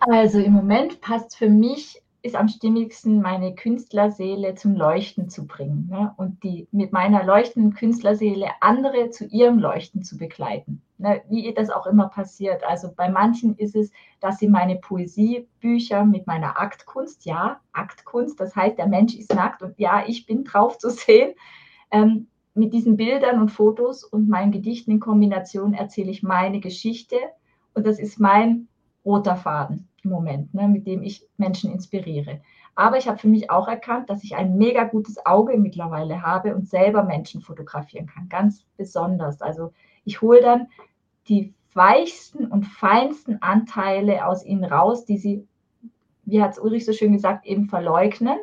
Also 0.00 0.38
im 0.38 0.52
Moment 0.52 1.00
passt 1.00 1.36
für 1.36 1.48
mich 1.48 2.02
ist 2.24 2.36
am 2.36 2.48
stimmigsten, 2.48 3.20
meine 3.20 3.54
Künstlerseele 3.54 4.54
zum 4.54 4.74
Leuchten 4.74 5.28
zu 5.28 5.46
bringen 5.46 5.88
ne? 5.90 6.14
und 6.16 6.42
die 6.42 6.66
mit 6.72 6.90
meiner 6.90 7.22
leuchtenden 7.22 7.74
Künstlerseele 7.74 8.48
andere 8.62 9.10
zu 9.10 9.26
ihrem 9.26 9.58
Leuchten 9.58 10.02
zu 10.02 10.16
begleiten. 10.16 10.80
Ne? 10.96 11.20
Wie 11.28 11.52
das 11.52 11.68
auch 11.68 11.86
immer 11.86 12.08
passiert. 12.08 12.64
Also 12.64 12.90
bei 12.96 13.10
manchen 13.10 13.54
ist 13.56 13.76
es, 13.76 13.92
dass 14.20 14.38
sie 14.38 14.48
meine 14.48 14.76
Poesiebücher 14.76 16.06
mit 16.06 16.26
meiner 16.26 16.58
Aktkunst, 16.58 17.26
ja, 17.26 17.60
Aktkunst, 17.72 18.40
das 18.40 18.56
heißt, 18.56 18.78
der 18.78 18.88
Mensch 18.88 19.14
ist 19.14 19.34
nackt 19.34 19.62
und 19.62 19.78
ja, 19.78 20.04
ich 20.06 20.24
bin 20.24 20.44
drauf 20.44 20.78
zu 20.78 20.88
sehen. 20.88 21.34
Ähm, 21.90 22.28
mit 22.54 22.72
diesen 22.72 22.96
Bildern 22.96 23.38
und 23.38 23.50
Fotos 23.50 24.02
und 24.02 24.30
meinen 24.30 24.50
Gedichten 24.50 24.92
in 24.92 25.00
Kombination 25.00 25.74
erzähle 25.74 26.10
ich 26.10 26.22
meine 26.22 26.60
Geschichte 26.60 27.16
und 27.74 27.86
das 27.86 27.98
ist 27.98 28.18
mein 28.18 28.68
roter 29.04 29.36
Faden 29.36 29.90
im 30.04 30.10
Moment, 30.10 30.54
ne, 30.54 30.68
mit 30.68 30.86
dem 30.86 31.02
ich 31.02 31.26
Menschen 31.36 31.72
inspiriere. 31.72 32.40
Aber 32.74 32.98
ich 32.98 33.08
habe 33.08 33.18
für 33.18 33.28
mich 33.28 33.50
auch 33.50 33.68
erkannt, 33.68 34.10
dass 34.10 34.24
ich 34.24 34.34
ein 34.34 34.56
mega 34.56 34.84
gutes 34.84 35.24
Auge 35.24 35.56
mittlerweile 35.58 36.22
habe 36.22 36.54
und 36.54 36.68
selber 36.68 37.04
Menschen 37.04 37.40
fotografieren 37.40 38.06
kann, 38.06 38.28
ganz 38.28 38.64
besonders. 38.76 39.40
Also 39.40 39.72
ich 40.04 40.22
hole 40.22 40.40
dann 40.40 40.68
die 41.28 41.54
weichsten 41.72 42.46
und 42.46 42.66
feinsten 42.66 43.42
Anteile 43.42 44.26
aus 44.26 44.44
ihnen 44.44 44.64
raus, 44.64 45.04
die 45.04 45.18
sie, 45.18 45.46
wie 46.24 46.42
hat 46.42 46.52
es 46.52 46.58
Ulrich 46.58 46.84
so 46.84 46.92
schön 46.92 47.12
gesagt, 47.12 47.46
eben 47.46 47.68
verleugnen. 47.68 48.38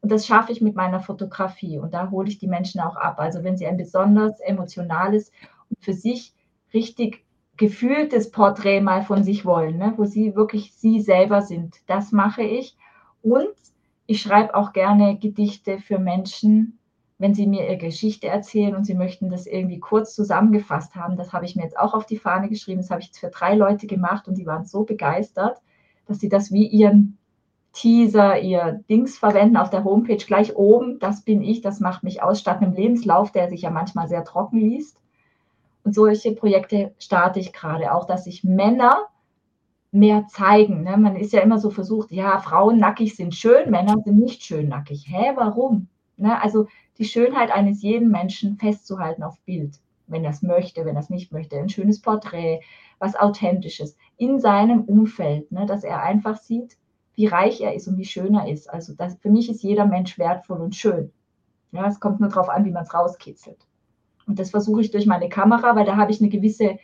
Und 0.00 0.10
das 0.10 0.26
schaffe 0.26 0.52
ich 0.52 0.60
mit 0.60 0.74
meiner 0.74 1.00
Fotografie. 1.00 1.78
Und 1.78 1.94
da 1.94 2.10
hole 2.10 2.28
ich 2.28 2.38
die 2.38 2.48
Menschen 2.48 2.80
auch 2.80 2.96
ab. 2.96 3.20
Also 3.20 3.44
wenn 3.44 3.56
sie 3.56 3.66
ein 3.66 3.76
besonders 3.76 4.40
emotionales 4.40 5.30
und 5.70 5.82
für 5.82 5.92
sich 5.92 6.34
richtig 6.74 7.24
gefühltes 7.56 8.30
Porträt 8.30 8.80
mal 8.80 9.02
von 9.02 9.24
sich 9.24 9.44
wollen, 9.44 9.78
ne? 9.78 9.94
wo 9.96 10.04
sie 10.04 10.34
wirklich 10.34 10.72
sie 10.74 11.00
selber 11.00 11.42
sind. 11.42 11.76
Das 11.86 12.12
mache 12.12 12.42
ich. 12.42 12.76
Und 13.22 13.52
ich 14.06 14.20
schreibe 14.20 14.54
auch 14.54 14.72
gerne 14.72 15.18
Gedichte 15.18 15.78
für 15.78 15.98
Menschen, 15.98 16.78
wenn 17.18 17.34
sie 17.34 17.46
mir 17.46 17.64
ihre 17.64 17.78
Geschichte 17.78 18.26
erzählen 18.26 18.74
und 18.74 18.84
sie 18.84 18.94
möchten 18.94 19.30
das 19.30 19.46
irgendwie 19.46 19.78
kurz 19.78 20.14
zusammengefasst 20.14 20.96
haben. 20.96 21.16
Das 21.16 21.32
habe 21.32 21.44
ich 21.44 21.54
mir 21.54 21.62
jetzt 21.62 21.78
auch 21.78 21.94
auf 21.94 22.04
die 22.04 22.18
Fahne 22.18 22.48
geschrieben. 22.48 22.80
Das 22.80 22.90
habe 22.90 23.00
ich 23.00 23.06
jetzt 23.06 23.20
für 23.20 23.30
drei 23.30 23.54
Leute 23.54 23.86
gemacht 23.86 24.26
und 24.26 24.38
die 24.38 24.46
waren 24.46 24.64
so 24.64 24.84
begeistert, 24.84 25.58
dass 26.06 26.18
sie 26.18 26.28
das 26.28 26.50
wie 26.50 26.66
ihren 26.66 27.18
Teaser, 27.72 28.40
ihr 28.40 28.84
Dings 28.90 29.18
verwenden 29.18 29.56
auf 29.56 29.70
der 29.70 29.84
Homepage 29.84 30.16
gleich 30.16 30.56
oben. 30.56 30.98
Das 30.98 31.22
bin 31.22 31.42
ich, 31.42 31.60
das 31.60 31.80
macht 31.80 32.02
mich 32.02 32.22
aus, 32.22 32.40
statt 32.40 32.60
einem 32.60 32.74
Lebenslauf, 32.74 33.30
der 33.30 33.48
sich 33.48 33.62
ja 33.62 33.70
manchmal 33.70 34.08
sehr 34.08 34.24
trocken 34.24 34.58
liest. 34.58 34.98
Und 35.84 35.94
solche 35.94 36.32
Projekte 36.32 36.94
starte 36.98 37.40
ich 37.40 37.52
gerade 37.52 37.92
auch, 37.94 38.06
dass 38.06 38.24
sich 38.24 38.44
Männer 38.44 39.08
mehr 39.90 40.26
zeigen. 40.28 40.82
Ne? 40.82 40.96
Man 40.96 41.16
ist 41.16 41.32
ja 41.32 41.40
immer 41.40 41.58
so 41.58 41.70
versucht, 41.70 42.10
ja, 42.10 42.38
Frauen 42.40 42.78
nackig 42.78 43.14
sind 43.14 43.34
schön, 43.34 43.70
Männer 43.70 43.96
sind 44.04 44.18
nicht 44.18 44.42
schön 44.42 44.68
nackig. 44.68 45.06
Hä, 45.08 45.32
warum? 45.34 45.88
Ne? 46.16 46.40
Also 46.40 46.66
die 46.98 47.04
Schönheit 47.04 47.50
eines 47.50 47.82
jeden 47.82 48.10
Menschen 48.10 48.56
festzuhalten 48.56 49.22
auf 49.22 49.38
Bild, 49.40 49.80
wenn 50.06 50.24
er 50.24 50.30
es 50.30 50.42
möchte, 50.42 50.84
wenn 50.84 50.96
er 50.96 51.02
es 51.02 51.10
nicht 51.10 51.32
möchte. 51.32 51.58
Ein 51.58 51.68
schönes 51.68 52.00
Porträt, 52.00 52.60
was 52.98 53.16
Authentisches 53.16 53.96
in 54.16 54.40
seinem 54.40 54.82
Umfeld, 54.84 55.52
ne? 55.52 55.66
dass 55.66 55.84
er 55.84 56.02
einfach 56.02 56.38
sieht, 56.38 56.78
wie 57.14 57.26
reich 57.26 57.60
er 57.60 57.74
ist 57.74 57.86
und 57.86 57.98
wie 57.98 58.06
schön 58.06 58.34
er 58.34 58.48
ist. 58.48 58.70
Also 58.70 58.94
das, 58.94 59.16
für 59.16 59.30
mich 59.30 59.50
ist 59.50 59.62
jeder 59.62 59.84
Mensch 59.84 60.18
wertvoll 60.18 60.60
und 60.60 60.74
schön. 60.74 61.12
Ja, 61.72 61.86
es 61.86 62.00
kommt 62.00 62.20
nur 62.20 62.30
darauf 62.30 62.48
an, 62.48 62.64
wie 62.64 62.70
man 62.70 62.84
es 62.84 62.94
rauskitzelt. 62.94 63.58
Und 64.26 64.38
das 64.38 64.50
versuche 64.50 64.80
ich 64.80 64.90
durch 64.90 65.06
meine 65.06 65.28
Kamera, 65.28 65.76
weil 65.76 65.84
da 65.84 65.96
habe 65.96 66.12
ich 66.12 66.20
eine 66.20 66.30
gewisse 66.30 66.78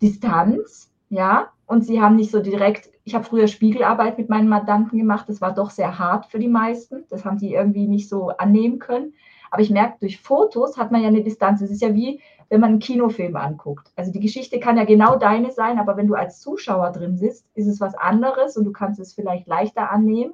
Distanz, 0.00 0.90
ja. 1.08 1.50
Und 1.66 1.84
sie 1.84 2.00
haben 2.00 2.16
nicht 2.16 2.30
so 2.30 2.40
direkt, 2.40 2.90
ich 3.04 3.14
habe 3.14 3.24
früher 3.24 3.48
Spiegelarbeit 3.48 4.18
mit 4.18 4.28
meinen 4.28 4.48
Mandanten 4.48 4.98
gemacht, 4.98 5.28
das 5.28 5.40
war 5.40 5.54
doch 5.54 5.70
sehr 5.70 5.98
hart 5.98 6.26
für 6.26 6.38
die 6.38 6.48
meisten. 6.48 7.04
Das 7.08 7.24
haben 7.24 7.38
die 7.38 7.54
irgendwie 7.54 7.86
nicht 7.86 8.08
so 8.08 8.28
annehmen 8.28 8.78
können. 8.78 9.14
Aber 9.50 9.62
ich 9.62 9.70
merke, 9.70 9.98
durch 10.00 10.20
Fotos 10.20 10.78
hat 10.78 10.92
man 10.92 11.02
ja 11.02 11.08
eine 11.08 11.22
Distanz. 11.22 11.60
Es 11.60 11.70
ist 11.70 11.82
ja 11.82 11.94
wie, 11.94 12.20
wenn 12.48 12.60
man 12.60 12.70
einen 12.70 12.78
Kinofilm 12.78 13.36
anguckt. 13.36 13.92
Also 13.96 14.10
die 14.10 14.20
Geschichte 14.20 14.60
kann 14.60 14.76
ja 14.76 14.84
genau 14.84 15.16
deine 15.16 15.50
sein, 15.50 15.78
aber 15.78 15.96
wenn 15.96 16.06
du 16.06 16.14
als 16.14 16.40
Zuschauer 16.40 16.90
drin 16.90 17.16
sitzt, 17.16 17.46
ist 17.54 17.66
es 17.66 17.80
was 17.80 17.94
anderes 17.94 18.56
und 18.56 18.64
du 18.64 18.72
kannst 18.72 18.98
es 18.98 19.12
vielleicht 19.12 19.46
leichter 19.46 19.90
annehmen, 19.90 20.32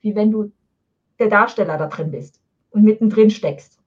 wie 0.00 0.14
wenn 0.14 0.30
du 0.30 0.50
der 1.18 1.28
Darsteller 1.28 1.78
da 1.78 1.86
drin 1.86 2.10
bist 2.10 2.40
und 2.70 2.82
mittendrin 2.82 3.30
steckst. 3.30 3.77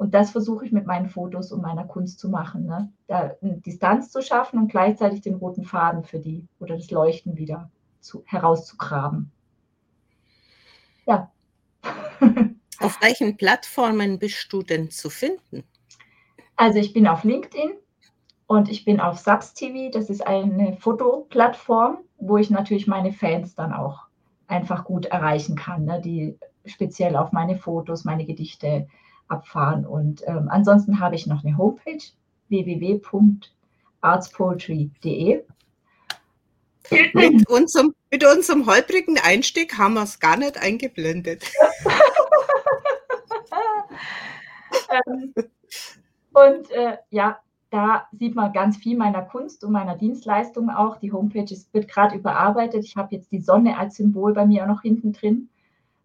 Und 0.00 0.14
das 0.14 0.30
versuche 0.30 0.64
ich 0.64 0.72
mit 0.72 0.86
meinen 0.86 1.10
Fotos 1.10 1.52
und 1.52 1.60
meiner 1.60 1.84
Kunst 1.84 2.20
zu 2.20 2.30
machen. 2.30 2.64
Ne? 2.64 2.90
Da 3.06 3.34
eine 3.42 3.58
Distanz 3.58 4.10
zu 4.10 4.22
schaffen 4.22 4.58
und 4.58 4.70
gleichzeitig 4.70 5.20
den 5.20 5.34
roten 5.34 5.62
Faden 5.62 6.04
für 6.04 6.18
die 6.18 6.48
oder 6.58 6.76
das 6.76 6.90
Leuchten 6.90 7.36
wieder 7.36 7.70
zu, 8.00 8.24
herauszugraben. 8.24 9.30
Ja. 11.04 11.30
Auf 12.80 12.98
welchen 13.02 13.36
Plattformen 13.36 14.18
bist 14.18 14.50
du 14.50 14.62
denn 14.62 14.90
zu 14.90 15.10
finden? 15.10 15.64
Also 16.56 16.78
ich 16.78 16.94
bin 16.94 17.06
auf 17.06 17.22
LinkedIn 17.22 17.72
und 18.46 18.70
ich 18.70 18.86
bin 18.86 19.00
auf 19.00 19.18
Subs 19.18 19.52
TV. 19.52 19.90
Das 19.90 20.08
ist 20.08 20.26
eine 20.26 20.78
Fotoplattform, 20.78 21.98
wo 22.16 22.38
ich 22.38 22.48
natürlich 22.48 22.86
meine 22.86 23.12
Fans 23.12 23.54
dann 23.54 23.74
auch 23.74 24.06
einfach 24.46 24.84
gut 24.84 25.04
erreichen 25.04 25.56
kann, 25.56 25.84
ne? 25.84 26.00
die 26.00 26.38
speziell 26.64 27.16
auf 27.16 27.32
meine 27.32 27.58
Fotos, 27.58 28.06
meine 28.06 28.24
Gedichte 28.24 28.88
abfahren. 29.30 29.86
Und 29.86 30.22
ähm, 30.26 30.48
ansonsten 30.50 31.00
habe 31.00 31.14
ich 31.14 31.26
noch 31.26 31.42
eine 31.44 31.56
Homepage 31.56 32.02
www.artspoetry.de. 32.48 35.44
Mit 37.12 37.48
unserem, 37.48 37.94
mit 38.10 38.24
unserem 38.24 38.66
holprigen 38.66 39.16
Einstieg 39.22 39.78
haben 39.78 39.94
wir 39.94 40.02
es 40.02 40.18
gar 40.18 40.36
nicht 40.36 40.58
eingeblendet. 40.58 41.44
ähm, 45.06 45.32
und 46.32 46.70
äh, 46.70 46.96
ja, 47.10 47.38
da 47.70 48.08
sieht 48.12 48.34
man 48.34 48.52
ganz 48.52 48.76
viel 48.76 48.96
meiner 48.96 49.22
Kunst 49.22 49.64
und 49.64 49.72
meiner 49.72 49.96
Dienstleistung 49.96 50.70
auch. 50.70 50.96
Die 50.96 51.12
Homepage 51.12 51.52
ist, 51.52 51.72
wird 51.72 51.88
gerade 51.88 52.16
überarbeitet. 52.16 52.84
Ich 52.84 52.96
habe 52.96 53.14
jetzt 53.14 53.30
die 53.30 53.40
Sonne 53.40 53.78
als 53.78 53.96
Symbol 53.96 54.34
bei 54.34 54.44
mir 54.44 54.64
auch 54.64 54.68
noch 54.68 54.82
hinten 54.82 55.12
drin, 55.12 55.48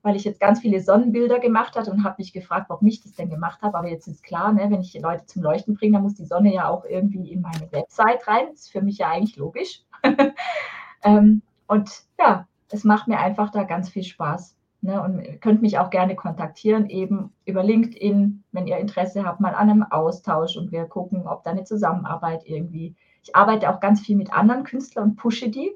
weil 0.06 0.16
ich 0.16 0.24
jetzt 0.24 0.40
ganz 0.40 0.60
viele 0.60 0.82
Sonnenbilder 0.82 1.40
gemacht 1.40 1.76
habe 1.76 1.90
und 1.90 2.04
habe 2.04 2.18
mich 2.20 2.32
gefragt, 2.32 2.70
warum 2.70 2.88
ich 2.88 3.02
das 3.02 3.14
denn 3.14 3.28
gemacht 3.28 3.64
habe. 3.64 3.76
Aber 3.76 3.88
jetzt 3.88 4.08
ist 4.08 4.24
klar, 4.24 4.54
ne, 4.54 4.68
wenn 4.70 4.82
ich 4.82 4.94
Leute 5.02 5.26
zum 5.26 5.42
Leuchten 5.42 5.74
bringe, 5.74 5.94
dann 5.94 6.04
muss 6.04 6.14
die 6.14 6.26
Sonne 6.26 6.54
ja 6.54 6.70
auch 6.70 6.86
irgendwie 6.86 7.32
in 7.32 7.42
meine 7.42 7.72
Website 7.72 8.28
rein. 8.28 8.46
Das 8.52 8.62
ist 8.62 8.72
für 8.72 8.84
mich 8.84 9.00
ja 9.00 9.10
eigentlich 9.10 9.36
logisch. 9.36 9.82
ähm, 11.04 11.42
und 11.66 12.04
ja, 12.20 12.48
es 12.72 12.84
macht 12.84 13.08
mir 13.08 13.18
einfach 13.18 13.50
da 13.50 13.64
ganz 13.64 13.90
viel 13.90 14.04
Spaß. 14.04 14.56
Ne, 14.82 15.02
und 15.02 15.42
könnt 15.42 15.64
mich 15.64 15.80
auch 15.80 15.90
gerne 15.90 16.16
kontaktieren, 16.16 16.88
eben 16.88 17.34
über 17.46 17.64
LinkedIn, 17.64 18.44
wenn 18.52 18.68
ihr 18.68 18.78
Interesse 18.78 19.26
habt, 19.26 19.40
mal 19.40 19.56
an 19.56 19.72
einem 19.72 19.84
Austausch 19.84 20.56
und 20.56 20.72
wir 20.72 20.86
gucken, 20.86 21.26
ob 21.28 21.44
da 21.44 21.50
eine 21.50 21.64
Zusammenarbeit 21.64 22.44
irgendwie. 22.46 22.94
Ich 23.24 23.36
arbeite 23.36 23.72
auch 23.72 23.80
ganz 23.80 24.02
viel 24.02 24.16
mit 24.16 24.32
anderen 24.32 24.64
Künstlern 24.64 25.10
und 25.10 25.16
pushe 25.16 25.50
die. 25.50 25.72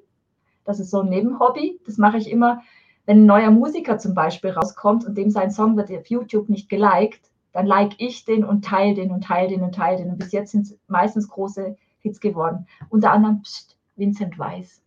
Das 0.65 0.79
ist 0.79 0.91
so 0.91 0.99
ein 0.99 1.09
Nebenhobby. 1.09 1.79
Das 1.87 1.97
mache 1.97 2.17
ich 2.17 2.29
immer, 2.29 2.61
wenn 3.09 3.23
ein 3.23 3.25
neuer 3.25 3.49
Musiker 3.49 3.97
zum 3.97 4.13
Beispiel 4.13 4.51
rauskommt 4.51 5.03
und 5.03 5.17
dem 5.17 5.31
sein 5.31 5.49
Song 5.49 5.75
wird 5.75 5.89
auf 5.89 6.05
YouTube 6.05 6.47
nicht 6.47 6.69
geliked, 6.69 7.31
dann 7.53 7.65
like 7.65 7.93
ich 7.97 8.23
den 8.23 8.45
und 8.45 8.63
teile 8.63 8.93
den 8.93 9.09
und 9.09 9.23
teile 9.23 9.47
den 9.47 9.63
und 9.63 9.73
teile 9.73 9.97
den. 9.97 10.11
Und 10.11 10.19
bis 10.19 10.31
jetzt 10.31 10.51
sind 10.51 10.67
es 10.67 10.77
meistens 10.87 11.27
große 11.27 11.75
Hits 12.01 12.19
geworden. 12.19 12.67
Unter 12.89 13.11
anderem 13.11 13.41
pst, 13.41 13.79
Vincent 13.95 14.37
Weiss 14.37 14.83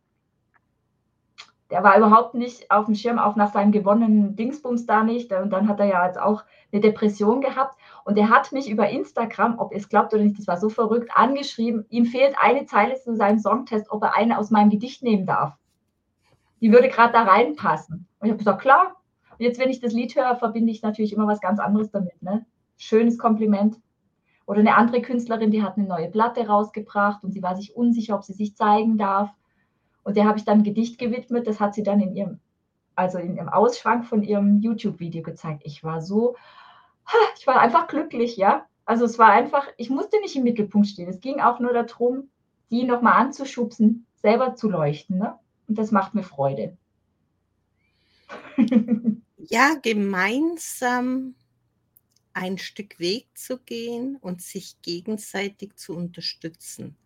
der 1.73 1.83
war 1.83 1.97
überhaupt 1.97 2.35
nicht 2.35 2.71
auf 2.71 2.85
dem 2.85 2.95
Schirm, 2.95 3.19
auch 3.19 3.35
nach 3.35 3.51
seinem 3.51 3.73
gewonnenen 3.73 4.37
Dingsbums 4.37 4.85
da 4.85 5.03
nicht. 5.03 5.33
Und 5.33 5.51
dann 5.51 5.69
hat 5.69 5.81
er 5.81 5.87
ja 5.87 6.07
jetzt 6.07 6.21
auch 6.21 6.45
eine 6.71 6.83
Depression 6.83 7.41
gehabt. 7.41 7.79
Und 8.05 8.19
er 8.19 8.29
hat 8.29 8.53
mich 8.53 8.69
über 8.69 8.91
Instagram, 8.91 9.59
ob 9.59 9.73
ihr 9.73 9.79
es 9.79 9.89
glaubt 9.89 10.13
oder 10.13 10.23
nicht, 10.23 10.39
das 10.39 10.47
war 10.47 10.59
so 10.59 10.69
verrückt, 10.69 11.11
angeschrieben. 11.15 11.87
Ihm 11.89 12.05
fehlt 12.05 12.37
eine 12.39 12.67
Zeile 12.67 13.01
zu 13.01 13.17
seinem 13.17 13.39
Songtest, 13.39 13.91
ob 13.91 14.03
er 14.03 14.15
eine 14.15 14.39
aus 14.39 14.51
meinem 14.51 14.69
Gedicht 14.69 15.03
nehmen 15.03 15.25
darf. 15.25 15.55
Die 16.61 16.71
würde 16.71 16.91
gerade 16.91 17.15
da 17.15 17.23
reinpassen. 17.23 18.07
Und 18.23 18.29
ich 18.29 18.31
habe 18.31 18.39
gesagt, 18.39 18.63
klar. 18.63 18.97
Und 19.33 19.41
jetzt, 19.41 19.59
wenn 19.59 19.69
ich 19.69 19.81
das 19.81 19.93
Lied 19.93 20.15
höre, 20.15 20.37
verbinde 20.37 20.71
ich 20.71 20.81
natürlich 20.81 21.13
immer 21.13 21.27
was 21.27 21.41
ganz 21.41 21.59
anderes 21.59 21.91
damit. 21.91 22.23
Ne? 22.23 22.47
Schönes 22.77 23.19
Kompliment. 23.19 23.81
Oder 24.47 24.61
eine 24.61 24.77
andere 24.77 25.03
Künstlerin, 25.03 25.51
die 25.51 25.63
hat 25.63 25.77
eine 25.77 25.89
neue 25.89 26.09
Platte 26.09 26.47
rausgebracht 26.47 27.25
und 27.25 27.33
sie 27.33 27.43
war 27.43 27.57
sich 27.57 27.75
unsicher, 27.75 28.15
ob 28.15 28.23
sie 28.23 28.33
sich 28.33 28.57
zeigen 28.57 28.97
darf. 28.97 29.31
Und 30.05 30.17
der 30.17 30.27
habe 30.27 30.39
ich 30.39 30.45
dann 30.45 30.59
ein 30.59 30.65
Gedicht 30.65 30.99
gewidmet, 30.99 31.49
das 31.49 31.59
hat 31.59 31.75
sie 31.75 31.83
dann 31.83 32.01
in 32.01 32.15
ihrem, 32.15 32.39
also 32.95 33.19
in 33.19 33.37
ihrem 33.37 33.49
Ausschrank 33.49 34.07
von 34.07 34.23
ihrem 34.23 34.61
YouTube-Video 34.61 35.23
gezeigt. 35.23 35.63
Ich 35.65 35.83
war 35.83 36.01
so, 36.01 36.37
ich 37.39 37.47
war 37.47 37.59
einfach 37.61 37.89
glücklich, 37.89 38.37
ja. 38.37 38.67
Also 38.85 39.05
es 39.05 39.19
war 39.19 39.31
einfach, 39.31 39.67
ich 39.79 39.91
musste 39.91 40.21
nicht 40.21 40.37
im 40.37 40.45
Mittelpunkt 40.45 40.87
stehen. 40.87 41.09
Es 41.09 41.21
ging 41.21 41.41
auch 41.41 41.59
nur 41.59 41.73
darum, 41.73 42.31
die 42.71 42.85
nochmal 42.85 43.15
anzuschubsen, 43.15 44.07
selber 44.15 44.55
zu 44.55 44.69
leuchten. 44.69 45.19
Ne? 45.19 45.39
Und 45.67 45.79
das 45.79 45.91
macht 45.91 46.15
mir 46.15 46.25
Freude. 46.25 46.77
ja, 49.37 49.75
gemeinsam 49.83 51.35
ein 52.35 52.59
Stück 52.59 52.99
Weg 52.99 53.27
zu 53.35 53.59
gehen 53.59 54.17
und 54.17 54.43
sich 54.43 54.81
gegenseitig 54.83 55.77
zu 55.77 55.95
unterstützen 55.95 56.97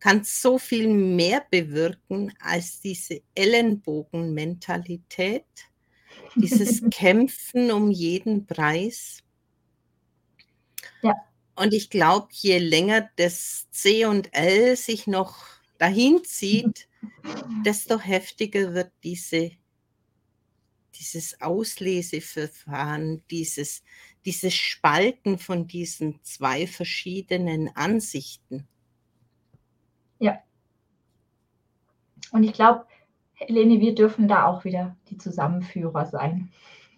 kann 0.00 0.24
so 0.24 0.58
viel 0.58 0.88
mehr 0.88 1.46
bewirken 1.50 2.32
als 2.40 2.80
diese 2.80 3.20
Ellenbogenmentalität, 3.34 5.44
dieses 6.34 6.82
Kämpfen 6.90 7.70
um 7.72 7.90
jeden 7.90 8.46
Preis. 8.46 9.18
Ja. 11.02 11.14
Und 11.54 11.72
ich 11.72 11.90
glaube, 11.90 12.26
je 12.32 12.58
länger 12.58 13.08
das 13.16 13.68
C 13.70 14.04
und 14.04 14.34
L 14.34 14.76
sich 14.76 15.06
noch 15.06 15.46
dahin 15.78 16.22
zieht, 16.24 16.88
desto 17.64 17.98
heftiger 17.98 18.74
wird 18.74 18.92
diese, 19.02 19.52
dieses 20.98 21.40
Ausleseverfahren, 21.40 23.22
dieses, 23.30 23.82
dieses 24.24 24.54
Spalten 24.54 25.38
von 25.38 25.66
diesen 25.66 26.20
zwei 26.22 26.66
verschiedenen 26.66 27.74
Ansichten. 27.76 28.66
Ja. 30.18 30.42
Und 32.32 32.42
ich 32.44 32.52
glaube, 32.52 32.86
Helene, 33.34 33.80
wir 33.80 33.94
dürfen 33.94 34.28
da 34.28 34.46
auch 34.46 34.64
wieder 34.64 34.96
die 35.10 35.18
Zusammenführer 35.18 36.06
sein. 36.06 36.50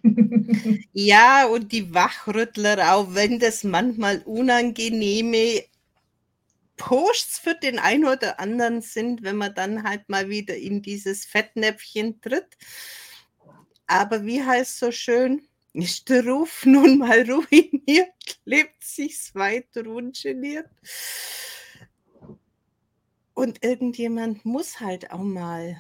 ja, 0.93 1.47
und 1.47 1.73
die 1.73 1.93
Wachrüttler, 1.93 2.95
auch 2.95 3.15
wenn 3.15 3.41
das 3.41 3.65
manchmal 3.65 4.23
unangenehme 4.25 5.65
Posts 6.77 7.41
für 7.41 7.55
den 7.55 7.79
einen 7.79 8.07
oder 8.07 8.41
anderen 8.41 8.81
sind, 8.81 9.23
wenn 9.23 9.37
man 9.37 9.55
dann 9.55 9.83
halt 9.83 10.09
mal 10.09 10.31
wieder 10.31 10.57
in 10.57 10.81
dieses 10.81 11.27
Fettnäpfchen 11.27 12.21
tritt. 12.21 12.57
Aber 13.89 14.25
wie 14.25 14.43
heißt 14.43 14.79
so 14.79 14.93
schön, 14.93 15.43
ist 15.73 16.09
der 16.09 16.27
Ruf 16.27 16.65
nun 16.65 16.99
mal 16.99 17.29
ruiniert, 17.29 18.13
lebt 18.45 18.85
sich's 18.85 19.35
weiter 19.35 19.87
ungeniert. 19.87 20.69
Und 23.35 23.65
irgendjemand 23.65 24.45
muss 24.45 24.81
halt 24.81 25.11
auch 25.11 25.23
mal 25.23 25.77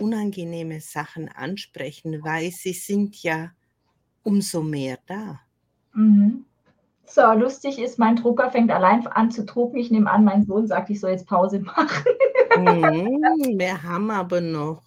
unangenehme 0.00 0.80
Sachen 0.80 1.28
ansprechen, 1.28 2.22
weil 2.22 2.50
sie 2.50 2.72
sind 2.72 3.22
ja 3.22 3.52
umso 4.22 4.62
mehr 4.62 4.98
da. 5.06 5.40
Mhm. 5.94 6.44
So, 7.06 7.22
lustig 7.32 7.78
ist, 7.78 7.98
mein 7.98 8.16
Drucker 8.16 8.50
fängt 8.50 8.70
allein 8.70 9.06
an 9.06 9.30
zu 9.30 9.44
drucken. 9.44 9.78
Ich 9.78 9.90
nehme 9.90 10.10
an, 10.10 10.24
mein 10.24 10.44
Sohn 10.44 10.66
sagt, 10.66 10.90
ich 10.90 11.00
soll 11.00 11.10
jetzt 11.10 11.26
Pause 11.26 11.60
machen. 11.76 12.04
mhm, 12.56 13.58
wir 13.58 13.82
haben 13.82 14.10
aber 14.10 14.40
noch 14.40 14.82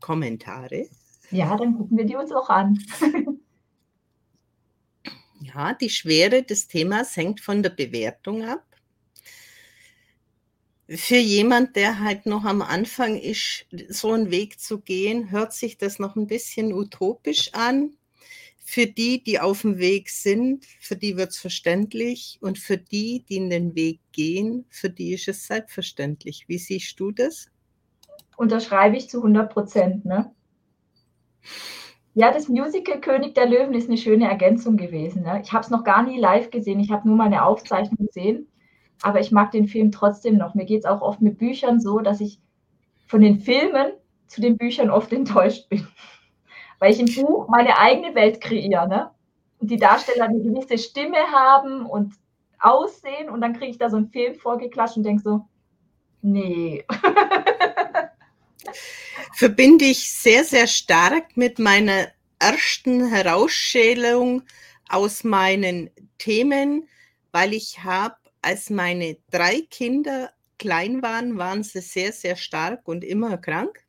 Kommentare. 0.00 0.88
Ja, 1.30 1.56
dann 1.56 1.76
gucken 1.76 1.96
wir 1.96 2.04
die 2.04 2.16
uns 2.16 2.32
auch 2.32 2.48
an. 2.48 2.78
ja, 5.40 5.74
die 5.74 5.90
Schwere 5.90 6.42
des 6.42 6.68
Themas 6.68 7.16
hängt 7.16 7.40
von 7.40 7.62
der 7.62 7.70
Bewertung 7.70 8.44
ab 8.44 8.66
für 10.88 11.16
jemand, 11.16 11.74
der 11.76 12.00
halt 12.00 12.26
noch 12.26 12.44
am 12.44 12.62
Anfang 12.62 13.16
ist, 13.16 13.66
so 13.88 14.12
einen 14.12 14.30
Weg 14.30 14.60
zu 14.60 14.80
gehen, 14.80 15.30
hört 15.30 15.52
sich 15.52 15.78
das 15.78 15.98
noch 15.98 16.16
ein 16.16 16.26
bisschen 16.26 16.72
utopisch 16.72 17.52
an. 17.54 17.96
Für 18.64 18.86
die, 18.86 19.22
die 19.22 19.38
auf 19.38 19.62
dem 19.62 19.78
Weg 19.78 20.10
sind, 20.10 20.64
für 20.80 20.96
die 20.96 21.16
wird 21.16 21.30
es 21.30 21.38
verständlich. 21.38 22.38
Und 22.40 22.58
für 22.58 22.78
die, 22.78 23.24
die 23.28 23.36
in 23.36 23.50
den 23.50 23.74
Weg 23.74 24.00
gehen, 24.12 24.64
für 24.70 24.90
die 24.90 25.14
ist 25.14 25.28
es 25.28 25.46
selbstverständlich. 25.46 26.44
Wie 26.48 26.58
siehst 26.58 26.98
du 26.98 27.12
das? 27.12 27.48
Unterschreibe 28.36 28.96
ich 28.96 29.08
zu 29.08 29.18
100 29.18 29.52
Prozent. 29.52 30.04
Ne? 30.04 30.32
Ja, 32.14 32.32
das 32.32 32.48
Musical 32.48 33.00
König 33.00 33.34
der 33.34 33.46
Löwen 33.46 33.74
ist 33.74 33.88
eine 33.88 33.98
schöne 33.98 34.28
Ergänzung 34.28 34.76
gewesen. 34.76 35.22
Ne? 35.22 35.40
Ich 35.42 35.52
habe 35.52 35.64
es 35.64 35.70
noch 35.70 35.84
gar 35.84 36.02
nie 36.02 36.18
live 36.18 36.50
gesehen. 36.50 36.80
Ich 36.80 36.90
habe 36.90 37.06
nur 37.06 37.16
mal 37.16 37.26
eine 37.26 37.44
Aufzeichnung 37.44 38.06
gesehen 38.06 38.48
aber 39.02 39.20
ich 39.20 39.30
mag 39.30 39.50
den 39.50 39.68
Film 39.68 39.92
trotzdem 39.92 40.36
noch. 40.36 40.54
Mir 40.54 40.64
geht 40.64 40.80
es 40.80 40.86
auch 40.86 41.02
oft 41.02 41.20
mit 41.20 41.38
Büchern 41.38 41.80
so, 41.80 42.00
dass 42.00 42.20
ich 42.20 42.40
von 43.06 43.20
den 43.20 43.40
Filmen 43.40 43.92
zu 44.26 44.40
den 44.40 44.56
Büchern 44.56 44.90
oft 44.90 45.12
enttäuscht 45.12 45.68
bin. 45.68 45.86
Weil 46.78 46.92
ich 46.92 47.00
im 47.00 47.24
Buch 47.24 47.48
meine 47.48 47.78
eigene 47.78 48.14
Welt 48.14 48.40
kreiere. 48.40 48.88
Ne? 48.88 49.10
Und 49.58 49.70
die 49.70 49.78
Darsteller 49.78 50.24
eine 50.24 50.40
gewisse 50.40 50.78
Stimme 50.78 51.18
haben 51.32 51.86
und 51.86 52.14
aussehen. 52.58 53.30
Und 53.30 53.40
dann 53.40 53.54
kriege 53.54 53.70
ich 53.70 53.78
da 53.78 53.90
so 53.90 53.96
einen 53.96 54.08
Film 54.08 54.34
vorgeklatscht 54.34 54.96
und 54.96 55.04
denke 55.04 55.22
so, 55.22 55.46
nee. 56.22 56.84
Verbinde 59.34 59.84
ich 59.84 60.12
sehr, 60.12 60.44
sehr 60.44 60.66
stark 60.66 61.36
mit 61.36 61.58
meiner 61.58 62.08
ersten 62.38 63.08
Herausschälung 63.08 64.42
aus 64.88 65.24
meinen 65.24 65.90
Themen 66.18 66.88
weil 67.36 67.52
ich 67.52 67.84
habe, 67.84 68.16
als 68.40 68.70
meine 68.70 69.18
drei 69.30 69.60
Kinder 69.68 70.32
klein 70.58 71.02
waren, 71.02 71.36
waren 71.36 71.62
sie 71.62 71.82
sehr, 71.82 72.10
sehr 72.10 72.34
stark 72.34 72.88
und 72.88 73.04
immer 73.04 73.36
krank. 73.36 73.84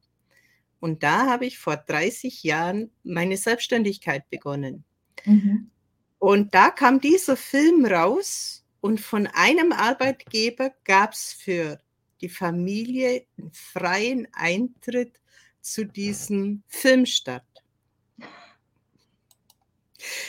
Und 0.81 1.01
da 1.01 1.27
habe 1.27 1.45
ich 1.45 1.57
vor 1.57 1.77
30 1.77 2.43
Jahren 2.43 2.91
meine 3.03 3.37
Selbstständigkeit 3.37 4.29
begonnen. 4.29 4.83
Mhm. 5.23 5.71
Und 6.19 6.53
da 6.53 6.71
kam 6.71 6.99
dieser 6.99 7.37
Film 7.37 7.85
raus 7.85 8.65
und 8.81 8.99
von 8.99 9.27
einem 9.27 9.71
Arbeitgeber 9.71 10.73
gab 10.83 11.13
es 11.13 11.31
für 11.31 11.79
die 12.21 12.29
Familie 12.29 13.25
einen 13.37 13.51
freien 13.51 14.27
Eintritt 14.33 15.19
zu 15.61 15.85
diesem 15.85 16.63
Film 16.67 17.05
statt. 17.05 17.43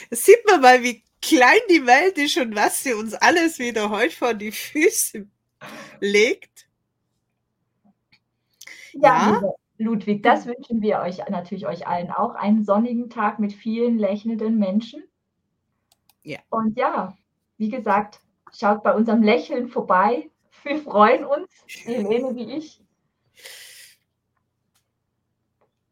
Das 0.09 0.23
sieht 0.23 0.45
man 0.45 0.61
mal, 0.61 0.83
wie 0.83 1.03
klein 1.21 1.59
die 1.69 1.85
Welt 1.85 2.17
ist 2.17 2.37
und 2.37 2.55
was 2.55 2.83
sie 2.83 2.93
uns 2.93 3.13
alles 3.13 3.59
wieder 3.59 3.89
heute 3.89 4.15
vor 4.15 4.33
die 4.33 4.51
Füße 4.51 5.27
legt. 5.99 6.67
Ja, 8.93 9.41
ja. 9.41 9.53
Ludwig, 9.77 10.23
das 10.23 10.45
wünschen 10.45 10.81
wir 10.81 10.99
euch 10.99 11.19
natürlich 11.29 11.65
euch 11.65 11.87
allen 11.87 12.11
auch. 12.11 12.35
Einen 12.35 12.63
sonnigen 12.63 13.09
Tag 13.09 13.39
mit 13.39 13.53
vielen 13.53 13.97
lächelnden 13.97 14.57
Menschen. 14.57 15.03
Ja. 16.21 16.39
Und 16.49 16.77
ja, 16.77 17.17
wie 17.57 17.69
gesagt, 17.69 18.19
schaut 18.53 18.83
bei 18.83 18.93
unserem 18.93 19.23
Lächeln 19.23 19.69
vorbei. 19.69 20.29
Wir 20.63 20.81
freuen 20.81 21.25
uns, 21.25 21.49
Helene 21.67 22.35
wie 22.35 22.53
ich. 22.57 22.81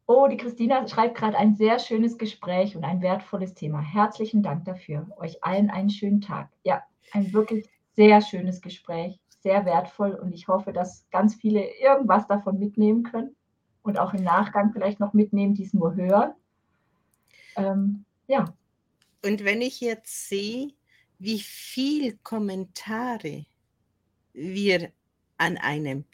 Oh, 0.05 0.27
die 0.27 0.37
Christina 0.37 0.87
schreibt 0.87 1.17
gerade 1.17 1.37
ein 1.37 1.55
sehr 1.55 1.79
schönes 1.79 2.17
Gespräch 2.17 2.75
und 2.75 2.85
ein 2.85 3.01
wertvolles 3.01 3.53
Thema. 3.53 3.81
Herzlichen 3.81 4.41
Dank 4.41 4.63
dafür. 4.65 5.05
Euch 5.17 5.43
allen 5.43 5.69
einen 5.69 5.89
schönen 5.89 6.21
Tag. 6.21 6.49
Ja, 6.63 6.83
ein 7.11 7.33
wirklich 7.33 7.69
sehr 7.95 8.21
schönes 8.21 8.61
Gespräch, 8.61 9.19
sehr 9.41 9.65
wertvoll 9.65 10.13
und 10.13 10.31
ich 10.31 10.47
hoffe, 10.47 10.71
dass 10.71 11.05
ganz 11.09 11.35
viele 11.35 11.65
irgendwas 11.81 12.27
davon 12.27 12.57
mitnehmen 12.57 13.03
können 13.03 13.35
und 13.81 13.99
auch 13.99 14.13
im 14.13 14.23
Nachgang 14.23 14.71
vielleicht 14.71 14.99
noch 14.99 15.13
mitnehmen, 15.13 15.55
die 15.55 15.63
es 15.63 15.73
nur 15.73 15.95
hören. 15.95 16.33
Ähm, 17.57 18.05
ja. 18.27 18.45
Und 19.25 19.43
wenn 19.43 19.61
ich 19.61 19.81
jetzt 19.81 20.29
sehe, 20.29 20.69
wie 21.19 21.39
viel 21.39 22.17
Kommentare 22.23 23.45
wir 24.37 24.91
an 25.37 25.57
einem 25.57 26.05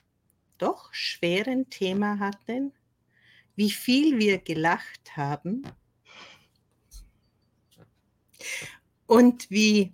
doch 0.58 0.94
schweren 0.94 1.70
Thema 1.70 2.20
hatten, 2.20 2.74
wie 3.56 3.70
viel 3.70 4.18
wir 4.18 4.38
gelacht 4.38 5.18
haben 5.18 5.64
und 9.08 9.52
wie, 9.52 9.92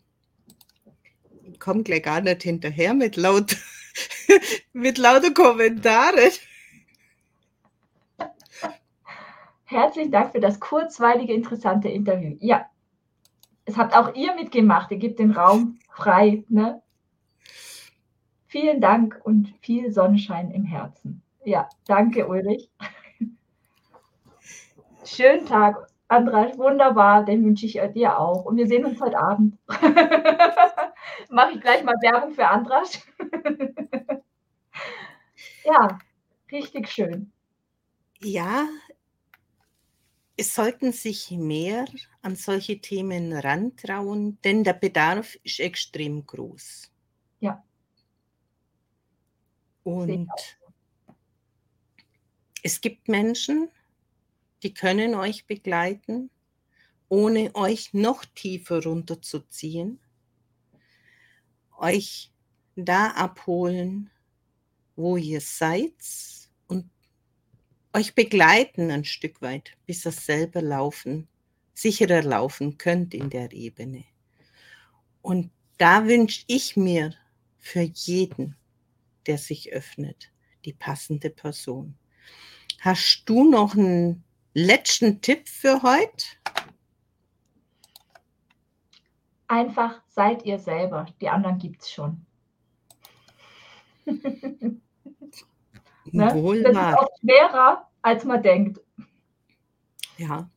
ich 1.43 1.59
komme 1.59 1.83
gleich 1.83 2.03
gar 2.03 2.21
nicht 2.21 2.43
hinterher 2.43 2.93
mit, 2.93 3.15
laut, 3.15 3.57
mit 4.73 4.97
lauter 4.99 5.33
Kommentare. 5.33 6.29
Herzlichen 9.65 10.11
Dank 10.11 10.31
für 10.31 10.39
das 10.39 10.59
kurzweilige, 10.59 11.33
interessante 11.33 11.89
Interview. 11.89 12.37
Ja, 12.39 12.69
es 13.65 13.75
habt 13.77 13.95
auch 13.95 14.15
ihr 14.15 14.33
mitgemacht. 14.35 14.89
Ihr 14.91 14.97
gebt 14.97 15.19
den 15.19 15.31
Raum 15.31 15.79
frei. 15.91 16.43
Ne? 16.49 16.81
Vielen 18.49 18.81
Dank 18.81 19.21
und 19.23 19.53
viel 19.61 19.91
Sonnenschein 19.91 20.49
im 20.49 20.65
Herzen. 20.65 21.21
Ja, 21.45 21.69
danke, 21.85 22.27
Ulrich. 22.27 22.67
Schönen 25.05 25.45
Tag, 25.45 25.87
Andras, 26.07 26.57
wunderbar, 26.57 27.25
den 27.25 27.45
wünsche 27.45 27.67
ich 27.67 27.79
dir 27.93 28.17
auch. 28.17 28.45
Und 28.45 28.57
wir 28.57 28.65
sehen 28.65 28.85
uns 28.85 28.99
heute 28.99 29.19
Abend. 29.19 29.55
Mache 31.29 31.51
ich 31.53 31.61
gleich 31.61 31.83
mal 31.83 31.93
Werbung 32.01 32.33
für 32.33 32.47
Andras. 32.47 32.99
ja, 35.63 35.99
richtig 36.51 36.89
schön. 36.89 37.31
Ja, 38.17 38.67
es 40.37 40.55
sollten 40.55 40.91
sich 40.91 41.29
mehr 41.29 41.85
an 42.23 42.35
solche 42.35 42.81
Themen 42.81 43.31
rantrauen, 43.31 44.39
denn 44.43 44.63
der 44.63 44.73
Bedarf 44.73 45.35
ist 45.43 45.59
extrem 45.59 46.25
groß. 46.25 46.89
Und 49.89 50.29
es 52.61 52.81
gibt 52.81 53.07
Menschen, 53.07 53.69
die 54.61 54.73
können 54.73 55.15
euch 55.15 55.45
begleiten, 55.45 56.29
ohne 57.07 57.55
euch 57.55 57.93
noch 57.93 58.23
tiefer 58.25 58.83
runterzuziehen, 58.83 59.99
euch 61.77 62.31
da 62.75 63.07
abholen, 63.11 64.11
wo 64.95 65.17
ihr 65.17 65.41
seid 65.41 65.93
und 66.67 66.89
euch 67.93 68.13
begleiten 68.13 68.91
ein 68.91 69.05
Stück 69.05 69.41
weit, 69.41 69.75
bis 69.87 70.05
ihr 70.05 70.11
selber 70.11 70.61
laufen, 70.61 71.27
sicherer 71.73 72.21
laufen 72.21 72.77
könnt 72.77 73.13
in 73.13 73.29
der 73.29 73.51
Ebene. 73.53 74.03
Und 75.21 75.49
da 75.77 76.05
wünsche 76.05 76.43
ich 76.47 76.75
mir 76.75 77.15
für 77.57 77.81
jeden, 77.81 78.55
der 79.29 79.37
sich 79.37 79.71
öffnet, 79.71 80.31
die 80.65 80.73
passende 80.73 81.29
Person. 81.29 81.95
Hast 82.81 83.23
du 83.27 83.47
noch 83.47 83.75
einen 83.75 84.23
letzten 84.55 85.21
Tipp 85.21 85.47
für 85.47 85.83
heute? 85.83 86.25
Einfach 89.47 90.01
seid 90.07 90.45
ihr 90.45 90.57
selber. 90.57 91.05
Die 91.21 91.29
anderen 91.29 91.59
gibt 91.59 91.83
es 91.83 91.91
schon. 91.91 92.25
ne? 94.05 94.81
Wohl 96.33 96.63
das 96.63 96.71
ist 96.71 96.97
oft 96.97 97.19
schwerer, 97.19 97.87
als 98.01 98.23
man 98.23 98.41
denkt. 98.41 98.79
Ja. 100.17 100.49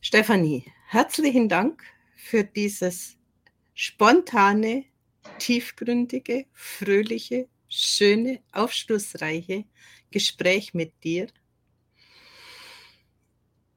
Stefanie, 0.00 0.72
herzlichen 0.86 1.50
Dank 1.50 1.82
für 2.16 2.44
dieses 2.44 3.18
spontane, 3.74 4.86
tiefgründige, 5.38 6.46
fröhliche, 6.52 7.48
schöne, 7.68 8.40
aufschlussreiche 8.52 9.64
Gespräch 10.10 10.74
mit 10.74 10.92
dir. 11.04 11.28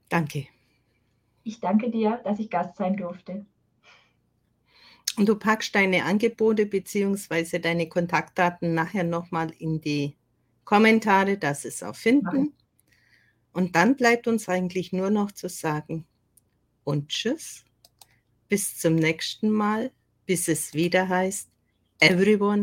Danke. 0.10 0.48
Ich 1.44 1.60
danke 1.60 1.90
dir, 1.90 2.22
dass 2.24 2.40
ich 2.40 2.50
Gast 2.50 2.78
sein 2.78 2.98
durfte. 2.98 3.46
Und 5.18 5.28
du 5.28 5.36
packst 5.36 5.76
deine 5.76 6.06
Angebote 6.06 6.66
bzw. 6.66 7.60
deine 7.60 7.90
Kontaktdaten 7.90 8.74
nachher 8.74 9.04
nochmal 9.04 9.52
in 9.60 9.82
die 9.82 10.16
Kommentare, 10.64 11.38
dass 11.38 11.66
es 11.66 11.84
auch 11.84 11.96
finden. 11.96 12.54
Und 13.52 13.76
dann 13.76 13.98
bleibt 13.98 14.28
uns 14.28 14.48
eigentlich 14.48 14.94
nur 14.94 15.10
noch 15.10 15.32
zu 15.32 15.50
sagen 15.50 16.06
und 16.84 17.10
tschüss. 17.10 17.66
Bis 18.48 18.78
zum 18.78 18.96
nächsten 18.96 19.50
Mal, 19.50 19.92
bis 20.26 20.48
es 20.48 20.74
wieder 20.74 21.10
heißt, 21.10 21.50
everyone 22.00 22.60